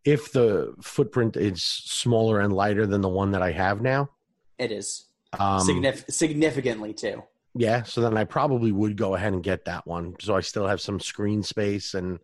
If 0.05 0.33
the 0.33 0.75
footprint 0.81 1.37
is 1.37 1.63
smaller 1.63 2.41
and 2.41 2.53
lighter 2.53 2.87
than 2.87 3.01
the 3.01 3.09
one 3.09 3.33
that 3.33 3.43
I 3.43 3.51
have 3.53 3.83
now, 3.83 4.11
It 4.59 4.71
is 4.73 5.07
um, 5.39 5.61
Signif- 5.67 6.11
significantly 6.11 6.95
too. 6.95 7.23
Yeah, 7.59 7.83
so 7.83 8.01
then 8.01 8.17
I 8.17 8.23
probably 8.23 8.71
would 8.71 8.97
go 8.97 9.17
ahead 9.17 9.33
and 9.33 9.43
get 9.43 9.65
that 9.65 9.85
one. 9.85 10.15
So 10.21 10.37
I 10.37 10.41
still 10.41 10.69
have 10.69 10.81
some 10.81 11.01
screen 11.01 11.43
space 11.43 11.95
and 11.95 12.21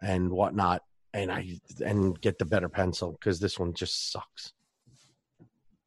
and 0.00 0.30
whatnot, 0.30 0.82
and 1.12 1.32
I 1.32 1.58
and 1.84 2.18
get 2.20 2.38
the 2.38 2.44
better 2.44 2.68
pencil 2.68 3.10
because 3.12 3.40
this 3.40 3.58
one 3.58 3.74
just 3.74 4.12
sucks. 4.12 4.52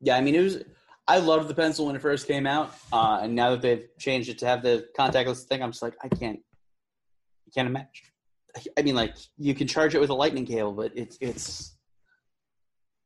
Yeah, 0.02 0.18
I 0.18 0.22
mean, 0.22 0.36
it 0.36 0.42
was. 0.42 0.64
I 1.08 1.20
loved 1.20 1.48
the 1.48 1.56
pencil 1.56 1.86
when 1.86 1.96
it 1.96 2.02
first 2.02 2.28
came 2.28 2.46
out, 2.46 2.76
uh, 2.92 3.20
and 3.22 3.34
now 3.34 3.52
that 3.52 3.62
they've 3.62 3.88
changed 4.00 4.28
it 4.28 4.38
to 4.40 4.48
have 4.48 4.62
the 4.62 4.86
contactless 5.00 5.44
thing, 5.44 5.64
I'm 5.64 5.72
just 5.72 5.82
like, 5.82 5.96
I 6.04 6.10
can't, 6.10 6.40
I 7.48 7.52
can't 7.56 7.70
imagine. 7.70 8.08
I 8.78 8.82
mean, 8.82 8.96
like 8.96 9.16
you 9.38 9.56
can 9.56 9.66
charge 9.66 9.96
it 9.96 10.02
with 10.02 10.10
a 10.10 10.14
lightning 10.14 10.46
cable, 10.46 10.74
but 10.74 10.92
it's 10.94 11.18
it's 11.22 11.78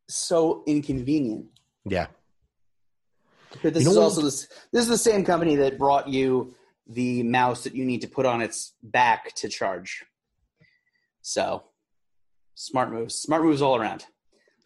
so 0.09 0.63
inconvenient. 0.65 1.45
Yeah, 1.85 2.07
But 3.63 3.73
this 3.73 3.83
You 3.83 3.89
know 3.89 3.91
is 3.91 3.97
also 3.97 4.21
this. 4.21 4.47
This 4.71 4.83
is 4.83 4.87
the 4.89 4.97
same 4.97 5.23
company 5.23 5.55
that 5.57 5.77
brought 5.77 6.07
you 6.07 6.53
the 6.87 7.23
mouse 7.23 7.63
that 7.63 7.75
you 7.75 7.85
need 7.85 8.01
to 8.01 8.07
put 8.07 8.25
on 8.25 8.41
its 8.41 8.73
back 8.83 9.33
to 9.35 9.49
charge. 9.49 10.05
So, 11.21 11.63
smart 12.55 12.91
moves, 12.91 13.15
smart 13.15 13.43
moves 13.43 13.61
all 13.61 13.75
around. 13.75 14.05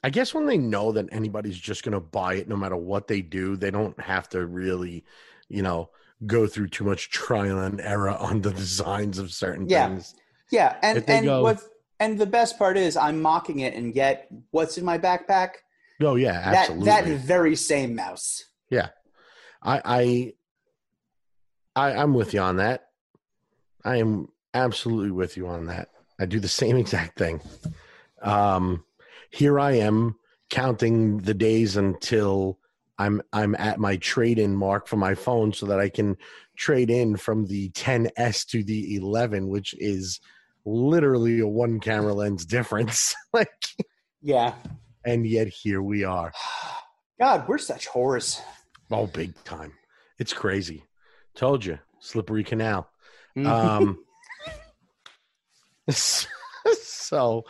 I 0.04 0.10
guess 0.10 0.34
when 0.34 0.46
they 0.46 0.58
know 0.58 0.92
that 0.94 1.08
anybody's 1.12 1.58
just 1.58 1.84
going 1.84 1.94
to 1.94 2.00
buy 2.00 2.36
it, 2.36 2.48
no 2.48 2.56
matter 2.56 2.76
what 2.76 3.08
they 3.08 3.22
do, 3.22 3.56
they 3.56 3.70
don't 3.72 4.00
have 4.00 4.28
to 4.30 4.46
really, 4.46 5.06
you 5.48 5.62
know, 5.62 5.90
go 6.26 6.48
through 6.48 6.68
too 6.70 6.84
much 6.84 7.10
trial 7.10 7.60
and 7.60 7.80
error 7.82 8.10
on 8.12 8.42
the 8.42 8.52
designs 8.64 9.20
of 9.20 9.32
certain 9.32 9.68
Yeah. 9.70 9.88
things. 9.90 10.16
Yeah, 10.52 10.76
and 10.84 11.04
and 11.08 11.26
go- 11.26 11.44
what 11.44 11.60
and 12.00 12.20
the 12.20 12.26
best 12.26 12.58
part 12.60 12.78
is 12.78 12.98
I'm 12.98 13.22
mocking 13.22 13.60
it 13.60 13.74
and 13.74 13.94
get 13.94 14.28
what's 14.50 14.78
in 14.78 14.84
my 14.84 14.98
backpack. 14.98 15.52
Oh 16.02 16.16
yeah, 16.16 16.42
absolutely. 16.44 16.86
That 16.88 17.06
that 17.06 17.18
very 17.20 17.56
same 17.56 17.96
mouse. 17.96 18.44
I, 18.72 19.82
I, 19.86 20.34
I, 21.76 21.94
I'm 22.02 22.14
with 22.14 22.34
you 22.34 22.40
on 22.42 22.58
that. 22.58 22.88
I 23.86 23.98
am 23.98 24.28
absolutely 24.54 25.12
with 25.12 25.38
you 25.38 25.48
on 25.48 25.68
that. 25.68 25.90
I 26.20 26.26
do 26.26 26.40
the 26.40 26.48
same 26.48 26.78
exact 26.84 27.18
thing. 27.18 27.42
Um, 28.22 28.84
here 29.30 29.60
I 29.60 29.74
am 29.74 30.16
counting 30.50 31.20
the 31.20 31.34
days 31.34 31.78
until 31.78 32.58
I'm 32.98 33.22
I'm 33.34 33.56
at 33.56 33.80
my 33.80 33.98
trade-in 33.98 34.56
mark 34.56 34.88
for 34.88 34.98
my 34.98 35.16
phone, 35.16 35.54
so 35.54 35.66
that 35.68 35.80
I 35.80 35.90
can 35.90 36.18
trade 36.56 36.90
in 36.92 37.18
from 37.18 37.48
the 37.48 37.70
10s 37.72 38.46
to 38.48 38.64
the 38.64 38.96
11, 38.96 39.48
which 39.48 39.74
is 39.80 40.20
literally 40.66 41.40
a 41.40 41.48
one 41.48 41.80
camera 41.80 42.14
lens 42.14 42.46
difference. 42.46 43.16
like, 43.34 43.50
Yeah. 44.22 44.54
and 45.06 45.26
yet 45.26 45.48
here 45.48 45.82
we 45.82 46.04
are. 46.04 46.32
God, 47.20 47.48
we're 47.48 47.58
such 47.58 47.88
whores. 47.88 48.40
Oh, 48.92 49.08
big 49.08 49.34
time. 49.44 49.74
It's 50.20 50.34
crazy. 50.34 50.84
Told 51.36 51.64
you, 51.66 51.80
slippery 52.00 52.44
canal. 52.44 52.90
Mhm. 53.38 53.46
Um, 53.48 54.04
so 55.92 57.46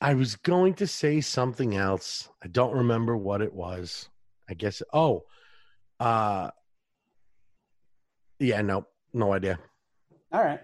I 0.00 0.14
was 0.14 0.36
going 0.36 0.74
to 0.74 0.86
say 0.86 1.20
something 1.20 1.74
else. 1.76 2.28
I 2.42 2.48
don't 2.48 2.74
remember 2.76 3.16
what 3.16 3.42
it 3.42 3.52
was. 3.52 4.08
I 4.48 4.54
guess. 4.54 4.82
Oh, 4.92 5.24
uh, 6.00 6.50
yeah, 8.38 8.62
no, 8.62 8.86
no 9.12 9.32
idea. 9.32 9.58
All 10.32 10.42
right. 10.42 10.60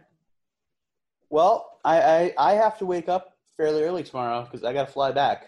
Well, 1.29 1.79
I, 1.85 2.01
I 2.01 2.35
I 2.39 2.53
have 2.55 2.79
to 2.79 2.87
wake 2.87 3.09
up 3.09 3.33
fairly 3.57 3.83
early 3.83 4.03
tomorrow 4.03 4.43
because 4.45 4.65
I 4.65 4.73
got 4.73 4.87
to 4.87 4.93
fly 4.93 5.13
back. 5.13 5.47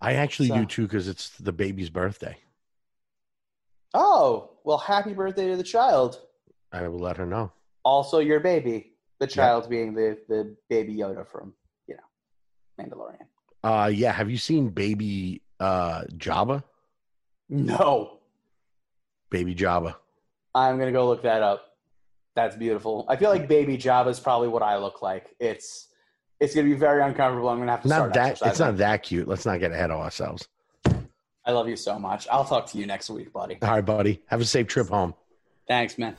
I 0.00 0.14
actually 0.14 0.48
So- 0.48 0.56
do 0.56 0.66
too 0.66 0.82
because 0.82 1.08
it's 1.08 1.30
the 1.38 1.52
baby's 1.52 1.90
birthday. 1.90 2.36
Oh, 3.94 4.50
well, 4.64 4.78
happy 4.78 5.12
birthday 5.12 5.48
to 5.48 5.56
the 5.56 5.62
child. 5.62 6.20
I 6.72 6.88
will 6.88 6.98
let 6.98 7.16
her 7.16 7.26
know. 7.26 7.52
Also, 7.84 8.18
your 8.18 8.40
baby, 8.40 8.92
the 9.20 9.26
child 9.26 9.64
yeah. 9.64 9.70
being 9.70 9.94
the, 9.94 10.18
the 10.28 10.56
baby 10.68 10.96
Yoda 10.96 11.26
from, 11.26 11.54
you 11.86 11.96
know, 11.96 12.84
Mandalorian. 12.84 13.26
Uh, 13.62 13.86
yeah. 13.86 14.12
Have 14.12 14.30
you 14.30 14.36
seen 14.36 14.68
Baby 14.68 15.42
uh, 15.60 16.02
Jabba? 16.16 16.64
No. 17.48 18.18
Baby 19.30 19.54
Jabba. 19.54 19.94
I'm 20.54 20.76
going 20.76 20.88
to 20.88 20.92
go 20.92 21.06
look 21.06 21.22
that 21.22 21.42
up. 21.42 21.76
That's 22.34 22.56
beautiful. 22.56 23.06
I 23.08 23.16
feel 23.16 23.30
like 23.30 23.46
Baby 23.46 23.78
Jabba 23.78 24.08
is 24.08 24.18
probably 24.18 24.48
what 24.48 24.62
I 24.62 24.76
look 24.78 25.02
like. 25.02 25.34
It's 25.38 25.88
it's 26.40 26.54
going 26.54 26.66
to 26.66 26.74
be 26.74 26.78
very 26.78 27.00
uncomfortable. 27.00 27.48
I'm 27.48 27.58
going 27.58 27.68
to 27.68 27.72
have 27.72 27.82
to 27.82 27.88
not 27.88 28.12
that. 28.14 28.42
It's 28.44 28.58
not 28.58 28.76
that 28.78 29.04
cute. 29.04 29.28
Let's 29.28 29.46
not 29.46 29.60
get 29.60 29.70
ahead 29.70 29.90
of 29.90 30.00
ourselves. 30.00 30.48
I 31.46 31.52
love 31.52 31.68
you 31.68 31.76
so 31.76 31.98
much. 31.98 32.26
I'll 32.30 32.44
talk 32.44 32.66
to 32.68 32.78
you 32.78 32.86
next 32.86 33.10
week, 33.10 33.32
buddy. 33.32 33.58
All 33.62 33.70
right, 33.70 33.84
buddy. 33.84 34.22
Have 34.26 34.40
a 34.40 34.44
safe 34.44 34.66
trip 34.66 34.88
home. 34.88 35.14
Thanks, 35.66 35.98
man. 35.98 36.16